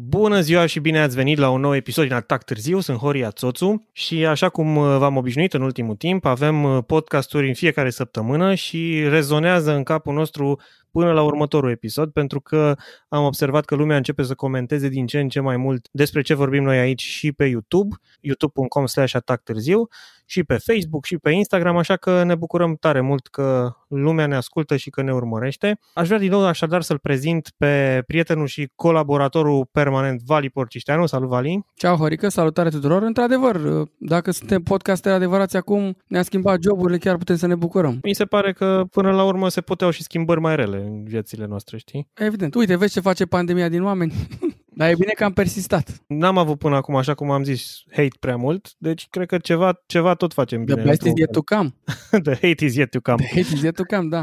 Bună 0.00 0.40
ziua 0.40 0.66
și 0.66 0.80
bine 0.80 1.00
ați 1.00 1.14
venit 1.16 1.38
la 1.38 1.50
un 1.50 1.60
nou 1.60 1.74
episod 1.74 2.04
din 2.04 2.12
Atac 2.12 2.44
Târziu, 2.44 2.80
sunt 2.80 2.98
Horia 2.98 3.30
Țoțu 3.30 3.88
și 3.92 4.26
așa 4.26 4.48
cum 4.48 4.76
uh, 4.76 4.96
v-am 4.98 5.16
obișnuit 5.16 5.54
în 5.54 5.62
ultimul 5.62 5.96
timp, 5.96 6.24
avem 6.24 6.64
uh, 6.64 6.84
podcasturi 6.86 7.48
în 7.48 7.54
fiecare 7.54 7.90
săptămână 7.90 8.54
și 8.54 9.08
rezonează 9.08 9.72
în 9.74 9.82
capul 9.82 10.14
nostru 10.14 10.60
până 10.90 11.12
la 11.12 11.22
următorul 11.22 11.70
episod, 11.70 12.10
pentru 12.12 12.40
că 12.40 12.76
am 13.08 13.24
observat 13.24 13.64
că 13.64 13.74
lumea 13.74 13.96
începe 13.96 14.22
să 14.22 14.34
comenteze 14.34 14.88
din 14.88 15.06
ce 15.06 15.20
în 15.20 15.28
ce 15.28 15.40
mai 15.40 15.56
mult 15.56 15.88
despre 15.90 16.22
ce 16.22 16.34
vorbim 16.34 16.62
noi 16.62 16.78
aici 16.78 17.02
și 17.02 17.32
pe 17.32 17.44
YouTube, 17.44 17.96
youtube.com 18.20 18.86
slash 18.86 19.14
atac 19.14 19.42
târziu, 19.42 19.88
și 20.28 20.44
pe 20.44 20.56
Facebook 20.56 21.04
și 21.04 21.16
pe 21.16 21.30
Instagram, 21.30 21.76
așa 21.76 21.96
că 21.96 22.22
ne 22.22 22.34
bucurăm 22.34 22.74
tare 22.74 23.00
mult 23.00 23.26
că 23.26 23.72
lumea 23.88 24.26
ne 24.26 24.36
ascultă 24.36 24.76
și 24.76 24.90
că 24.90 25.02
ne 25.02 25.12
urmărește. 25.12 25.78
Aș 25.94 26.06
vrea 26.06 26.18
din 26.18 26.30
nou 26.30 26.46
așadar 26.46 26.82
să-l 26.82 26.98
prezint 26.98 27.50
pe 27.56 28.02
prietenul 28.06 28.46
și 28.46 28.70
colaboratorul 28.74 29.68
permanent 29.72 30.20
Vali 30.22 30.50
Porcișteanu. 30.50 31.06
Salut, 31.06 31.28
Vali! 31.28 31.64
Ciao, 31.74 31.96
Horică! 31.96 32.28
Salutare 32.28 32.68
tuturor! 32.68 33.02
Într-adevăr, 33.02 33.84
dacă 33.98 34.30
suntem 34.30 34.62
podcasteri 34.62 35.14
adevărați 35.14 35.56
acum, 35.56 35.96
ne-a 36.06 36.22
schimbat 36.22 36.62
joburile, 36.62 36.98
chiar 36.98 37.16
putem 37.16 37.36
să 37.36 37.46
ne 37.46 37.54
bucurăm. 37.54 37.98
Mi 38.02 38.14
se 38.14 38.24
pare 38.24 38.52
că 38.52 38.84
până 38.90 39.10
la 39.10 39.24
urmă 39.24 39.48
se 39.48 39.60
puteau 39.60 39.90
și 39.90 40.02
schimbări 40.02 40.40
mai 40.40 40.56
rele 40.56 40.76
în 40.76 41.04
viețile 41.04 41.46
noastre, 41.46 41.78
știi? 41.78 42.08
Evident. 42.14 42.54
Uite, 42.54 42.76
vezi 42.76 42.92
ce 42.92 43.00
face 43.00 43.24
pandemia 43.24 43.68
din 43.68 43.82
oameni? 43.82 44.12
Dar 44.78 44.90
e 44.90 44.94
bine 44.94 45.12
că 45.12 45.24
am 45.24 45.32
persistat. 45.32 46.02
N-am 46.06 46.38
avut 46.38 46.58
până 46.58 46.76
acum, 46.76 46.96
așa 46.96 47.14
cum 47.14 47.30
am 47.30 47.42
zis, 47.44 47.82
hate 47.90 48.16
prea 48.20 48.36
mult, 48.36 48.74
deci 48.76 49.06
cred 49.10 49.26
că 49.26 49.38
ceva, 49.38 49.82
ceva 49.86 50.14
tot 50.14 50.32
facem 50.32 50.64
bine. 50.64 50.76
The 50.76 50.88
best 50.88 51.02
is 51.02 51.12
yet 51.16 51.32
to 51.32 51.42
come. 51.42 51.74
The 52.26 52.32
hate 52.32 52.64
is 52.64 52.74
yet 52.74 52.90
to 52.90 53.00
come. 53.00 53.16
The 53.16 53.26
hate 53.26 53.54
is 53.54 53.62
yet 53.62 53.74
to 53.74 53.82
come, 53.82 54.08
da. 54.08 54.22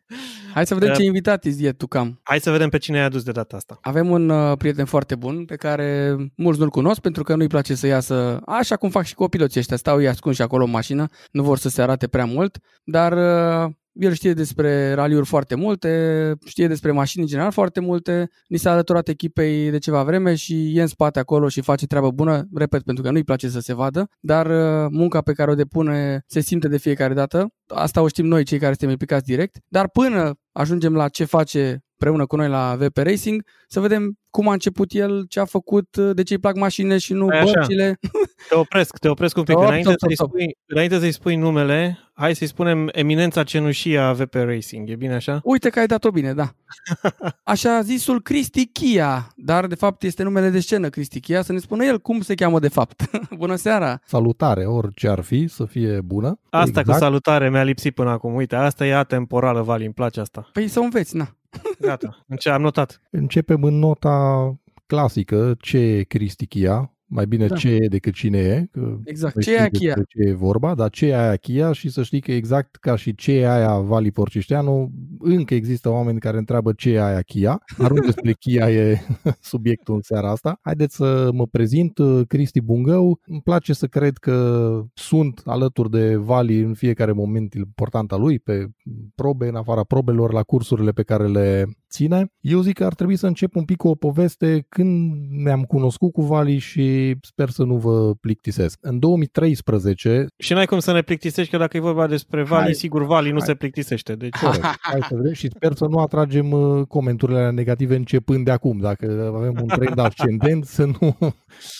Hai 0.54 0.66
să 0.66 0.74
vedem 0.74 0.94
ce 0.94 1.02
invitat 1.02 1.44
is 1.44 1.60
yet 1.60 1.78
to 1.78 1.86
come. 1.86 2.18
Hai 2.22 2.40
să 2.40 2.50
vedem 2.50 2.68
pe 2.68 2.78
cine 2.78 2.98
ai 2.98 3.04
adus 3.04 3.22
de 3.22 3.32
data 3.32 3.56
asta. 3.56 3.78
Avem 3.80 4.10
un 4.10 4.28
uh, 4.28 4.56
prieten 4.56 4.84
foarte 4.84 5.14
bun 5.14 5.44
pe 5.44 5.56
care 5.56 6.16
mulți 6.36 6.58
nu-l 6.58 6.70
cunosc 6.70 7.00
pentru 7.00 7.22
că 7.22 7.34
nu-i 7.34 7.46
place 7.46 7.74
să 7.74 7.86
iasă 7.86 8.40
așa 8.46 8.76
cum 8.76 8.90
fac 8.90 9.04
și 9.04 9.14
copiloții 9.14 9.60
ăștia. 9.60 9.76
Stau 9.76 10.00
ei 10.00 10.08
ascunși 10.08 10.42
acolo 10.42 10.64
în 10.64 10.70
mașină, 10.70 11.08
nu 11.30 11.42
vor 11.42 11.58
să 11.58 11.68
se 11.68 11.82
arate 11.82 12.06
prea 12.06 12.24
mult, 12.24 12.58
dar 12.84 13.12
uh, 13.12 13.72
el 13.92 14.12
știe 14.12 14.32
despre 14.32 14.92
raliuri 14.92 15.26
foarte 15.26 15.54
multe, 15.54 16.34
știe 16.44 16.68
despre 16.68 16.90
mașini 16.90 17.22
în 17.22 17.28
general 17.28 17.52
foarte 17.52 17.80
multe, 17.80 18.28
ni 18.48 18.58
s-a 18.58 18.70
alăturat 18.70 19.08
echipei 19.08 19.70
de 19.70 19.78
ceva 19.78 20.02
vreme 20.02 20.34
și 20.34 20.76
e 20.76 20.80
în 20.80 20.86
spate 20.86 21.18
acolo 21.18 21.48
și 21.48 21.60
face 21.60 21.86
treabă 21.86 22.10
bună, 22.10 22.46
repet, 22.54 22.82
pentru 22.82 23.02
că 23.02 23.10
nu-i 23.10 23.24
place 23.24 23.48
să 23.48 23.60
se 23.60 23.74
vadă, 23.74 24.08
dar 24.20 24.46
uh, 24.46 24.88
munca 24.90 25.20
pe 25.20 25.32
care 25.32 25.50
o 25.50 25.54
depune 25.54 26.22
se 26.26 26.40
simte 26.40 26.68
de 26.68 26.78
fiecare 26.78 27.14
dată, 27.14 27.48
asta 27.66 28.02
o 28.02 28.08
știm 28.08 28.26
noi 28.26 28.44
cei 28.44 28.58
care 28.58 28.70
suntem 28.70 28.90
implicați 28.90 29.24
direct, 29.24 29.58
dar 29.68 29.88
până 29.88 30.34
ajungem 30.52 30.94
la 30.94 31.08
ce 31.08 31.24
face 31.24 31.80
împreună 32.00 32.26
cu 32.26 32.36
noi 32.36 32.48
la 32.48 32.76
VP 32.78 32.96
Racing, 32.96 33.44
să 33.68 33.80
vedem 33.80 34.18
cum 34.30 34.48
a 34.48 34.52
început 34.52 34.92
el, 34.92 35.24
ce 35.28 35.40
a 35.40 35.44
făcut, 35.44 35.96
de 35.96 36.22
ce 36.22 36.32
îi 36.32 36.40
plac 36.40 36.56
mașinile 36.56 36.98
și 36.98 37.12
nu 37.12 37.28
Așa. 37.28 37.44
bărcile. 37.44 37.98
Te 38.48 38.54
opresc, 38.54 38.98
te 38.98 39.08
opresc 39.08 39.36
un 39.36 39.42
pic. 39.42 39.54
Top, 39.54 39.64
înainte, 39.64 39.88
top, 39.88 39.98
să-i 39.98 40.14
top. 40.14 40.28
Spui, 40.28 40.56
înainte 40.66 40.98
să-i 40.98 41.12
spui 41.12 41.36
numele, 41.36 41.98
hai 42.12 42.34
să-i 42.34 42.46
spunem 42.46 42.88
eminența 42.92 43.42
cenușie 43.42 43.98
a 43.98 44.12
VP 44.12 44.34
Racing. 44.34 44.90
E 44.90 44.96
bine 44.96 45.14
așa? 45.14 45.40
Uite 45.44 45.68
că 45.68 45.78
ai 45.78 45.86
dat-o 45.86 46.10
bine, 46.10 46.34
da. 46.34 46.54
Așa 47.52 47.80
zisul 47.80 48.22
Cristi 48.22 48.66
Chia, 48.66 49.32
dar 49.36 49.66
de 49.66 49.74
fapt 49.74 50.02
este 50.02 50.22
numele 50.22 50.48
de 50.48 50.60
scenă 50.60 50.88
Cristi 50.88 51.20
Chia, 51.20 51.42
să 51.42 51.52
ne 51.52 51.58
spună 51.58 51.84
el 51.84 51.98
cum 51.98 52.20
se 52.20 52.34
cheamă 52.34 52.58
de 52.58 52.68
fapt. 52.68 53.10
Bună 53.36 53.54
seara! 53.54 54.00
Salutare, 54.06 54.64
orice 54.64 55.08
ar 55.08 55.20
fi, 55.20 55.46
să 55.48 55.64
fie 55.64 56.00
bună. 56.00 56.38
Asta 56.50 56.80
exact. 56.80 56.88
cu 56.88 57.04
salutare 57.04 57.50
mi-a 57.50 57.62
lipsit 57.62 57.94
până 57.94 58.10
acum. 58.10 58.34
Uite, 58.34 58.56
asta 58.56 58.86
e 58.86 58.94
atemporală, 58.94 59.62
Vali, 59.62 59.84
îmi 59.84 59.94
place 59.94 60.20
asta. 60.20 60.48
Păi 60.52 60.68
să 60.68 60.80
înveți, 60.80 61.16
na. 61.16 61.34
Gata, 61.80 62.24
în 62.26 62.36
ce 62.36 62.50
am 62.50 62.62
notat. 62.62 63.00
Începem 63.10 63.62
în 63.62 63.78
nota 63.78 64.54
clasică, 64.86 65.54
ce 65.60 66.02
Cristichia, 66.02 66.94
mai 67.12 67.26
bine 67.26 67.46
da. 67.46 67.56
ce 67.56 67.68
e 67.68 67.88
decât 67.88 68.14
cine 68.14 68.38
e. 68.38 68.68
Că 68.72 68.98
exact, 69.04 69.40
ce 69.40 69.54
e 69.54 69.68
Chia. 69.68 69.94
Ce 69.94 70.28
e 70.28 70.32
vorba, 70.32 70.74
dar 70.74 70.90
ce 70.90 71.06
e 71.06 71.18
aia 71.18 71.36
Chia 71.36 71.72
și 71.72 71.90
să 71.90 72.02
știi 72.02 72.20
că 72.20 72.32
exact 72.32 72.76
ca 72.76 72.96
și 72.96 73.14
ce 73.14 73.32
e 73.32 73.50
aia 73.50 73.78
Vali 73.78 74.10
Porcișteanu, 74.10 74.90
încă 75.18 75.54
există 75.54 75.88
oameni 75.88 76.20
care 76.20 76.38
întreabă 76.38 76.72
ce 76.72 76.90
e 76.90 77.02
aia 77.02 77.22
Chia. 77.22 77.62
Dar 77.78 77.90
nu 77.90 78.00
despre 78.00 78.32
Chia 78.32 78.70
e 78.70 78.98
subiectul 79.40 79.94
în 79.94 80.00
seara 80.00 80.30
asta. 80.30 80.58
Haideți 80.62 80.96
să 80.96 81.30
mă 81.32 81.46
prezint, 81.46 81.98
Cristi 82.26 82.60
Bungău. 82.60 83.20
Îmi 83.26 83.40
place 83.40 83.72
să 83.72 83.86
cred 83.86 84.16
că 84.16 84.70
sunt 84.94 85.42
alături 85.44 85.90
de 85.90 86.16
Vali 86.16 86.60
în 86.60 86.74
fiecare 86.74 87.12
moment 87.12 87.54
important 87.54 88.12
al 88.12 88.20
lui, 88.20 88.38
pe 88.38 88.66
probe, 89.14 89.48
în 89.48 89.54
afara 89.54 89.84
probelor, 89.84 90.32
la 90.32 90.42
cursurile 90.42 90.90
pe 90.90 91.02
care 91.02 91.26
le 91.26 91.66
ține. 91.88 92.32
Eu 92.40 92.60
zic 92.60 92.74
că 92.74 92.84
ar 92.84 92.94
trebui 92.94 93.16
să 93.16 93.26
încep 93.26 93.54
un 93.54 93.64
pic 93.64 93.76
cu 93.76 93.88
o 93.88 93.94
poveste 93.94 94.66
când 94.68 95.12
ne-am 95.30 95.62
cunoscut 95.62 96.12
cu 96.12 96.22
Vali 96.22 96.58
și 96.58 96.99
sper 97.22 97.48
să 97.48 97.62
nu 97.62 97.76
vă 97.76 98.14
plictisesc. 98.14 98.78
În 98.80 98.98
2013... 98.98 100.26
Și 100.36 100.52
n-ai 100.52 100.66
cum 100.66 100.78
să 100.78 100.92
ne 100.92 101.02
plictisești, 101.02 101.50
că 101.50 101.58
dacă 101.58 101.76
e 101.76 101.80
vorba 101.80 102.06
despre 102.06 102.42
Vali, 102.42 102.62
hai, 102.62 102.74
sigur 102.74 103.06
Vali 103.06 103.24
hai. 103.24 103.32
nu 103.32 103.38
se 103.38 103.54
plictisește. 103.54 104.14
Deci... 104.14 104.36
Corect. 104.44 104.64
Hai 104.80 105.00
să 105.08 105.14
vedem 105.14 105.32
și 105.32 105.48
sper 105.48 105.72
să 105.74 105.84
nu 105.84 105.98
atragem 105.98 106.52
uh, 106.52 106.86
comenturile 106.86 107.50
negative 107.50 107.96
începând 107.96 108.44
de 108.44 108.50
acum. 108.50 108.78
Dacă 108.78 109.32
avem 109.36 109.56
un 109.60 109.68
trend 109.68 109.98
ascendent, 109.98 110.64
să 110.64 110.84
nu 110.84 111.16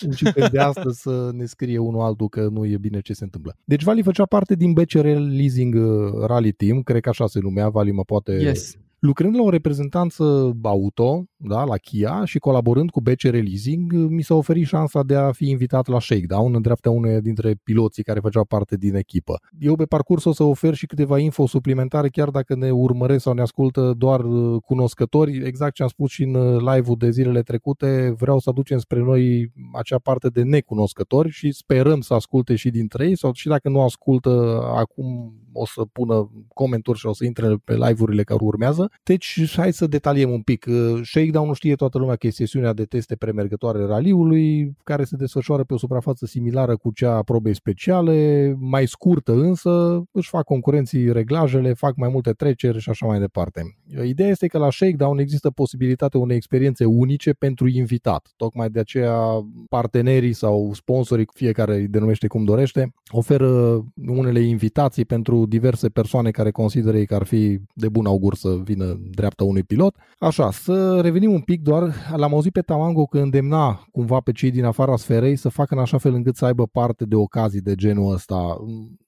începem 0.07 0.47
de 0.51 0.59
astăzi 0.59 1.01
să 1.01 1.29
ne 1.33 1.45
scrie 1.45 1.77
unul 1.77 2.01
altul 2.01 2.29
că 2.29 2.47
nu 2.51 2.65
e 2.65 2.77
bine 2.77 2.99
ce 2.99 3.13
se 3.13 3.23
întâmplă. 3.23 3.55
Deci 3.63 3.83
Vali 3.83 4.03
făcea 4.03 4.25
parte 4.25 4.55
din 4.55 4.73
BCR 4.73 5.05
Leasing 5.05 5.75
uh, 5.75 6.25
Rally 6.25 6.51
Team, 6.51 6.81
cred 6.81 7.01
că 7.01 7.09
așa 7.09 7.27
se 7.27 7.39
numea, 7.41 7.69
Vali 7.69 7.91
mă 7.91 8.03
poate 8.03 8.31
yes 8.31 8.75
Lucrând 9.01 9.35
la 9.35 9.41
o 9.41 9.49
reprezentanță 9.49 10.51
auto, 10.61 11.25
da, 11.35 11.63
la 11.63 11.77
Kia 11.77 12.25
și 12.25 12.39
colaborând 12.39 12.89
cu 12.89 13.01
BCR 13.01 13.33
Leasing, 13.33 13.93
mi 13.93 14.21
s-a 14.21 14.35
oferit 14.35 14.67
șansa 14.67 15.03
de 15.03 15.15
a 15.15 15.31
fi 15.31 15.49
invitat 15.49 15.87
la 15.87 15.99
shakedown 15.99 16.55
în 16.55 16.61
dreapta 16.61 16.89
uneia 16.89 17.19
dintre 17.19 17.55
piloții 17.63 18.03
care 18.03 18.19
făceau 18.19 18.45
parte 18.45 18.77
din 18.77 18.95
echipă. 18.95 19.39
Eu 19.59 19.75
pe 19.75 19.85
parcurs 19.85 20.23
o 20.23 20.33
să 20.33 20.43
ofer 20.43 20.73
și 20.73 20.85
câteva 20.85 21.19
info 21.19 21.47
suplimentare, 21.47 22.09
chiar 22.09 22.29
dacă 22.29 22.55
ne 22.55 22.71
urmăresc 22.71 23.23
sau 23.23 23.33
ne 23.33 23.41
ascultă 23.41 23.93
doar 23.97 24.23
uh, 24.23 24.61
cunoscători. 24.65 25.45
Exact 25.45 25.73
ce 25.73 25.81
am 25.83 25.89
spus 25.89 26.11
și 26.11 26.23
în 26.23 26.33
uh, 26.33 26.73
live-ul 26.73 26.97
de 26.97 27.09
zilele 27.09 27.41
trecute, 27.41 28.13
vreau 28.17 28.39
să 28.39 28.49
aducem 28.49 28.77
spre 28.77 28.99
noi 28.99 29.51
acea 29.73 29.97
parte 29.97 30.27
de 30.27 30.43
necunoscători 30.43 31.29
și 31.29 31.51
sperăm 31.51 32.01
să 32.01 32.13
asculte 32.13 32.55
și 32.55 32.69
dintre 32.69 33.07
ei 33.07 33.17
sau 33.17 33.33
și 33.33 33.47
dacă 33.47 33.69
nu 33.69 33.81
ascultă 33.81 34.61
acum 34.75 35.33
o 35.53 35.65
să 35.65 35.81
pună 35.91 36.31
comentarii 36.53 36.99
și 36.99 37.05
o 37.05 37.13
să 37.13 37.25
intre 37.25 37.55
pe 37.63 37.73
live-urile 37.73 38.23
care 38.23 38.39
urmează. 38.43 38.90
Deci, 39.03 39.53
hai 39.55 39.73
să 39.73 39.87
detaliem 39.87 40.29
un 40.29 40.41
pic. 40.41 40.65
Uh, 40.69 40.99
Shakedown 41.03 41.53
știe 41.53 41.75
toată 41.75 41.97
lumea 41.97 42.15
că 42.15 42.27
e 42.27 42.29
sesiunea 42.29 42.73
de 42.73 42.85
teste 42.85 43.15
premergătoare 43.15 43.85
raliului, 43.85 44.77
care 44.83 45.03
se 45.03 45.15
desfășoară 45.15 45.63
pe 45.63 45.73
o 45.73 45.77
suprafață 45.77 46.25
similară 46.25 46.75
cu 46.75 46.91
cea 46.91 47.15
a 47.15 47.23
probei 47.23 47.55
speciale, 47.55 48.55
mai 48.59 48.87
scurtă 48.87 49.31
însă, 49.31 50.03
își 50.11 50.29
fac 50.29 50.43
concurenții 50.43 51.11
reglajele, 51.11 51.73
fac 51.73 51.95
mai 51.95 52.09
multe 52.09 52.31
treceri 52.31 52.79
și 52.79 52.89
așa 52.89 53.05
mai 53.05 53.19
departe. 53.19 53.61
Ideea 54.05 54.29
este 54.29 54.47
că 54.47 54.57
la 54.57 54.71
Shakedown 54.71 55.19
există 55.19 55.49
posibilitatea 55.49 56.19
unei 56.19 56.35
experiențe 56.35 56.85
unice 56.85 57.31
pentru 57.31 57.67
invitat. 57.67 58.33
Tocmai 58.35 58.69
de 58.69 58.79
aceea 58.79 59.15
partenerii 59.69 60.33
sau 60.33 60.73
sponsorii, 60.73 61.27
fiecare 61.33 61.75
îi 61.75 61.87
denumește 61.87 62.27
cum 62.27 62.43
dorește, 62.43 62.93
oferă 63.11 63.81
unele 64.07 64.39
invitații 64.39 65.05
pentru 65.05 65.45
diverse 65.45 65.89
persoane 65.89 66.31
care 66.31 66.51
consideră 66.51 66.97
ei 66.97 67.05
că 67.05 67.15
ar 67.15 67.23
fi 67.23 67.59
de 67.73 67.89
bun 67.89 68.05
augur 68.05 68.35
să 68.35 68.57
vină 68.63 68.80
dreapta 69.09 69.43
unui 69.43 69.63
pilot. 69.63 69.95
Așa, 70.19 70.51
să 70.51 70.99
revenim 71.01 71.31
un 71.31 71.41
pic 71.41 71.61
doar, 71.61 71.93
l-am 72.15 72.33
auzit 72.33 72.51
pe 72.51 72.61
Tamango 72.61 73.05
că 73.05 73.19
îndemna 73.19 73.87
cumva 73.91 74.19
pe 74.19 74.31
cei 74.31 74.51
din 74.51 74.63
afara 74.63 74.95
sferei 74.95 75.35
să 75.35 75.49
facă 75.49 75.75
în 75.75 75.81
așa 75.81 75.97
fel 75.97 76.13
încât 76.13 76.35
să 76.35 76.45
aibă 76.45 76.67
parte 76.67 77.05
de 77.05 77.15
ocazii 77.15 77.61
de 77.61 77.75
genul 77.75 78.13
ăsta. 78.13 78.57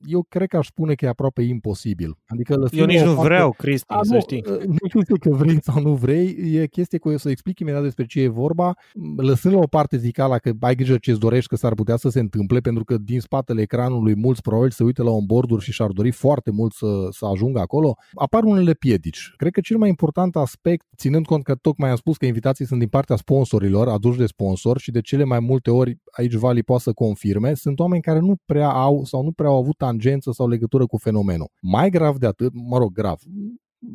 Eu 0.08 0.26
cred 0.30 0.48
că 0.48 0.58
aș 0.58 0.68
spune 0.68 0.94
că 0.94 1.06
e 1.06 1.08
aproape 1.08 1.42
imposibil. 1.42 2.18
Adică 2.26 2.68
Eu 2.72 2.86
nici 2.86 3.00
nu 3.00 3.14
parte... 3.14 3.24
vreau, 3.24 3.52
Cristi, 3.58 3.94
A, 3.94 4.00
să 4.02 4.14
nu, 4.14 4.20
știi. 4.20 4.44
Nu 4.68 5.02
știu 5.02 5.16
că 5.20 5.30
vrei 5.30 5.62
sau 5.62 5.82
nu 5.82 5.94
vrei, 5.94 6.36
e 6.56 6.68
chestie 6.68 6.98
cu 6.98 7.18
să 7.18 7.30
explic 7.30 7.60
imediat 7.60 7.84
despre 7.84 8.06
ce 8.06 8.22
e 8.22 8.28
vorba, 8.28 8.74
lăsând 9.18 9.54
la 9.54 9.60
o 9.60 9.68
parte 9.68 9.98
zicala 9.98 10.38
că 10.38 10.52
ai 10.60 10.76
grijă 10.76 10.98
ce-ți 10.98 11.20
dorești 11.20 11.50
că 11.50 11.56
s-ar 11.56 11.74
putea 11.74 11.96
să 11.96 12.10
se 12.10 12.20
întâmple, 12.20 12.60
pentru 12.60 12.84
că 12.84 12.98
din 12.98 13.20
spatele 13.20 13.62
ecranului 13.62 14.16
mulți 14.16 14.42
probabil 14.42 14.70
se 14.70 14.84
uită 14.84 15.04
la 15.04 15.12
un 15.12 15.26
borduri 15.26 15.64
și 15.64 15.72
și-ar 15.72 15.90
dori 15.92 16.12
foarte 16.12 16.52
mult 16.52 16.74
să, 16.74 17.08
să 17.10 17.26
ajungă 17.26 17.60
acolo, 17.60 17.96
apar 18.14 18.44
unele 18.44 18.74
piedici. 18.74 19.34
Cred 19.38 19.52
că 19.52 19.62
cel 19.64 19.78
mai 19.78 19.90
important 19.90 20.36
aspect, 20.36 20.86
ținând 20.98 21.26
cont 21.26 21.44
că 21.44 21.56
tocmai 21.56 21.90
am 21.90 21.96
spus 21.96 22.18
că 22.18 22.26
invitații 22.26 22.66
sunt 22.66 22.80
din 22.80 22.88
partea 22.90 23.16
sponsorilor, 23.16 23.88
aduși 23.88 24.18
de 24.18 24.26
sponsor 24.26 24.80
și 24.80 24.92
de 24.92 25.02
cele 25.02 25.24
mai 25.24 25.40
multe 25.40 25.72
ori 25.72 25.98
aici 26.12 26.34
Vali 26.34 26.64
poate 26.64 26.84
să 26.84 26.94
confirme, 26.94 27.54
sunt 27.54 27.80
oameni 27.80 28.02
care 28.02 28.20
nu 28.20 28.36
prea 28.46 28.70
au 28.70 29.04
sau 29.04 29.24
nu 29.24 29.32
prea 29.32 29.50
au 29.50 29.58
avut 29.58 29.78
tangență 29.78 30.32
sau 30.32 30.48
legătură 30.48 30.86
cu 30.86 30.98
fenomenul. 30.98 31.52
Mai 31.62 31.90
grav 31.90 32.18
de 32.18 32.26
atât, 32.26 32.52
mă 32.54 32.78
rog, 32.78 32.92
grav, 32.92 33.18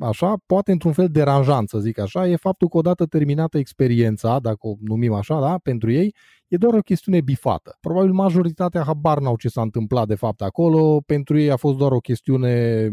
așa, 0.00 0.36
poate 0.46 0.72
într-un 0.72 0.92
fel 0.92 1.08
deranjant, 1.08 1.68
să 1.68 1.78
zic 1.78 1.98
așa, 1.98 2.28
e 2.28 2.36
faptul 2.36 2.68
că 2.68 2.76
odată 2.76 3.04
terminată 3.04 3.58
experiența, 3.58 4.38
dacă 4.38 4.58
o 4.60 4.74
numim 4.80 5.12
așa, 5.12 5.40
da, 5.40 5.58
pentru 5.62 5.90
ei, 5.90 6.14
E 6.48 6.56
doar 6.56 6.74
o 6.74 6.80
chestiune 6.80 7.20
bifată. 7.20 7.76
Probabil 7.80 8.12
majoritatea 8.12 8.82
habar 8.82 9.18
n-au 9.18 9.36
ce 9.36 9.48
s-a 9.48 9.60
întâmplat 9.60 10.06
de 10.06 10.14
fapt 10.14 10.42
acolo, 10.42 11.02
pentru 11.06 11.38
ei 11.38 11.50
a 11.50 11.56
fost 11.56 11.76
doar 11.76 11.92
o 11.92 11.98
chestiune, 11.98 12.88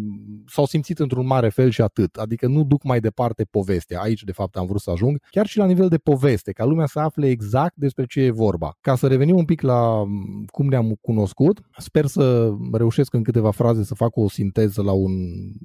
s-au 0.48 0.66
simțit 0.66 1.00
într-un 1.00 1.26
mare 1.26 1.50
fel 1.50 1.70
și 1.70 1.82
atât, 1.82 2.16
adică 2.16 2.48
nu 2.48 2.64
duc 2.64 2.84
mai 2.84 3.00
departe 3.00 3.44
povestea. 3.44 4.02
Aici 4.02 4.24
de 4.24 4.32
fapt 4.32 4.56
am 4.56 4.66
vrut 4.66 4.82
să 4.82 4.92
ajung, 4.92 5.20
chiar 5.30 5.46
și 5.46 5.58
la 5.58 5.66
nivel 5.66 5.88
de 5.88 5.98
poveste, 5.98 6.52
ca 6.52 6.66
lumea 6.66 6.86
să 6.86 7.00
afle 7.00 7.30
exact 7.30 7.76
despre 7.76 8.06
ce 8.06 8.22
e 8.22 8.32
vorba. 8.32 8.78
Ca 8.82 8.96
să 8.96 9.08
revenim 9.08 9.36
un 9.36 9.46
pic 9.46 9.62
la 9.62 10.04
cum 10.46 10.68
ne-am 10.68 10.98
cunoscut, 11.02 11.62
sper 11.78 12.06
să 12.06 12.54
reușesc 12.72 13.14
în 13.14 13.24
câteva 13.24 13.52
fraze 13.52 13.84
să 13.84 13.96
fac 13.96 14.16
o 14.16 14.30
sinteză 14.30 14.82
la 14.82 14.92
un 14.92 15.12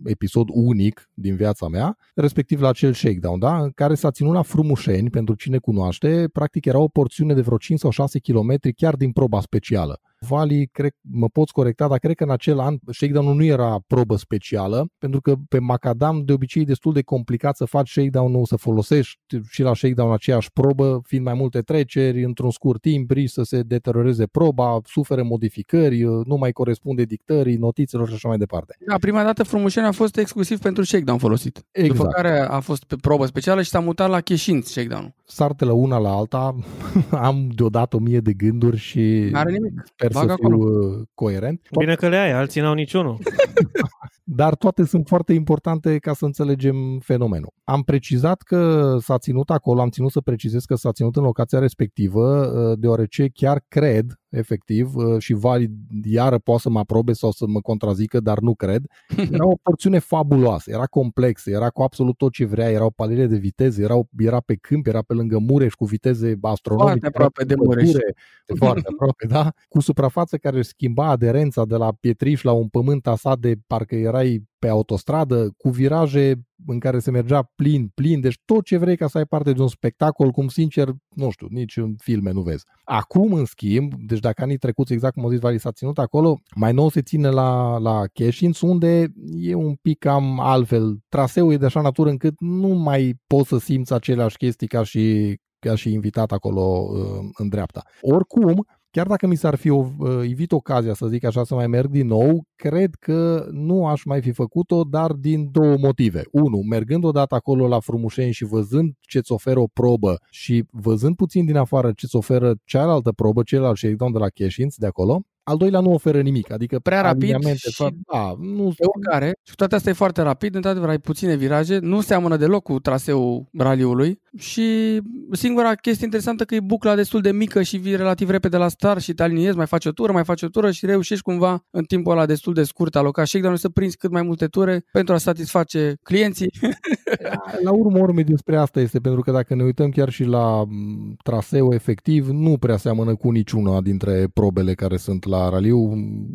episod 0.05 0.49
unic 0.53 1.11
din 1.15 1.37
viața 1.37 1.69
mea, 1.69 1.97
respectiv 2.15 2.61
la 2.61 2.69
acel 2.69 2.93
shakedown, 2.93 3.39
da? 3.39 3.69
care 3.75 3.95
s-a 3.95 4.11
ținut 4.11 4.33
la 4.33 4.43
Frumușeni, 4.43 5.11
pentru 5.11 5.35
cine 5.35 5.59
cunoaște, 5.59 6.29
practic 6.33 6.65
era 6.65 6.79
o 6.79 6.89
porțiune 6.89 7.35
de 7.35 7.41
vreo 7.41 7.57
5 7.57 7.80
sau 7.81 7.91
6 7.91 8.19
km 8.19 8.57
chiar 8.77 8.95
din 8.97 9.13
proba 9.13 9.41
specială. 9.41 10.01
Vali, 10.29 10.69
cred, 10.73 10.93
mă 11.01 11.29
poți 11.29 11.53
corecta, 11.53 11.89
dar 11.89 11.99
cred 11.99 12.15
că 12.15 12.25
în 12.25 12.31
acel 12.31 12.59
an 12.59 12.77
shakedown 12.93 13.37
nu 13.37 13.45
era 13.45 13.79
probă 13.87 14.17
specială, 14.17 14.89
pentru 14.99 15.21
că 15.21 15.35
pe 15.49 15.59
Macadam 15.59 16.23
de 16.25 16.33
obicei 16.33 16.63
e 16.63 16.65
destul 16.65 16.93
de 16.93 17.03
complicat 17.03 17.57
să 17.57 17.65
faci 17.65 17.91
shakedown-ul, 17.91 18.47
să 18.47 18.57
folosești 18.57 19.19
și 19.51 19.63
la 19.63 19.75
shakedown 19.75 20.13
aceeași 20.13 20.53
probă, 20.53 21.01
fiind 21.05 21.25
mai 21.25 21.35
multe 21.35 21.61
treceri, 21.61 22.25
într-un 22.25 22.51
scurt 22.51 22.81
timp, 22.81 23.11
risc 23.11 23.35
să 23.35 23.43
se 23.43 23.63
deterioreze 23.63 24.27
proba, 24.27 24.81
suferă 24.85 25.23
modificări, 25.23 26.01
nu 26.03 26.37
mai 26.37 26.53
corespunde 26.53 27.05
dictării, 27.05 27.57
notițelor 27.57 28.09
și 28.09 28.15
așa 28.15 28.29
mai 28.29 28.39
departe. 28.39 28.77
Da, 28.87 28.97
prima 28.99 29.23
dată 29.23 29.43
Frumușeni 29.43 29.87
a 29.87 29.93
fost 29.93 30.17
exclusiv 30.17 30.59
pentru 30.59 30.85
shakedown 30.85 31.19
folosit. 31.19 31.67
Exact. 31.71 31.99
După 31.99 32.11
care 32.11 32.41
a 32.41 32.61
fost 32.61 32.85
pe 32.85 32.97
probă 33.01 33.27
specială 33.27 33.63
și 33.63 33.71
s-a 33.71 33.81
mutat 33.81 34.09
la 34.09 34.21
Cheșinț 34.21 34.69
shakedown-ul. 34.69 35.15
Sarte 35.25 35.65
la 35.65 35.73
una 35.73 35.99
la 35.99 36.11
alta, 36.11 36.55
am 37.11 37.49
deodată 37.55 37.97
o 37.97 37.99
mie 37.99 38.21
de 38.21 38.33
gânduri 38.33 38.77
și 38.77 39.29
N-are 39.31 39.51
nimic. 39.53 39.83
sper 39.85 40.10
Bag 40.13 40.27
să 40.27 40.33
acolo. 40.33 40.57
fiu 40.57 40.99
uh, 40.99 41.07
coerent. 41.15 41.69
Bine 41.79 41.95
că 41.95 42.09
le 42.09 42.17
ai, 42.17 42.33
alții 42.33 42.61
n-au 42.61 42.75
niciunul. 42.75 43.19
dar 44.33 44.55
toate 44.55 44.85
sunt 44.85 45.07
foarte 45.07 45.33
importante 45.33 45.99
ca 45.99 46.13
să 46.13 46.25
înțelegem 46.25 46.99
fenomenul. 46.99 47.53
Am 47.65 47.83
precizat 47.83 48.43
că 48.43 48.97
s-a 49.01 49.19
ținut 49.19 49.51
acolo, 49.51 49.81
am 49.81 49.91
ținut 49.91 50.11
să 50.11 50.21
precizez 50.21 50.65
că 50.65 50.75
s-a 50.75 50.93
ținut 50.93 51.17
în 51.17 51.23
locația 51.23 51.59
respectivă, 51.59 52.47
uh, 52.47 52.79
deoarece 52.79 53.29
chiar 53.35 53.65
cred, 53.69 54.21
efectiv, 54.29 54.95
uh, 54.95 55.19
și 55.19 55.33
Vali 55.33 55.71
iară 56.05 56.39
poate 56.39 56.61
să 56.61 56.71
mă 56.71 56.79
aprobe 56.79 57.13
sau 57.13 57.31
să 57.31 57.45
mă 57.49 57.61
contrazică, 57.61 58.21
dar 58.21 58.39
nu 58.39 58.55
cred, 58.55 58.85
era 59.33 59.47
o 59.47 59.57
porțiune 59.63 59.99
fabuloasă, 59.99 60.71
era 60.71 60.87
complexă, 60.87 61.51
era 61.51 61.71
cu 61.71 61.83
absolut 61.83 62.17
tot 62.17 62.33
ce 62.33 62.45
vrea, 62.45 62.71
erau 62.71 62.91
palele 62.91 63.27
de 63.27 63.37
viteză, 63.37 63.83
erau, 63.83 64.09
era 64.19 64.41
pe 64.41 64.55
câmp, 64.55 64.87
era 64.87 65.03
pe 65.03 65.15
lângă 65.15 65.39
Mureș 65.39 65.73
cu 65.73 65.85
viteze 65.85 66.39
astronomice. 66.41 66.99
Foarte 66.99 67.07
aproape 67.07 67.45
de 67.45 67.53
era 67.53 67.63
Mureș. 67.65 67.87
pădure, 67.87 68.15
Foarte 68.57 68.89
aproape, 68.93 69.27
da? 69.27 69.53
Cu 69.69 69.81
suprafață 69.81 70.37
care 70.37 70.57
își 70.57 70.69
schimba 70.69 71.07
aderența 71.07 71.65
de 71.65 71.77
la 71.77 71.93
pietriș 72.01 72.43
la 72.43 72.53
un 72.53 72.69
pământ 72.69 73.07
asat 73.07 73.39
de 73.39 73.55
parcă 73.67 73.97
erai 74.21 74.49
pe 74.59 74.69
autostradă, 74.69 75.51
cu 75.57 75.69
viraje 75.69 76.35
în 76.67 76.79
care 76.79 76.99
se 76.99 77.11
mergea 77.11 77.51
plin, 77.55 77.89
plin, 77.95 78.21
deci 78.21 78.39
tot 78.45 78.65
ce 78.65 78.77
vrei 78.77 78.97
ca 78.97 79.07
să 79.07 79.19
ai 79.19 79.25
parte 79.25 79.53
de 79.53 79.61
un 79.61 79.69
spectacol, 79.69 80.31
cum 80.31 80.49
sincer, 80.49 80.89
nu 81.15 81.31
știu, 81.31 81.47
nici 81.51 81.77
în 81.77 81.95
filme 81.99 82.31
nu 82.31 82.41
vezi. 82.41 82.65
Acum, 82.85 83.33
în 83.33 83.45
schimb, 83.45 83.93
deci 84.07 84.19
dacă 84.19 84.43
anii 84.43 84.57
trecuți, 84.57 84.93
exact 84.93 85.15
cum 85.15 85.25
au 85.25 85.31
zis 85.31 85.41
Vali, 85.41 85.59
s-a 85.59 85.73
ținut 85.73 85.99
acolo, 85.99 86.41
mai 86.57 86.73
nou 86.73 86.89
se 86.89 87.03
ține 87.03 87.29
la, 87.29 87.79
la 87.79 88.07
Cheșinț, 88.13 88.61
unde 88.61 89.07
e 89.41 89.55
un 89.55 89.75
pic 89.75 89.99
cam 89.99 90.41
altfel. 90.41 90.99
Traseul 91.09 91.53
e 91.53 91.57
de 91.57 91.65
așa 91.65 91.81
natură 91.81 92.11
încât 92.11 92.35
nu 92.39 92.69
mai 92.69 93.15
poți 93.27 93.49
să 93.49 93.59
simți 93.59 93.93
aceleași 93.93 94.37
chestii 94.37 94.67
ca 94.67 94.83
și 94.83 95.37
ca 95.67 95.75
și 95.75 95.93
invitat 95.93 96.33
acolo 96.33 96.61
uh, 96.61 97.29
în 97.39 97.49
dreapta. 97.49 97.83
Oricum, 98.01 98.67
chiar 98.91 99.07
dacă 99.07 99.27
mi 99.27 99.37
s-ar 99.37 99.55
fi 99.55 99.69
uh, 99.69 99.87
evit 100.23 100.53
ocazia, 100.53 100.95
să 100.95 101.07
zic 101.07 101.25
așa, 101.25 101.45
să 101.45 101.55
mai 101.55 101.67
merg 101.67 101.91
din 101.91 102.07
nou, 102.07 102.45
cred 102.57 102.95
că 102.99 103.47
nu 103.51 103.87
aș 103.87 104.05
mai 104.05 104.21
fi 104.21 104.33
făcut-o, 104.33 104.85
dar 104.85 105.13
din 105.13 105.49
două 105.51 105.77
motive. 105.79 106.23
Unu, 106.31 106.59
mergând 106.59 107.05
odată 107.05 107.35
acolo 107.35 107.69
la 107.69 107.81
Frumușeni 107.81 108.33
și 108.33 108.45
văzând 108.45 108.93
ce-ți 109.01 109.33
oferă 109.33 109.61
o 109.61 109.67
probă 109.73 110.17
și 110.31 110.65
văzând 110.71 111.17
puțin 111.17 111.45
din 111.45 111.57
afară 111.57 111.93
ce-ți 111.97 112.17
oferă 112.17 112.55
cealaltă 112.65 113.13
probă, 113.13 113.43
celălalt 113.43 113.77
shakedown 113.77 114.13
de 114.13 114.19
la 114.19 114.29
Cheșinț 114.29 114.75
de 114.75 114.87
acolo, 114.87 115.23
al 115.43 115.57
doilea 115.57 115.81
nu 115.81 115.93
oferă 115.93 116.21
nimic, 116.21 116.53
adică 116.53 116.79
Prea 116.79 117.01
rapid 117.01 117.23
aliniamente, 117.23 117.71
și 117.71 117.85
da, 118.13 118.35
nu 118.39 118.73
Pe 118.77 118.85
oricare, 118.95 119.27
și 119.27 119.51
cu 119.51 119.57
toate 119.57 119.75
astea 119.75 119.93
e 119.93 119.95
foarte 119.95 120.23
rapid, 120.23 120.55
într-adevăr 120.55 120.89
ai 120.89 120.99
puține 120.99 121.35
viraje, 121.35 121.79
nu 121.79 122.01
seamănă 122.01 122.37
deloc 122.37 122.63
cu 122.63 122.81
traseul 122.81 123.49
raliului 123.59 124.21
și 124.37 125.01
singura 125.33 125.75
chestie 125.75 126.05
interesantă 126.05 126.45
că 126.45 126.55
e 126.55 126.61
bucla 126.61 126.95
destul 126.95 127.21
de 127.21 127.33
mică 127.33 127.63
și 127.63 127.77
vii 127.77 127.97
relativ 127.97 128.31
repede 128.31 128.57
la 128.57 128.69
start 128.69 129.01
și 129.01 129.13
te 129.13 129.23
aliniezi, 129.23 129.57
mai 129.57 129.67
faci 129.67 129.85
o 129.85 129.91
tură, 129.91 130.13
mai 130.13 130.25
faci 130.25 130.43
o 130.43 130.49
tură 130.49 130.71
și 130.71 130.87
reușești 130.87 131.23
cumva 131.23 131.67
în 131.71 131.85
timpul 131.85 132.13
ăla 132.13 132.27
destul 132.27 132.55
de 132.55 132.63
scurt 132.63 132.97
alocat 132.97 133.27
shakedown 133.27 133.57
să 133.57 133.69
prinzi 133.69 133.97
cât 133.97 134.11
mai 134.11 134.23
multe 134.23 134.47
ture 134.47 134.85
pentru 134.93 135.15
a 135.15 135.19
satisface 135.19 135.97
clienții. 136.03 136.51
La 137.65 137.73
urmă 137.73 137.99
urmei 137.99 138.25
despre 138.25 138.57
asta 138.57 138.81
este, 138.81 138.99
pentru 138.99 139.21
că 139.21 139.31
dacă 139.31 139.55
ne 139.55 139.63
uităm 139.63 139.91
chiar 139.91 140.11
și 140.11 140.25
la 140.25 140.65
m, 140.65 141.17
traseu 141.23 141.73
efectiv, 141.73 142.29
nu 142.29 142.59
prea 142.59 142.77
seamănă 142.77 143.15
cu 143.15 143.31
niciuna 143.31 143.81
dintre 143.81 144.29
probele 144.35 144.75
care 144.75 144.97
sunt 144.97 145.25
la 145.25 145.49
raliu, 145.49 145.93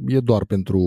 e 0.07 0.19
doar 0.19 0.45
pentru 0.45 0.79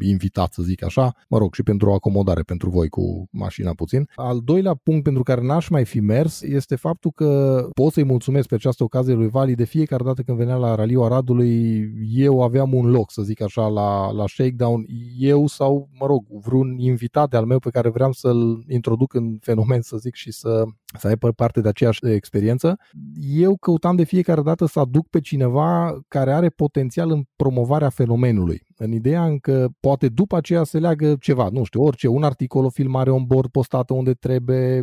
invitat, 0.00 0.52
să 0.52 0.62
zic 0.62 0.84
așa, 0.84 1.14
mă 1.28 1.38
rog, 1.38 1.54
și 1.54 1.62
pentru 1.62 1.90
o 1.90 1.94
acomodare 1.94 2.42
pentru 2.42 2.70
voi 2.70 2.88
cu 2.88 3.28
mașina 3.30 3.72
puțin. 3.74 4.08
Al 4.14 4.40
doilea 4.44 4.74
punct 4.74 5.02
pentru 5.02 5.22
care 5.22 5.40
n-aș 5.40 5.68
mai 5.68 5.84
fi 5.84 6.00
mers 6.00 6.42
este 6.54 6.76
faptul 6.76 7.10
că 7.10 7.62
pot 7.74 7.92
să-i 7.92 8.04
mulțumesc 8.04 8.48
pe 8.48 8.54
această 8.54 8.84
ocazie 8.84 9.14
lui 9.14 9.28
Vali 9.28 9.54
de 9.54 9.64
fiecare 9.64 10.04
dată 10.04 10.22
când 10.22 10.38
venea 10.38 10.56
la 10.56 10.74
raliu 10.74 11.02
Aradului, 11.02 11.84
eu 12.14 12.42
aveam 12.42 12.74
un 12.74 12.90
loc, 12.90 13.10
să 13.10 13.22
zic 13.22 13.42
așa, 13.42 13.66
la, 13.66 14.10
la 14.10 14.26
shakedown, 14.26 14.86
eu 15.18 15.46
sau, 15.46 15.88
mă 15.98 16.06
rog, 16.06 16.24
vreun 16.44 16.78
invitat 16.78 17.34
al 17.34 17.44
meu 17.44 17.58
pe 17.58 17.70
care 17.70 17.88
vreau 17.88 18.12
să-l 18.12 18.64
introduc 18.68 19.14
în 19.14 19.36
fenomen, 19.40 19.80
să 19.80 19.96
zic, 19.96 20.14
și 20.14 20.32
să, 20.32 20.64
să 20.98 21.06
aibă 21.06 21.32
parte 21.32 21.60
de 21.60 21.68
aceeași 21.68 22.06
experiență. 22.06 22.76
Eu 23.20 23.56
căutam 23.56 23.96
de 23.96 24.04
fiecare 24.04 24.42
dată 24.42 24.66
să 24.66 24.80
aduc 24.80 25.08
pe 25.08 25.20
cineva 25.20 25.98
care 26.08 26.32
are 26.32 26.48
potențial 26.48 27.10
în 27.10 27.22
promovarea 27.36 27.88
fenomenului. 27.88 28.68
În 28.82 28.92
ideea 28.92 29.24
în 29.24 29.38
că 29.38 29.68
poate 29.80 30.08
după 30.08 30.36
aceea 30.36 30.64
se 30.64 30.78
leagă 30.78 31.16
ceva, 31.20 31.48
nu 31.52 31.64
știu, 31.64 31.82
orice, 31.82 32.08
un 32.08 32.22
articol, 32.22 32.64
o 32.64 32.68
filmare 32.68 33.10
on 33.10 33.24
board 33.24 33.50
postată 33.50 33.94
unde 33.94 34.12
trebuie, 34.14 34.82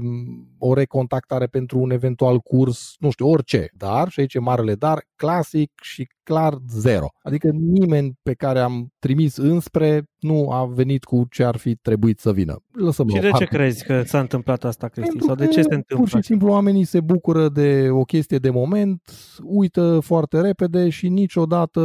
o 0.58 0.74
recontactare 0.74 1.48
pentru 1.48 1.80
un 1.80 1.92
eventual 1.92 2.40
curs, 2.40 2.96
nu 3.00 3.10
știu, 3.10 3.30
orice. 3.30 3.70
Dar, 3.74 4.10
și 4.10 4.20
aici 4.20 4.34
e 4.34 4.40
marele 4.40 4.76
dar, 4.76 5.06
clasic 5.18 5.72
și 5.81 6.08
clar 6.24 6.58
zero. 6.69 7.08
Adică 7.22 7.50
nimeni 7.52 8.14
pe 8.24 8.34
care 8.34 8.60
am 8.60 8.88
trimis 9.00 9.38
înspre 9.38 10.04
nu 10.19 10.52
a 10.52 10.66
venit 10.66 11.04
cu 11.04 11.25
ce 11.30 11.44
ar 11.44 11.58
fi 11.58 11.75
trebuit 11.75 12.19
să 12.19 12.31
vină. 12.31 12.56
Lăsăm 12.71 13.07
Și 13.07 13.14
la 13.14 13.19
o 13.19 13.21
de 13.21 13.28
ce 13.28 13.31
parte. 13.31 13.56
crezi 13.56 13.86
că 13.86 14.02
s-a 14.02 14.19
întâmplat 14.19 14.64
asta, 14.64 14.88
Cristi? 14.88 15.09
Pentru 15.09 15.28
Sau 15.28 15.36
de 15.36 15.45
că 15.45 15.52
ce 15.52 15.62
se 15.62 15.74
întâmplă? 15.74 15.97
Pur 15.97 16.07
și 16.07 16.28
simplu 16.28 16.50
oamenii 16.50 16.83
se 16.83 17.02
bucură 17.02 17.50
de 17.50 17.88
o 17.90 18.04
chestie 18.04 18.38
de 18.38 18.50
moment, 18.50 19.02
uită 19.44 20.00
foarte 20.00 20.42
repede 20.42 20.90
și 20.90 21.09
niciodată, 21.09 21.81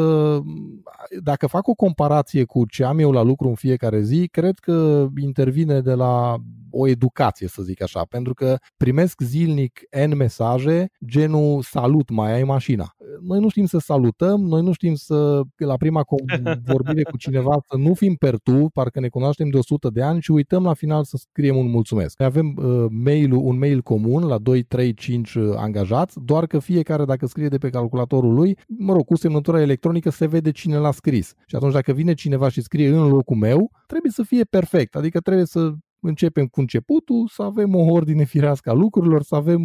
dacă 1.23 1.47
fac 1.47 1.69
o 1.69 1.75
comparație 1.75 2.45
cu 2.45 2.67
ce 2.67 2.85
am 2.85 2.99
eu 2.99 3.11
la 3.13 3.23
lucru 3.23 3.49
în 3.49 3.55
fiecare 3.55 4.03
zi, 4.03 4.29
cred 4.31 4.59
că 4.59 5.07
intervine 5.17 5.81
de 5.81 5.93
la 5.93 6.37
o 6.71 6.87
educație, 6.87 7.49
să 7.49 7.63
zic 7.63 7.83
așa, 7.83 8.05
pentru 8.09 8.35
că 8.35 8.57
primesc 8.77 9.21
zilnic 9.21 9.81
N 10.07 10.17
mesaje, 10.17 10.87
genul 11.07 11.63
salut, 11.63 12.11
mai 12.11 12.33
ai 12.33 12.43
mașina. 12.43 12.95
Noi 13.21 13.41
nu 13.41 13.49
știm 13.49 13.67
să 13.67 13.79
salutăm, 13.79 14.41
noi 14.41 14.63
nu 14.63 14.73
știm 14.73 14.95
să, 14.95 15.41
la 15.57 15.77
prima 15.77 16.05
vorbire 16.73 17.03
cu 17.03 17.17
cineva, 17.17 17.59
să 17.71 17.77
nu 17.77 17.95
fim 17.95 18.15
pertu, 18.15 18.71
parcă 18.73 19.01
ne 19.01 19.09
cunoaștem 19.09 19.49
de 19.49 19.57
100 19.57 19.89
de 19.89 20.03
ani 20.03 20.21
și 20.21 20.31
uităm 20.31 20.63
la 20.65 20.75
final 20.75 21.05
să 21.05 21.17
scriem 21.17 21.57
un 21.57 21.71
mulțumesc. 21.71 22.19
Noi 22.19 22.29
avem 22.29 22.55
uh, 22.57 22.87
mail 22.91 23.33
un 23.33 23.59
mail 23.59 23.81
comun 23.81 24.27
la 24.27 24.39
2, 24.39 24.63
3, 24.63 24.95
5 24.95 25.37
angajați, 25.57 26.19
doar 26.25 26.47
că 26.47 26.59
fiecare 26.59 27.05
dacă 27.05 27.27
scrie 27.27 27.49
de 27.49 27.59
pe 27.59 27.71
calculatorul 27.71 28.35
lui, 28.35 28.59
mă 28.79 28.93
rog, 28.93 29.05
cu 29.05 29.17
semnătura 29.17 29.61
electronică 29.61 30.11
se 30.11 30.27
vede 30.27 30.51
cine 30.51 30.77
l-a 30.77 30.93
scris. 30.93 31.33
Și 31.47 31.57
atunci 31.57 31.73
dacă 31.73 31.93
vine 31.93 32.15
cineva 32.15 32.49
și 32.49 32.61
scrie 32.61 32.89
în 32.89 33.09
locul 33.09 33.37
meu, 33.37 33.71
trebuie 33.87 34.13
să 34.13 34.23
fie 34.23 34.45
perfect, 34.45 34.97
adică 34.97 35.21
trebuie 35.21 35.47
să 35.47 35.73
începem 36.07 36.47
cu 36.47 36.61
începutul, 36.61 37.29
să 37.29 37.43
avem 37.43 37.75
o 37.75 37.93
ordine 37.93 38.25
firească 38.25 38.71
a 38.71 38.73
lucrurilor, 38.73 39.23
să 39.23 39.35
avem 39.35 39.63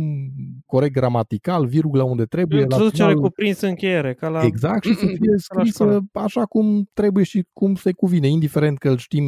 corect 0.65 0.93
gramatical, 0.93 1.65
virgula 1.65 2.03
unde 2.03 2.25
trebuie. 2.25 2.61
Introducere 2.61 3.09
final... 3.09 3.23
cuprins 3.23 3.61
încheiere, 3.61 4.13
ca 4.13 4.27
la... 4.29 4.43
Exact, 4.43 4.83
și 4.83 4.93
să 4.93 5.05
fie 5.21 5.37
scrisă 5.37 5.99
așa 6.11 6.45
cum 6.45 6.89
trebuie 6.93 7.23
și 7.23 7.47
cum 7.53 7.75
se 7.75 7.91
cuvine, 7.91 8.27
indiferent 8.27 8.77
că 8.77 8.89
îl 8.89 8.97
știm 8.97 9.25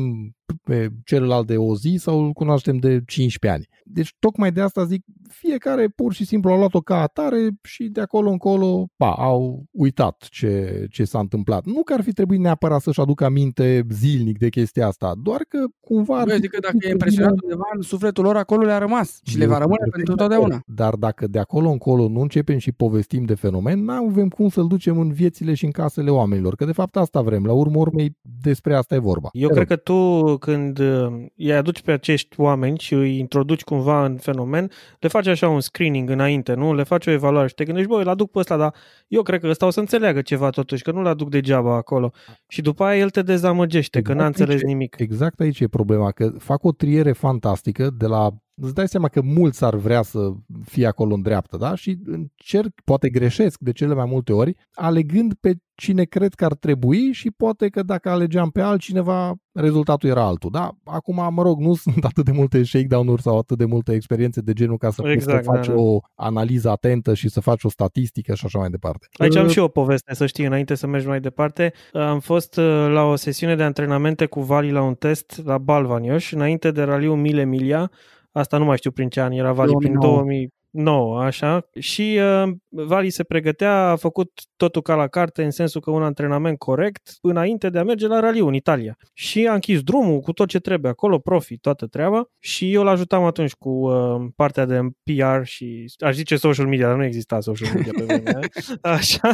pe 0.63 0.89
celălalt 1.05 1.47
de 1.47 1.57
o 1.57 1.75
zi 1.75 1.95
sau 1.99 2.25
îl 2.25 2.31
cunoaștem 2.31 2.77
de 2.77 3.01
15 3.05 3.59
ani. 3.59 3.67
Deci 3.83 4.15
tocmai 4.19 4.51
de 4.51 4.61
asta 4.61 4.85
zic, 4.85 5.05
fiecare 5.29 5.87
pur 5.87 6.13
și 6.13 6.25
simplu 6.25 6.51
a 6.51 6.57
luat-o 6.57 6.79
ca 6.79 7.01
atare 7.01 7.49
și 7.63 7.83
de 7.83 8.01
acolo 8.01 8.29
încolo, 8.29 8.87
ba, 8.97 9.11
au 9.11 9.63
uitat 9.71 10.27
ce, 10.29 10.85
ce 10.91 11.03
s-a 11.03 11.19
întâmplat. 11.19 11.65
Nu 11.65 11.83
că 11.83 11.93
ar 11.93 12.01
fi 12.01 12.11
trebuit 12.11 12.39
neapărat 12.39 12.81
să-și 12.81 12.99
aducă 13.01 13.25
aminte 13.25 13.85
zilnic 13.89 14.37
de 14.37 14.49
chestia 14.49 14.87
asta, 14.87 15.13
doar 15.23 15.45
că 15.47 15.65
cumva... 15.79 16.19
Ar 16.19 16.29
adică 16.29 16.57
dacă 16.61 16.77
e 16.79 16.89
impresionat 16.89 17.41
undeva 17.43 17.63
în 17.75 17.81
sufletul 17.81 18.23
lor, 18.23 18.35
acolo 18.35 18.65
le-a 18.65 18.77
rămas 18.77 19.19
și 19.23 19.37
le 19.37 19.45
va 19.45 19.57
rămâne 19.57 19.87
pentru 19.91 20.15
totdeauna. 20.15 20.61
Dar 20.65 20.95
dacă 20.95 21.27
de 21.27 21.39
acolo 21.39 21.69
încolo 21.69 22.07
nu 22.07 22.21
începem 22.21 22.57
și 22.57 22.71
povestim 22.71 23.23
de 23.23 23.35
fenomen, 23.35 23.83
nu 23.83 23.93
avem 23.93 24.27
cum 24.27 24.49
să-l 24.49 24.67
ducem 24.67 24.99
în 24.99 25.11
viețile 25.11 25.53
și 25.53 25.65
în 25.65 25.71
casele 25.71 26.09
oamenilor, 26.09 26.55
că 26.55 26.65
de 26.65 26.71
fapt 26.71 26.97
asta 26.97 27.21
vrem. 27.21 27.45
La 27.45 27.53
urmă 27.53 27.77
urmei, 27.77 28.17
despre 28.41 28.75
asta 28.75 28.95
e 28.95 28.99
vorba. 28.99 29.29
Eu 29.31 29.49
cred 29.49 29.67
că 29.67 29.75
tu, 29.75 30.37
când 30.39 30.79
uh, 30.79 31.25
îi 31.37 31.53
aduci 31.53 31.81
pe 31.81 31.91
acești 31.91 32.39
oameni 32.39 32.77
și 32.77 32.93
îi 32.93 33.17
introduci 33.17 33.63
cumva 33.63 34.05
în 34.05 34.17
fenomen, 34.17 34.71
le 34.99 35.07
faci 35.07 35.27
așa 35.27 35.49
un 35.49 35.61
screening 35.61 36.09
înainte, 36.09 36.53
nu? 36.53 36.73
Le 36.73 36.83
faci 36.83 37.07
o 37.07 37.11
evaluare 37.11 37.47
și 37.47 37.53
te 37.53 37.63
gândești, 37.63 37.89
băi, 37.89 38.01
îl 38.01 38.07
aduc 38.07 38.31
pe 38.31 38.39
ăsta, 38.39 38.57
dar 38.57 38.73
eu 39.07 39.21
cred 39.21 39.39
că 39.39 39.47
ăsta 39.47 39.65
o 39.65 39.69
să 39.69 39.79
înțeleagă 39.79 40.21
ceva 40.21 40.49
totuși, 40.49 40.83
că 40.83 40.91
nu-l 40.91 41.05
aduc 41.05 41.29
degeaba 41.29 41.75
acolo. 41.75 42.11
Și 42.47 42.61
după 42.61 42.83
aia 42.83 42.99
el 42.99 43.09
te 43.09 43.21
dezamăgește, 43.21 43.97
exact 43.97 44.17
că 44.17 44.21
n-a 44.21 44.27
înțeles 44.27 44.55
aici, 44.55 44.63
nimic. 44.63 44.95
Exact 44.99 45.39
aici 45.39 45.59
e 45.59 45.67
problema, 45.67 46.11
că 46.11 46.29
fac 46.37 46.63
o 46.63 46.71
triere 46.71 47.11
fantastică 47.11 47.89
de 47.97 48.05
la 48.05 48.29
îți 48.61 48.73
dai 48.73 48.87
seama 48.87 49.07
că 49.07 49.21
mulți 49.21 49.63
ar 49.63 49.75
vrea 49.75 50.01
să 50.01 50.31
fie 50.65 50.87
acolo 50.87 51.13
în 51.13 51.21
dreapta, 51.21 51.57
da? 51.57 51.75
Și 51.75 51.97
încerc, 52.05 52.81
poate 52.83 53.09
greșesc 53.09 53.59
de 53.59 53.71
cele 53.71 53.93
mai 53.93 54.05
multe 54.05 54.33
ori, 54.33 54.55
alegând 54.73 55.33
pe 55.33 55.57
cine 55.79 56.03
cred 56.03 56.33
că 56.33 56.45
ar 56.45 56.53
trebui 56.53 57.11
și 57.11 57.31
poate 57.31 57.67
că 57.67 57.83
dacă 57.83 58.09
alegeam 58.09 58.49
pe 58.49 58.61
altcineva, 58.61 59.35
rezultatul 59.53 60.09
era 60.09 60.23
altul. 60.23 60.49
Da? 60.51 60.71
Acum, 60.83 61.33
mă 61.33 61.41
rog, 61.41 61.59
nu 61.59 61.75
sunt 61.85 62.05
atât 62.05 62.25
de 62.25 62.31
multe 62.31 62.63
shakedown-uri 62.63 63.21
sau 63.21 63.37
atât 63.37 63.57
de 63.57 63.65
multe 63.65 63.93
experiențe 63.93 64.41
de 64.41 64.53
genul 64.53 64.77
ca 64.77 64.89
să 64.89 65.01
exact, 65.05 65.35
poți 65.35 65.45
să 65.45 65.51
faci 65.51 65.67
da, 65.67 65.73
da. 65.73 65.79
o 65.79 65.99
analiză 66.15 66.69
atentă 66.69 67.13
și 67.13 67.29
să 67.29 67.39
faci 67.39 67.63
o 67.63 67.69
statistică 67.69 68.33
și 68.33 68.45
așa 68.45 68.59
mai 68.59 68.69
departe. 68.69 69.07
Aici 69.17 69.35
am 69.35 69.47
și 69.47 69.59
o 69.59 69.67
poveste, 69.67 70.15
să 70.15 70.25
știi, 70.25 70.45
înainte 70.45 70.75
să 70.75 70.87
mergi 70.87 71.07
mai 71.07 71.19
departe. 71.19 71.73
Am 71.93 72.19
fost 72.19 72.57
uh, 72.57 72.87
la 72.89 73.03
o 73.03 73.15
sesiune 73.15 73.55
de 73.55 73.63
antrenamente 73.63 74.25
cu 74.25 74.41
Vali 74.41 74.71
la 74.71 74.81
un 74.81 74.93
test 74.93 75.41
la 75.45 75.57
Balvanioș, 75.57 76.31
înainte 76.31 76.71
de 76.71 76.81
raliul 76.81 77.15
Mile 77.15 77.45
Milia, 77.45 77.91
Asta 78.39 78.57
nu 78.57 78.65
mai 78.65 78.77
știu 78.77 78.91
prin 78.91 79.09
ce 79.09 79.21
an 79.21 79.31
era 79.31 79.51
Vali, 79.51 79.75
prin 79.75 79.99
2000, 79.99 80.53
9, 80.69 81.21
așa, 81.21 81.69
și 81.79 82.19
uh, 82.43 82.51
Vali 82.67 83.09
se 83.09 83.23
pregătea, 83.23 83.89
a 83.89 83.95
făcut 83.95 84.31
totul 84.55 84.81
ca 84.81 84.95
la 84.95 85.07
carte 85.07 85.43
în 85.43 85.51
sensul 85.51 85.81
că 85.81 85.91
un 85.91 86.03
antrenament 86.03 86.57
corect 86.57 87.17
înainte 87.21 87.69
de 87.69 87.79
a 87.79 87.83
merge 87.83 88.07
la 88.07 88.19
raliu 88.19 88.47
în 88.47 88.53
Italia. 88.53 88.97
Și 89.13 89.47
a 89.47 89.53
închis 89.53 89.81
drumul 89.81 90.19
cu 90.19 90.31
tot 90.33 90.47
ce 90.47 90.59
trebuie 90.59 90.91
acolo, 90.91 91.19
profi, 91.19 91.57
toată 91.57 91.85
treaba 91.85 92.29
și 92.39 92.73
eu 92.73 92.83
l-ajutam 92.83 93.23
atunci 93.23 93.53
cu 93.53 93.69
uh, 93.69 94.27
partea 94.35 94.65
de 94.65 94.79
PR 95.03 95.43
și 95.43 95.85
aș 95.99 96.15
zice 96.15 96.35
social 96.35 96.67
media, 96.67 96.87
dar 96.87 96.95
nu 96.97 97.03
exista 97.03 97.39
social 97.39 97.73
media 97.73 97.91
pe 97.95 98.03
vremea 98.03 98.39
Așa. 98.81 99.31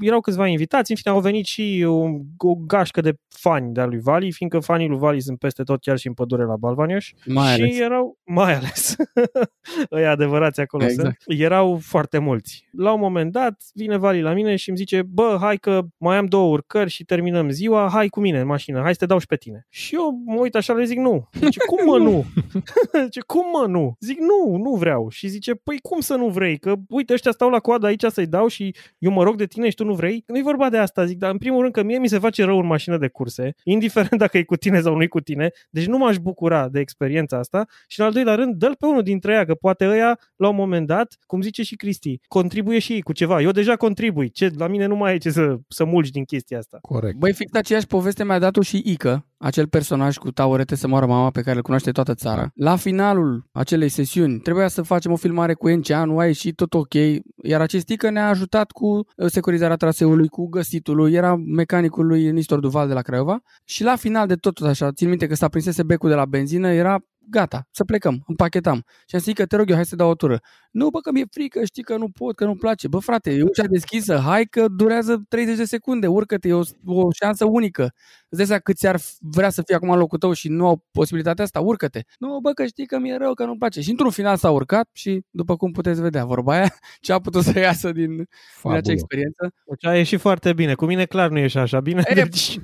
Erau 0.00 0.20
câțiva 0.20 0.46
invitați, 0.46 0.90
în 0.90 0.96
fine 0.96 1.14
au 1.14 1.20
venit 1.20 1.44
și 1.44 1.84
o, 1.86 2.04
o 2.36 2.54
gașcă 2.54 3.00
de 3.00 3.14
fani 3.28 3.72
de-a 3.72 3.86
lui 3.86 4.00
Vali, 4.00 4.32
fiindcă 4.32 4.58
fanii 4.58 4.88
lui 4.88 4.98
Vali 4.98 5.20
sunt 5.20 5.38
peste 5.38 5.62
tot 5.62 5.80
chiar 5.80 5.98
și 5.98 6.06
în 6.06 6.14
pădure 6.14 6.44
la 6.44 6.56
Balvanioș. 6.56 7.12
Mai 7.26 7.54
și 7.54 7.62
ales. 7.62 7.78
erau, 7.78 8.18
mai 8.24 8.54
ales, 8.54 8.96
îi 9.88 10.06
adevărați 10.06 10.60
acolo 10.68 10.84
exact. 10.84 11.22
sunt, 11.22 11.40
erau 11.40 11.78
foarte 11.82 12.18
mulți. 12.18 12.68
La 12.70 12.92
un 12.92 13.00
moment 13.00 13.32
dat 13.32 13.62
vine 13.74 13.96
Vali 13.96 14.20
la 14.20 14.32
mine 14.32 14.56
și 14.56 14.68
îmi 14.68 14.78
zice, 14.78 15.02
bă, 15.02 15.36
hai 15.40 15.56
că 15.56 15.82
mai 15.96 16.16
am 16.16 16.26
două 16.26 16.50
urcări 16.50 16.90
și 16.90 17.04
terminăm 17.04 17.50
ziua, 17.50 17.88
hai 17.92 18.08
cu 18.08 18.20
mine 18.20 18.40
în 18.40 18.46
mașină, 18.46 18.80
hai 18.80 18.92
să 18.92 18.98
te 18.98 19.06
dau 19.06 19.18
și 19.18 19.26
pe 19.26 19.36
tine. 19.36 19.66
Și 19.68 19.94
eu 19.94 20.22
mă 20.24 20.40
uit 20.40 20.54
așa, 20.54 20.72
le 20.72 20.84
zic 20.84 20.98
nu. 20.98 21.28
Zice, 21.32 21.58
cum 21.66 21.84
mă 21.84 21.98
nu? 21.98 22.24
zice, 23.04 23.20
cum 23.26 23.44
mă 23.52 23.66
nu? 23.66 23.94
Zic, 24.00 24.18
nu, 24.18 24.56
nu 24.56 24.74
vreau. 24.74 25.08
Și 25.08 25.28
zice, 25.28 25.54
păi 25.54 25.78
cum 25.82 26.00
să 26.00 26.14
nu 26.14 26.28
vrei? 26.28 26.58
Că 26.58 26.74
uite, 26.88 27.12
ăștia 27.12 27.30
stau 27.30 27.50
la 27.50 27.58
coadă 27.58 27.86
aici 27.86 28.04
să-i 28.08 28.26
dau 28.26 28.46
și 28.46 28.74
eu 28.98 29.10
mă 29.10 29.22
rog 29.22 29.36
de 29.36 29.46
tine 29.46 29.68
și 29.68 29.74
tu 29.74 29.84
nu 29.84 29.94
vrei? 29.94 30.24
Nu-i 30.26 30.42
vorba 30.42 30.70
de 30.70 30.78
asta, 30.78 31.04
zic, 31.04 31.18
dar 31.18 31.30
în 31.30 31.38
primul 31.38 31.60
rând 31.60 31.72
că 31.72 31.82
mie 31.82 31.98
mi 31.98 32.08
se 32.08 32.18
face 32.18 32.44
rău 32.44 32.58
în 32.58 32.66
mașină 32.66 32.98
de 32.98 33.08
curse, 33.08 33.54
indiferent 33.64 34.20
dacă 34.20 34.38
e 34.38 34.42
cu 34.42 34.56
tine 34.56 34.80
sau 34.80 34.94
nu 34.94 35.02
e 35.02 35.06
cu 35.06 35.20
tine, 35.20 35.50
deci 35.70 35.86
nu 35.86 35.98
m-aș 35.98 36.16
bucura 36.16 36.68
de 36.68 36.80
experiența 36.80 37.38
asta 37.38 37.66
și 37.86 38.00
în 38.00 38.06
al 38.06 38.12
doilea 38.12 38.34
rând, 38.34 38.54
dă-l 38.54 38.74
pe 38.78 38.86
unul 38.86 39.02
dintre 39.02 39.32
ea, 39.32 39.44
că 39.44 39.54
poate 39.54 39.88
ăia 39.88 40.18
la 40.36 40.48
un 40.48 40.54
moment 40.58 40.86
dat 40.86 41.16
cum 41.26 41.40
zice 41.42 41.62
și 41.62 41.76
Cristi, 41.76 42.20
contribuie 42.28 42.78
și 42.78 42.92
ei 42.92 43.02
cu 43.02 43.12
ceva. 43.12 43.40
Eu 43.40 43.50
deja 43.50 43.76
contribui. 43.76 44.30
Ce, 44.30 44.50
la 44.56 44.66
mine 44.66 44.86
nu 44.86 44.96
mai 44.96 45.14
e 45.14 45.18
ce 45.18 45.30
să, 45.30 45.56
să 45.68 45.84
mulci 45.84 46.10
din 46.10 46.24
chestia 46.24 46.58
asta. 46.58 46.78
Corect. 46.80 47.16
Băi, 47.16 47.32
fix 47.32 47.52
aceeași 47.52 47.86
poveste 47.86 48.24
mi-a 48.24 48.38
dat-o 48.38 48.62
și 48.62 48.82
Ică, 48.84 49.26
acel 49.38 49.68
personaj 49.68 50.16
cu 50.16 50.30
taurete 50.30 50.74
să 50.74 50.88
moară 50.88 51.06
mama 51.06 51.30
pe 51.30 51.40
care 51.40 51.56
îl 51.56 51.62
cunoaște 51.62 51.90
toată 51.90 52.14
țara. 52.14 52.50
La 52.54 52.76
finalul 52.76 53.48
acelei 53.52 53.88
sesiuni 53.88 54.38
trebuia 54.38 54.68
să 54.68 54.82
facem 54.82 55.12
o 55.12 55.16
filmare 55.16 55.54
cu 55.54 55.68
Enceanu, 55.68 56.18
a 56.18 56.26
ieșit 56.26 56.56
tot 56.56 56.74
ok, 56.74 56.94
iar 57.42 57.60
acest 57.60 57.88
Ică 57.88 58.10
ne-a 58.10 58.28
ajutat 58.28 58.70
cu 58.70 58.86
uh, 58.86 59.04
securizarea 59.26 59.76
traseului, 59.76 60.28
cu 60.28 60.48
găsitul 60.48 60.96
lui, 60.96 61.12
era 61.12 61.36
mecanicul 61.36 62.06
lui 62.06 62.30
Nistor 62.30 62.58
Duval 62.58 62.88
de 62.88 62.94
la 62.94 63.02
Craiova 63.02 63.38
și 63.64 63.82
la 63.82 63.96
final 63.96 64.26
de 64.26 64.34
tot, 64.34 64.54
tot 64.54 64.66
așa, 64.66 64.92
țin 64.92 65.08
minte 65.08 65.26
că 65.26 65.34
s-a 65.34 65.48
prinsese 65.48 65.82
becul 65.82 66.08
de 66.08 66.14
la 66.14 66.24
benzină, 66.24 66.72
era 66.72 66.98
gata, 67.30 67.66
să 67.70 67.84
plecăm, 67.84 68.22
împachetam. 68.26 68.84
Și 69.06 69.14
am 69.14 69.20
zis 69.20 69.32
că 69.32 69.46
te 69.46 69.56
rog 69.56 69.68
eu, 69.70 69.74
hai 69.74 69.84
să 69.84 69.96
dau 69.96 70.10
o 70.10 70.14
tură. 70.14 70.40
Nu, 70.70 70.90
bă, 70.90 71.00
că 71.00 71.12
mi-e 71.12 71.24
frică, 71.30 71.64
știi 71.64 71.82
că 71.82 71.96
nu 71.96 72.08
pot, 72.08 72.36
că 72.36 72.44
nu-mi 72.44 72.58
place. 72.58 72.88
Bă, 72.88 72.98
frate, 72.98 73.30
e 73.30 73.42
ușa 73.42 73.64
deschisă, 73.70 74.16
hai 74.16 74.44
că 74.44 74.68
durează 74.68 75.22
30 75.28 75.56
de 75.56 75.64
secunde, 75.64 76.06
urcă-te, 76.06 76.48
e 76.48 76.52
o, 76.52 76.62
o 76.84 77.08
șansă 77.12 77.44
unică. 77.44 77.92
Îți 78.28 78.48
dai 78.48 78.60
cât 78.60 78.76
ți-ar 78.76 79.00
vrea 79.20 79.50
să 79.50 79.62
fie 79.66 79.74
acum 79.74 79.90
în 79.90 79.98
locul 79.98 80.18
tău 80.18 80.32
și 80.32 80.48
nu 80.48 80.66
au 80.66 80.84
posibilitatea 80.90 81.44
asta, 81.44 81.60
urcă-te. 81.60 82.00
Nu, 82.18 82.38
bă, 82.42 82.52
că 82.52 82.66
știi 82.66 82.86
că 82.86 82.98
mi-e 82.98 83.16
rău, 83.16 83.34
că 83.34 83.44
nu-mi 83.44 83.58
place. 83.58 83.80
Și 83.80 83.90
într-un 83.90 84.10
final 84.10 84.36
s-a 84.36 84.50
urcat 84.50 84.88
și, 84.92 85.20
după 85.30 85.56
cum 85.56 85.72
puteți 85.72 86.00
vedea, 86.00 86.24
vorba 86.24 86.52
aia, 86.52 86.74
ce 87.00 87.12
a 87.12 87.18
putut 87.18 87.42
să 87.42 87.58
iasă 87.58 87.92
din, 87.92 88.16
din 88.62 88.70
acea 88.70 88.92
experiență. 88.92 89.52
Deci 89.66 89.86
a 89.86 89.96
ieșit 89.96 90.20
foarte 90.20 90.52
bine. 90.52 90.74
Cu 90.74 90.84
mine 90.84 91.04
clar 91.04 91.30
nu 91.30 91.38
ieși 91.38 91.58
așa 91.58 91.80
bine. 91.80 92.02
E, 92.04 92.14
deci... 92.14 92.58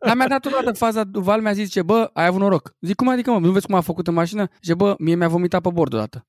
Dar 0.00 0.16
mi-a 0.16 0.28
dat 0.28 0.46
odată 0.46 0.72
faza, 0.72 1.02
Val 1.12 1.40
mi-a 1.40 1.52
zis, 1.52 1.70
ce, 1.70 1.82
bă, 1.82 2.10
ai 2.12 2.26
avut 2.26 2.40
noroc. 2.40 2.74
Zic, 2.80 2.94
cum 2.94 3.08
adică, 3.08 3.30
mă, 3.30 3.38
nu 3.38 3.50
vezi 3.50 3.66
cum 3.66 3.74
a 3.74 3.80
făcut 3.80 3.95
în 4.04 4.14
mașină? 4.14 4.48
Și 4.60 4.72
bă, 4.72 4.94
mie 4.98 5.14
mi-a 5.14 5.28
vomitat 5.28 5.60
pe 5.60 5.70
bord 5.72 5.92
odată. 5.92 6.26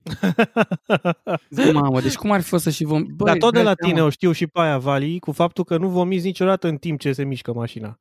Zic, 1.49 1.73
mamă, 1.73 2.01
deci 2.01 2.15
cum 2.15 2.31
ar 2.31 2.41
fi 2.41 2.47
fost 2.47 2.63
să 2.63 2.69
și 2.69 2.83
vom... 2.83 3.03
Băi, 3.03 3.25
Dar 3.25 3.37
tot 3.37 3.53
de 3.53 3.61
la 3.61 3.73
tine 3.73 4.03
o 4.03 4.09
știu 4.09 4.31
și 4.31 4.47
pe 4.47 4.59
aia, 4.59 4.77
Vali, 4.77 5.19
cu 5.19 5.31
faptul 5.31 5.63
că 5.63 5.77
nu 5.77 5.87
vomiți 5.87 6.25
niciodată 6.25 6.67
în 6.67 6.77
timp 6.77 6.99
ce 6.99 7.11
se 7.11 7.23
mișcă 7.23 7.53
mașina. 7.53 7.97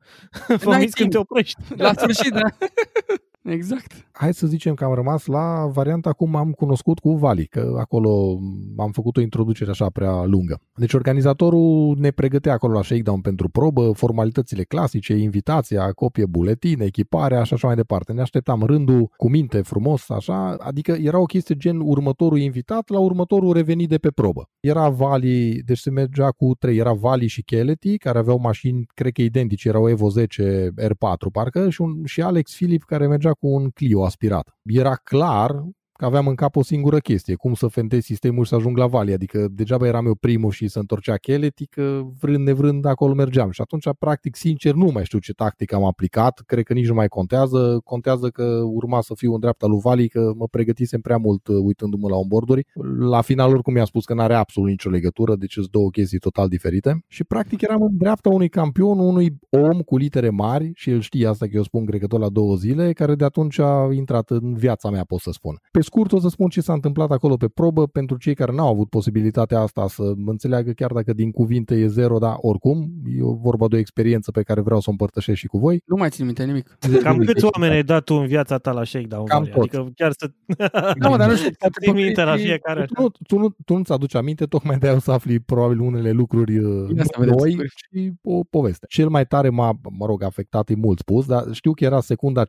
vomiți 0.63 0.97
când 0.97 1.11
te 1.11 1.19
oprești. 1.19 1.61
La 1.77 1.93
sfârșit, 1.93 2.33
da. 2.33 2.41
Exact. 3.47 4.09
Hai 4.13 4.35
să 4.35 4.47
zicem 4.47 4.75
că 4.75 4.85
am 4.85 4.95
rămas 4.95 5.27
la 5.27 5.67
varianta 5.73 6.13
cum 6.13 6.37
am 6.37 6.51
cunoscut 6.53 6.99
cu 6.99 7.13
Vali, 7.13 7.47
că 7.47 7.75
acolo 7.79 8.39
am 8.77 8.91
făcut 8.91 9.17
o 9.17 9.21
introducere 9.21 9.71
așa 9.71 9.87
prea 9.91 10.25
lungă. 10.25 10.61
Deci 10.75 10.93
organizatorul 10.93 11.97
ne 11.99 12.11
pregătea 12.11 12.53
acolo 12.53 12.73
la 12.73 12.83
shakedown 12.83 13.21
pentru 13.21 13.49
probă, 13.49 13.93
formalitățile 13.93 14.63
clasice, 14.63 15.15
invitația, 15.15 15.93
copie 15.93 16.27
buletin, 16.27 16.81
echiparea 16.81 17.43
și 17.43 17.55
așa 17.55 17.67
mai 17.67 17.77
departe. 17.77 18.13
Ne 18.13 18.21
așteptam 18.21 18.63
rândul 18.63 19.13
cu 19.17 19.31
minte 19.31 19.61
frumos, 19.63 20.11
așa, 20.11 20.57
adică 20.59 20.93
era 20.93 21.19
o 21.19 21.25
chestie 21.25 21.55
gen 21.55 21.81
următorul 21.81 22.39
invitat 22.39 22.89
la 22.89 22.99
următorul 22.99 23.53
revenit 23.53 23.89
de 23.89 23.99
pe 23.99 24.11
probă. 24.11 24.49
Era 24.61 24.89
Vali, 24.89 25.63
deci 25.65 25.79
se 25.79 25.91
mergea 25.91 26.29
cu 26.31 26.55
trei, 26.59 26.77
era 26.77 26.93
Vali 26.93 27.27
și 27.27 27.43
Keleti, 27.43 27.97
care 27.97 28.19
aveau 28.19 28.39
mașini, 28.39 28.87
cred 28.95 29.13
că 29.13 29.23
identice, 29.23 29.69
erau 29.69 29.89
Evo 29.89 30.09
10 30.09 30.71
R4 30.81 31.33
parcă, 31.33 31.71
și, 31.71 31.81
un, 31.81 32.05
și 32.05 32.23
Alex 32.23 32.55
Philip 32.55 32.83
care 32.83 33.07
mergea 33.07 33.35
cu 33.39 33.55
un 33.55 33.71
Clio 33.71 34.05
aspirat. 34.05 34.51
Era 34.65 34.97
clar 34.97 35.51
că 35.97 36.05
aveam 36.05 36.27
în 36.27 36.35
cap 36.35 36.57
o 36.57 36.63
singură 36.63 36.99
chestie, 36.99 37.35
cum 37.35 37.55
să 37.55 37.67
fentez 37.67 38.05
sistemul 38.05 38.45
și 38.45 38.51
să 38.51 38.57
ajung 38.57 38.77
la 38.77 38.87
Vali, 38.87 39.13
adică 39.13 39.49
degeaba 39.51 39.87
eram 39.87 40.07
eu 40.07 40.15
primul 40.15 40.51
și 40.51 40.69
să 40.69 40.79
întorcea 40.79 41.17
Keleti, 41.17 41.67
că 41.67 42.03
vrând 42.21 42.47
nevrând 42.47 42.85
acolo 42.85 43.15
mergeam. 43.15 43.51
Și 43.51 43.61
atunci, 43.61 43.89
practic, 43.99 44.37
sincer, 44.37 44.75
nu 44.75 44.91
mai 44.93 45.05
știu 45.05 45.19
ce 45.19 45.33
tactică 45.33 45.75
am 45.75 45.85
aplicat, 45.85 46.43
cred 46.47 46.65
că 46.65 46.73
nici 46.73 46.89
nu 46.89 46.95
mai 46.95 47.09
contează, 47.09 47.81
contează 47.85 48.29
că 48.29 48.61
urma 48.65 49.01
să 49.01 49.15
fiu 49.17 49.33
în 49.33 49.41
dreapta 49.41 49.67
lui 49.67 49.79
Vali, 49.83 50.09
că 50.09 50.33
mă 50.37 50.47
pregătisem 50.47 51.01
prea 51.01 51.17
mult 51.17 51.47
uh, 51.47 51.57
uitându-mă 51.63 52.09
la 52.09 52.17
onboarduri. 52.17 52.67
La 52.99 53.21
final, 53.21 53.51
oricum 53.51 53.73
mi-a 53.73 53.85
spus 53.85 54.05
că 54.05 54.15
nu 54.15 54.21
are 54.21 54.35
absolut 54.35 54.69
nicio 54.69 54.91
legătură, 54.91 55.37
deci 55.37 55.53
sunt 55.53 55.69
două 55.69 55.91
chestii 55.91 56.19
total 56.19 56.49
diferite. 56.49 57.05
Și 57.09 57.25
practic 57.25 57.61
eram 57.61 57.83
în 57.83 57.97
dreapta 57.97 58.29
unui 58.29 58.49
campion, 58.49 58.99
unui 58.99 59.39
om 59.51 59.81
cu 59.81 59.97
litere 59.97 60.31
mari, 60.31 60.71
și 60.75 60.91
el 60.91 61.01
știe 61.01 61.27
asta 61.27 61.47
că 61.47 61.53
eu 61.55 61.63
spun, 61.63 61.85
cred 61.85 62.01
că 62.01 62.07
tot 62.07 62.21
la 62.21 62.29
două 62.29 62.55
zile, 62.57 62.93
care 62.93 63.15
de 63.15 63.25
atunci 63.25 63.59
a 63.59 63.89
intrat 63.93 64.31
în 64.31 64.55
viața 64.55 64.91
mea, 64.91 65.05
pot 65.05 65.21
să 65.21 65.31
spun. 65.33 65.59
Pe 65.71 65.81
scurt 65.87 66.13
o 66.13 66.19
să 66.19 66.29
spun 66.29 66.49
ce 66.49 66.61
s-a 66.61 66.73
întâmplat 66.73 67.11
acolo 67.11 67.37
pe 67.37 67.49
probă 67.49 67.87
pentru 67.87 68.17
cei 68.17 68.35
care 68.35 68.53
n-au 68.53 68.69
avut 68.69 68.89
posibilitatea 68.89 69.61
asta 69.61 69.87
să 69.89 70.13
înțeleagă 70.27 70.71
chiar 70.71 70.93
dacă 70.93 71.13
din 71.13 71.31
cuvinte 71.31 71.75
e 71.75 71.87
zero, 71.87 72.19
dar 72.19 72.35
oricum 72.41 72.91
e 73.07 73.19
vorba 73.23 73.69
de 73.69 73.77
o 73.77 73.79
experiență 73.79 74.31
pe 74.31 74.43
care 74.43 74.61
vreau 74.61 74.81
să 74.81 74.85
o 74.89 74.91
împărtășesc 74.91 75.39
și 75.39 75.47
cu 75.47 75.59
voi. 75.59 75.83
Nu 75.87 75.97
mai 75.97 76.11
țin 76.11 76.25
minte 76.25 76.45
nimic. 76.45 76.77
Cam 77.03 77.19
câți 77.19 77.45
oameni 77.55 77.75
ai 77.75 77.83
dat 77.83 78.05
tu 78.05 78.15
în 78.15 78.27
viața 78.27 78.59
ta 78.59 78.73
la 78.73 78.85
shakedown? 78.85 79.25
Cam 79.25 79.43
Valley? 79.43 79.69
tot. 79.69 79.75
Adică 79.75 79.93
chiar 79.97 80.13
să... 80.19 80.31
Da, 80.99 81.09
mă, 81.09 81.17
dar 81.17 81.29
nu 81.29 81.37
știu, 81.37 81.49
să 81.51 81.57
poate 81.59 81.75
ții 81.81 81.93
minte 81.93 82.23
la 82.23 82.31
potrivit- 82.31 82.47
fiecare. 82.47 82.85
Tu 82.85 83.03
nu, 83.03 83.09
tu, 83.27 83.39
nu, 83.39 83.49
tu 83.65 83.77
nu-ți 83.77 83.93
aduci 83.93 84.15
aminte, 84.15 84.45
tocmai 84.45 84.79
de-aia 84.79 84.97
o 84.97 85.01
să 85.01 85.11
afli 85.13 85.39
probabil 85.41 85.81
unele 85.81 86.11
lucruri 86.11 86.59
uh, 86.59 86.87
Bine, 86.87 87.01
asta 87.01 87.17
vedem, 87.21 87.35
noi 87.39 87.51
sigur. 87.51 87.67
și 87.67 88.13
o 88.23 88.43
poveste. 88.51 88.87
Cel 88.89 89.09
mai 89.09 89.27
tare 89.27 89.49
m-a, 89.49 89.81
mă 89.99 90.07
rog, 90.07 90.23
afectat, 90.23 90.71
e 90.71 90.75
mult 90.75 90.99
spus, 90.99 91.27
dar 91.27 91.45
știu 91.53 91.73
că 91.73 91.85
era 91.85 92.01
secunda 92.01 92.43
5-7, 92.45 92.47
5-8, 92.47 92.49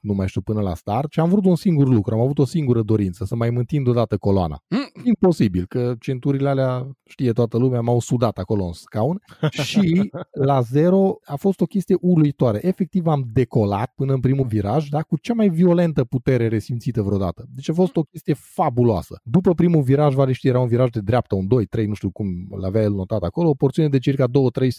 nu 0.00 0.12
mai 0.14 0.28
știu 0.28 0.40
până 0.40 0.60
la 0.60 0.74
start 0.74 1.12
și 1.12 1.20
am 1.20 1.28
vrut 1.28 1.44
un 1.44 1.56
singur 1.56 1.88
lucru, 1.88 2.07
am 2.14 2.20
avut 2.20 2.38
o 2.38 2.44
singură 2.44 2.82
dorință, 2.82 3.24
să 3.24 3.36
mai 3.36 3.50
mântind 3.50 3.86
odată 3.86 4.16
coloana. 4.16 4.62
Mm. 4.68 5.04
Imposibil, 5.04 5.66
că 5.66 5.94
centurile 6.00 6.48
alea, 6.48 6.90
știe 7.04 7.32
toată 7.32 7.58
lumea, 7.58 7.80
m-au 7.80 8.00
sudat 8.00 8.38
acolo 8.38 8.64
în 8.64 8.72
scaun 8.72 9.20
și 9.68 10.10
la 10.30 10.60
zero 10.60 11.18
a 11.24 11.36
fost 11.36 11.60
o 11.60 11.64
chestie 11.64 11.96
uluitoare. 12.00 12.66
Efectiv 12.66 13.06
am 13.06 13.28
decolat 13.32 13.92
până 13.96 14.12
în 14.12 14.20
primul 14.20 14.46
viraj, 14.46 14.88
dar 14.88 15.04
cu 15.04 15.16
cea 15.16 15.34
mai 15.34 15.48
violentă 15.48 16.04
putere 16.04 16.48
resimțită 16.48 17.02
vreodată. 17.02 17.46
Deci 17.54 17.70
a 17.70 17.72
fost 17.72 17.96
o 17.96 18.02
chestie 18.02 18.34
fabuloasă. 18.38 19.20
După 19.24 19.54
primul 19.54 19.82
viraj, 19.82 20.14
vale 20.14 20.32
știi, 20.32 20.48
era 20.48 20.60
un 20.60 20.68
viraj 20.68 20.90
de 20.90 21.00
dreapta, 21.00 21.34
un 21.34 21.46
2, 21.46 21.66
3, 21.66 21.86
nu 21.86 21.94
știu 21.94 22.10
cum 22.10 22.26
l-avea 22.60 22.82
el 22.82 22.92
notat 22.92 23.22
acolo, 23.22 23.48
o 23.48 23.54
porțiune 23.54 23.88
de 23.88 23.98
circa 23.98 24.24
2-300 24.26 24.28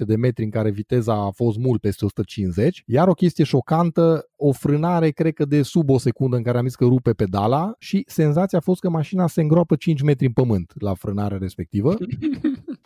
de 0.06 0.16
metri 0.16 0.44
în 0.44 0.50
care 0.50 0.72
viteza 0.72 1.14
a 1.14 1.30
fost 1.30 1.58
mult 1.58 1.82
peste 1.82 2.06
150, 2.06 2.84
iar 2.86 3.08
o 3.08 3.14
chestie 3.14 3.44
șocantă, 3.44 4.24
o 4.36 4.52
frânare, 4.52 5.10
cred 5.10 5.34
că 5.34 5.46
de 5.46 5.62
sub 5.62 5.90
o 5.90 5.98
secundă 5.98 6.36
în 6.36 6.44
care 6.44 6.58
am 6.58 6.66
zis 6.66 6.76
că 6.76 6.86
rupe 6.86 7.14
pedala 7.20 7.74
și 7.80 8.04
senzația 8.08 8.58
a 8.58 8.62
fost 8.62 8.80
că 8.80 8.90
mașina 8.90 9.28
se 9.28 9.42
îngroapă 9.42 9.76
5 9.76 10.02
metri 10.02 10.26
în 10.26 10.32
pământ 10.32 10.74
la 10.80 10.94
frânarea 10.94 11.38
respectivă. 11.38 11.96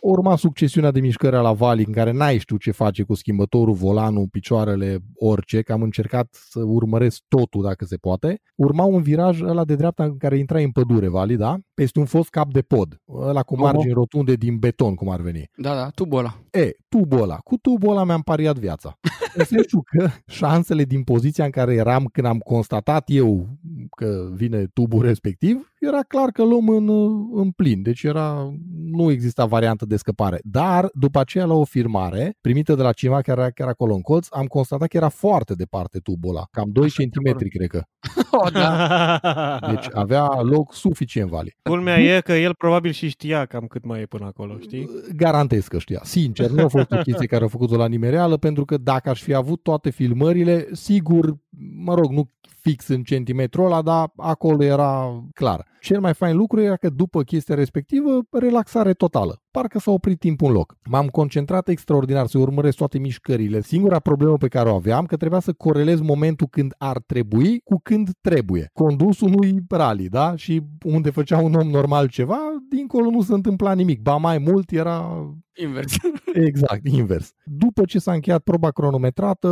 Urma 0.00 0.36
succesiunea 0.36 0.90
de 0.90 1.00
mișcări 1.00 1.34
la 1.34 1.52
vali 1.52 1.84
în 1.86 1.92
care 1.92 2.12
n-ai 2.12 2.38
știu 2.38 2.56
ce 2.56 2.70
face 2.70 3.02
cu 3.02 3.14
schimbătorul, 3.14 3.74
volanul, 3.74 4.26
picioarele, 4.30 4.98
orice, 5.14 5.62
că 5.62 5.72
am 5.72 5.82
încercat 5.82 6.28
să 6.50 6.60
urmăresc 6.62 7.20
totul 7.28 7.62
dacă 7.62 7.84
se 7.84 7.96
poate. 7.96 8.40
Urma 8.54 8.84
un 8.84 9.02
viraj 9.02 9.40
ăla 9.42 9.64
de 9.64 9.74
dreapta 9.74 10.04
în 10.04 10.16
care 10.16 10.38
intrai 10.38 10.64
în 10.64 10.70
pădure, 10.70 11.08
vali, 11.08 11.36
da? 11.36 11.58
Peste 11.74 11.98
un 11.98 12.04
fost 12.04 12.28
cap 12.28 12.52
de 12.52 12.60
pod, 12.60 12.96
ăla 13.08 13.42
cu 13.42 13.58
margini 13.58 13.92
rotunde 13.92 14.34
din 14.34 14.58
beton, 14.58 14.94
cum 14.94 15.08
ar 15.08 15.20
veni. 15.20 15.50
Da, 15.56 15.74
da, 15.74 15.88
tubul 15.88 16.18
ăla. 16.18 16.38
E, 16.50 16.70
tubul 16.88 17.22
ăla. 17.22 17.36
Cu 17.36 17.56
tubul 17.56 17.90
ăla 17.90 18.04
mi-am 18.04 18.22
pariat 18.22 18.58
viața. 18.58 18.98
În 19.34 19.44
sensul 19.44 19.82
că 19.82 20.08
șansele 20.26 20.84
din 20.84 21.02
poziția 21.02 21.44
în 21.44 21.50
care 21.50 21.74
eram 21.74 22.04
când 22.12 22.26
am 22.26 22.38
constatat 22.38 23.04
eu 23.06 23.58
că 23.96 24.23
vine 24.32 24.66
tubul 24.68 25.02
respectiv, 25.02 25.56
era 25.86 26.02
clar 26.02 26.30
că 26.30 26.44
luăm 26.44 26.68
în, 26.68 26.88
în 27.32 27.50
plin. 27.50 27.82
Deci 27.82 28.02
era, 28.02 28.54
nu 28.90 29.10
exista 29.10 29.44
variantă 29.44 29.84
de 29.86 29.96
scăpare. 29.96 30.38
Dar, 30.42 30.88
după 30.92 31.20
aceea, 31.20 31.44
la 31.44 31.54
o 31.54 31.64
firmare 31.64 32.36
primită 32.40 32.74
de 32.74 32.82
la 32.82 32.92
cineva 32.92 33.20
care 33.20 33.40
era 33.40 33.50
chiar 33.50 33.68
acolo 33.68 33.94
în 33.94 34.00
colț, 34.00 34.26
am 34.30 34.46
constatat 34.46 34.88
că 34.88 34.96
era 34.96 35.08
foarte 35.08 35.54
departe 35.54 35.98
tubul 35.98 36.30
ăla. 36.30 36.46
Cam 36.50 36.70
2 36.72 36.84
Așa, 36.84 37.02
cm, 37.02 37.48
cred 37.48 37.68
că. 37.68 37.82
Oh, 38.36 38.52
da. 38.52 39.18
Deci 39.70 39.86
avea 39.92 40.40
loc 40.40 40.74
suficient 40.74 41.30
vali. 41.30 41.56
Culmea 41.62 42.00
e 42.00 42.20
că 42.20 42.32
el 42.32 42.54
probabil 42.54 42.92
și 42.92 43.08
știa 43.08 43.44
cam 43.44 43.66
cât 43.66 43.84
mai 43.84 44.00
e 44.00 44.06
până 44.06 44.24
acolo, 44.24 44.58
știi? 44.58 44.88
Garantez 45.16 45.66
că 45.66 45.78
știa. 45.78 46.00
Sincer, 46.02 46.50
nu 46.50 46.64
a 46.64 46.68
fost 46.68 46.92
o 46.92 46.96
chestie 46.96 47.26
care 47.26 47.44
a 47.44 47.48
făcut-o 47.48 47.76
la 47.76 47.88
nimereală, 47.88 48.36
pentru 48.36 48.64
că 48.64 48.76
dacă 48.76 49.10
aș 49.10 49.22
fi 49.22 49.34
avut 49.34 49.62
toate 49.62 49.90
filmările, 49.90 50.66
sigur, 50.72 51.36
mă 51.76 51.94
rog, 51.94 52.10
nu 52.10 52.30
fix 52.60 52.88
în 52.88 53.02
centimetrul 53.02 53.64
ăla, 53.64 53.82
dar 53.82 54.12
acolo 54.16 54.62
era 54.64 55.22
clar. 55.34 55.66
Cel 55.84 56.00
mai 56.00 56.14
fain 56.14 56.36
lucru 56.36 56.60
era 56.60 56.76
că 56.76 56.88
după 56.88 57.22
chestia 57.22 57.54
respectivă, 57.54 58.20
relaxare 58.30 58.92
totală. 58.94 59.43
Parcă 59.56 59.78
s-a 59.78 59.90
oprit 59.90 60.18
timpul 60.18 60.48
în 60.48 60.52
loc. 60.52 60.76
M-am 60.88 61.06
concentrat 61.06 61.68
extraordinar 61.68 62.26
să 62.26 62.38
urmăresc 62.38 62.76
toate 62.76 62.98
mișcările. 62.98 63.60
Singura 63.60 63.98
problemă 63.98 64.36
pe 64.36 64.48
care 64.48 64.68
o 64.68 64.74
aveam, 64.74 65.06
că 65.06 65.16
trebuia 65.16 65.40
să 65.40 65.52
corelez 65.52 66.00
momentul 66.00 66.46
când 66.46 66.74
ar 66.78 66.98
trebui 67.06 67.60
cu 67.64 67.80
când 67.82 68.10
trebuie. 68.20 68.70
Condusul 68.72 69.30
nu-i 69.30 69.64
rally, 69.68 70.08
da? 70.08 70.36
Și 70.36 70.62
unde 70.84 71.10
făcea 71.10 71.38
un 71.38 71.54
om 71.54 71.68
normal 71.68 72.08
ceva, 72.08 72.38
dincolo 72.68 73.10
nu 73.10 73.22
se 73.22 73.32
întâmpla 73.32 73.72
nimic. 73.72 74.00
Ba 74.00 74.16
mai 74.16 74.38
mult 74.38 74.70
era 74.70 75.26
Invers. 75.56 75.94
Exact, 76.48 76.88
invers. 76.88 77.32
După 77.44 77.84
ce 77.84 77.98
s-a 77.98 78.12
încheiat 78.12 78.42
proba 78.42 78.70
cronometrată, 78.70 79.48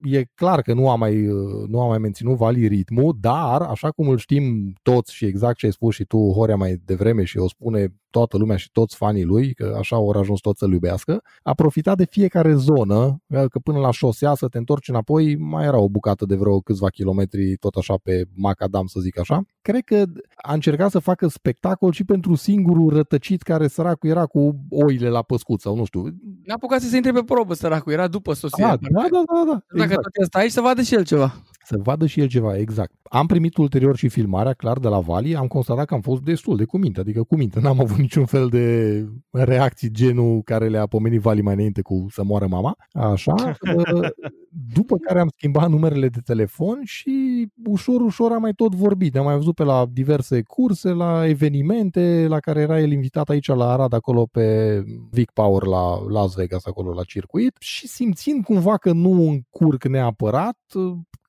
e 0.00 0.24
clar 0.34 0.62
că 0.62 0.74
nu 0.74 0.90
a 0.90 0.96
mai, 0.96 1.14
nu 1.66 1.80
a 1.80 1.86
mai 1.86 1.98
menținut 1.98 2.36
Vali 2.36 2.66
ritmul, 2.66 3.16
dar, 3.20 3.62
așa 3.62 3.90
cum 3.90 4.08
îl 4.08 4.18
știm 4.18 4.72
toți 4.82 5.14
și 5.14 5.24
exact 5.24 5.56
ce 5.56 5.66
ai 5.66 5.72
spus 5.72 5.94
și 5.94 6.04
tu, 6.04 6.18
Horea, 6.18 6.56
mai 6.56 6.80
devreme 6.84 7.24
și 7.24 7.38
o 7.38 7.48
spune 7.48 7.94
toată 8.14 8.36
lumea 8.36 8.56
și 8.56 8.70
toți 8.72 8.96
fanii 8.96 9.24
lui, 9.24 9.54
că 9.54 9.74
așa 9.78 9.96
au 9.96 10.08
ajuns 10.08 10.40
toți 10.40 10.58
să-l 10.58 10.72
iubească, 10.72 11.22
a 11.42 11.54
profitat 11.54 11.96
de 11.96 12.06
fiecare 12.10 12.54
zonă, 12.54 13.22
că 13.48 13.58
până 13.62 13.78
la 13.78 13.90
șosea 13.90 14.34
să 14.34 14.48
te 14.48 14.58
întorci 14.58 14.88
înapoi, 14.88 15.36
mai 15.36 15.64
era 15.64 15.78
o 15.78 15.88
bucată 15.88 16.24
de 16.26 16.36
vreo 16.36 16.60
câțiva 16.60 16.88
kilometri, 16.88 17.56
tot 17.56 17.74
așa 17.74 17.94
pe 18.02 18.24
macadam, 18.34 18.86
să 18.86 19.00
zic 19.00 19.18
așa. 19.18 19.44
Cred 19.64 19.84
că 19.84 20.04
a 20.36 20.52
încercat 20.52 20.90
să 20.90 20.98
facă 20.98 21.26
spectacol 21.28 21.92
și 21.92 22.04
pentru 22.04 22.34
singurul 22.34 22.88
rătăcit 22.94 23.42
care 23.42 23.66
săracul 23.68 24.10
era 24.10 24.26
cu 24.26 24.56
oile 24.70 25.08
la 25.08 25.22
păscut 25.22 25.60
sau 25.60 25.76
nu 25.76 25.84
știu. 25.84 26.02
N-a 26.44 26.54
apucat 26.54 26.80
să 26.80 26.88
se 26.88 26.96
intre 26.96 27.12
pe 27.12 27.22
probă, 27.24 27.54
săracul. 27.54 27.92
Era 27.92 28.08
după 28.08 28.32
sosirea. 28.32 28.70
Ah, 28.70 28.78
da, 28.80 29.00
da, 29.00 29.22
da, 29.26 29.42
da. 29.46 29.58
Dacă 29.68 29.82
Exact. 29.82 30.02
tot 30.02 30.22
asta 30.22 30.38
aici, 30.38 30.50
să 30.50 30.60
vadă 30.60 30.82
și 30.82 30.94
el 30.94 31.04
ceva. 31.04 31.34
Să 31.64 31.78
vadă 31.82 32.06
și 32.06 32.20
el 32.20 32.26
ceva, 32.28 32.56
exact. 32.56 32.92
Am 33.02 33.26
primit 33.26 33.56
ulterior 33.56 33.96
și 33.96 34.08
filmarea, 34.08 34.52
clar, 34.52 34.78
de 34.78 34.88
la 34.88 35.00
Vali, 35.00 35.36
am 35.36 35.46
constatat 35.46 35.86
că 35.86 35.94
am 35.94 36.00
fost 36.00 36.22
destul 36.22 36.56
de 36.56 36.64
cuminte, 36.64 37.00
adică 37.00 37.22
cuminte, 37.22 37.60
n-am 37.60 37.80
avut 37.80 37.96
niciun 37.96 38.24
fel 38.24 38.48
de 38.48 39.06
reacții 39.30 39.90
genul 39.90 40.42
care 40.42 40.68
le-a 40.68 40.86
pomenit 40.86 41.20
Vali 41.20 41.42
mai 41.42 41.54
înainte 41.54 41.82
cu 41.82 42.06
să 42.10 42.24
moară 42.24 42.46
mama, 42.46 42.76
așa, 42.92 43.34
uh, 43.34 44.08
după 44.74 44.96
care 44.96 45.20
am 45.20 45.28
schimbat 45.36 45.70
numerele 45.70 46.08
de 46.08 46.20
telefon 46.24 46.80
și 46.82 47.46
ușor, 47.64 48.00
ușor 48.00 48.32
am 48.32 48.40
mai 48.40 48.52
tot 48.52 48.74
vorbit, 48.74 49.16
am 49.16 49.24
mai 49.24 49.34
văzut 49.36 49.53
pe 49.54 49.64
la 49.64 49.86
diverse 49.90 50.42
curse, 50.42 50.90
la 50.92 51.28
evenimente 51.28 52.26
la 52.28 52.40
care 52.40 52.60
era 52.60 52.80
el 52.80 52.92
invitat 52.92 53.28
aici 53.28 53.46
la 53.46 53.72
Arad, 53.72 53.92
acolo 53.92 54.26
pe 54.26 54.80
Vic 55.10 55.30
Power 55.30 55.62
la 55.62 55.98
Las 56.08 56.34
Vegas, 56.34 56.66
acolo 56.66 56.92
la 56.92 57.02
circuit. 57.02 57.56
Și 57.58 57.88
simțind 57.88 58.44
cumva 58.44 58.76
că 58.76 58.92
nu 58.92 59.10
încurc 59.10 59.84
neapărat, 59.84 60.58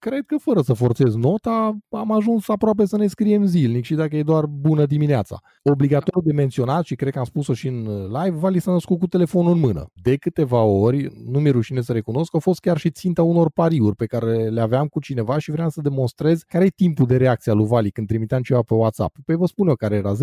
cred 0.10 0.26
că 0.26 0.36
fără 0.38 0.62
să 0.62 0.74
forțez 0.74 1.16
nota, 1.16 1.78
am 1.90 2.12
ajuns 2.12 2.50
aproape 2.50 2.86
să 2.86 2.98
ne 2.98 3.08
scriem 3.08 3.46
zilnic 3.46 3.84
și 3.84 3.94
dacă 3.96 4.16
e 4.16 4.24
doar 4.24 4.46
bună 4.46 4.86
dimineața. 4.86 5.40
Obligatoriu 5.64 6.22
de 6.22 6.34
menționat 6.34 6.86
și 6.86 6.96
cred 6.96 7.12
că 7.12 7.20
am 7.20 7.26
spus-o 7.26 7.54
și 7.54 7.68
în 7.68 7.88
live, 8.06 8.38
Vali 8.38 8.60
s-a 8.60 8.72
născut 8.72 9.00
cu 9.00 9.08
telefonul 9.08 9.52
în 9.52 9.60
mână. 9.60 9.86
De 10.02 10.16
câteva 10.16 10.62
ori, 10.62 11.08
nu 11.32 11.40
mi-e 11.40 11.52
rușine 11.52 11.82
să 11.82 11.92
recunosc, 11.92 12.32
că 12.32 12.38
a 12.38 12.40
fost 12.40 12.60
chiar 12.60 12.78
și 12.78 12.90
ținta 12.90 13.24
unor 13.24 13.52
pariuri 13.52 13.96
pe 13.96 14.06
care 14.06 14.50
le 14.50 14.62
aveam 14.62 14.88
cu 14.88 15.00
cineva 15.00 15.38
și 15.38 15.52
vreau 15.52 15.70
să 15.70 15.82
demonstrez 15.82 16.42
care 16.42 16.66
e 16.66 16.70
timpul 16.70 17.06
de 17.06 17.18
reacție 17.18 17.52
al 17.52 17.58
lui 17.58 17.68
Vali 17.68 17.92
când 17.92 18.08
trimiteam 18.08 18.42
ceva 18.42 18.62
pe 18.62 18.74
WhatsApp. 18.74 19.16
Păi 19.26 19.36
vă 19.36 19.46
spun 19.46 19.68
eu 19.68 19.76
care 19.76 19.96
era 19.96 20.14
0,5 20.14 20.18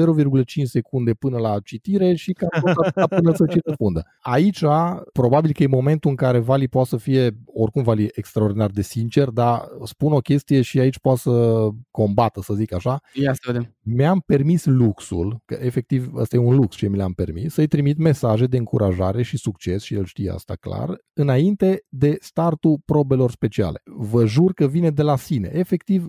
secunde 0.62 1.12
până 1.12 1.38
la 1.38 1.58
citire 1.64 2.14
și 2.14 2.32
cam 2.32 2.48
tot 2.62 2.84
atâta 2.84 3.06
până 3.16 3.32
să-ți 3.34 3.58
răspundă. 3.64 4.02
Aici, 4.20 4.64
probabil 5.12 5.52
că 5.52 5.62
e 5.62 5.66
momentul 5.66 6.10
în 6.10 6.16
care 6.16 6.38
Vali 6.38 6.68
poate 6.68 6.88
să 6.88 6.96
fie, 6.96 7.30
oricum 7.46 7.82
Vali 7.82 8.08
extraordinar 8.14 8.70
de 8.70 8.82
sincer, 8.82 9.28
dar 9.28 9.70
spun 9.84 10.12
o 10.12 10.18
chestie 10.18 10.62
și 10.62 10.78
aici 10.78 10.98
poate 10.98 11.18
să 11.18 11.68
combată, 11.90 12.40
să 12.40 12.54
zic 12.54 12.74
așa. 12.74 13.00
Ia 13.14 13.32
să 13.32 13.40
vedem. 13.46 13.76
Mi-am 13.80 14.22
permis 14.26 14.64
luxul, 14.64 15.40
că 15.44 15.58
efectiv 15.60 16.14
ăsta 16.14 16.36
e 16.36 16.38
un 16.38 16.54
lux 16.54 16.76
ce 16.76 16.88
mi 16.88 16.96
l-am 16.96 17.12
permis, 17.12 17.52
să-i 17.52 17.66
trimit 17.66 17.98
mesaje 17.98 18.46
de 18.46 18.56
încurajare 18.56 19.22
și 19.22 19.36
succes, 19.36 19.82
și 19.82 19.94
el 19.94 20.04
știe 20.04 20.30
asta 20.30 20.54
clar, 20.54 20.98
înainte 21.12 21.84
de 21.88 22.16
startul 22.20 22.80
probelor 22.84 23.30
speciale. 23.30 23.82
Vă 23.84 24.26
jur 24.26 24.52
că 24.52 24.66
vine 24.66 24.90
de 24.90 25.02
la 25.02 25.16
sine. 25.16 25.50
Efectiv, 25.52 26.06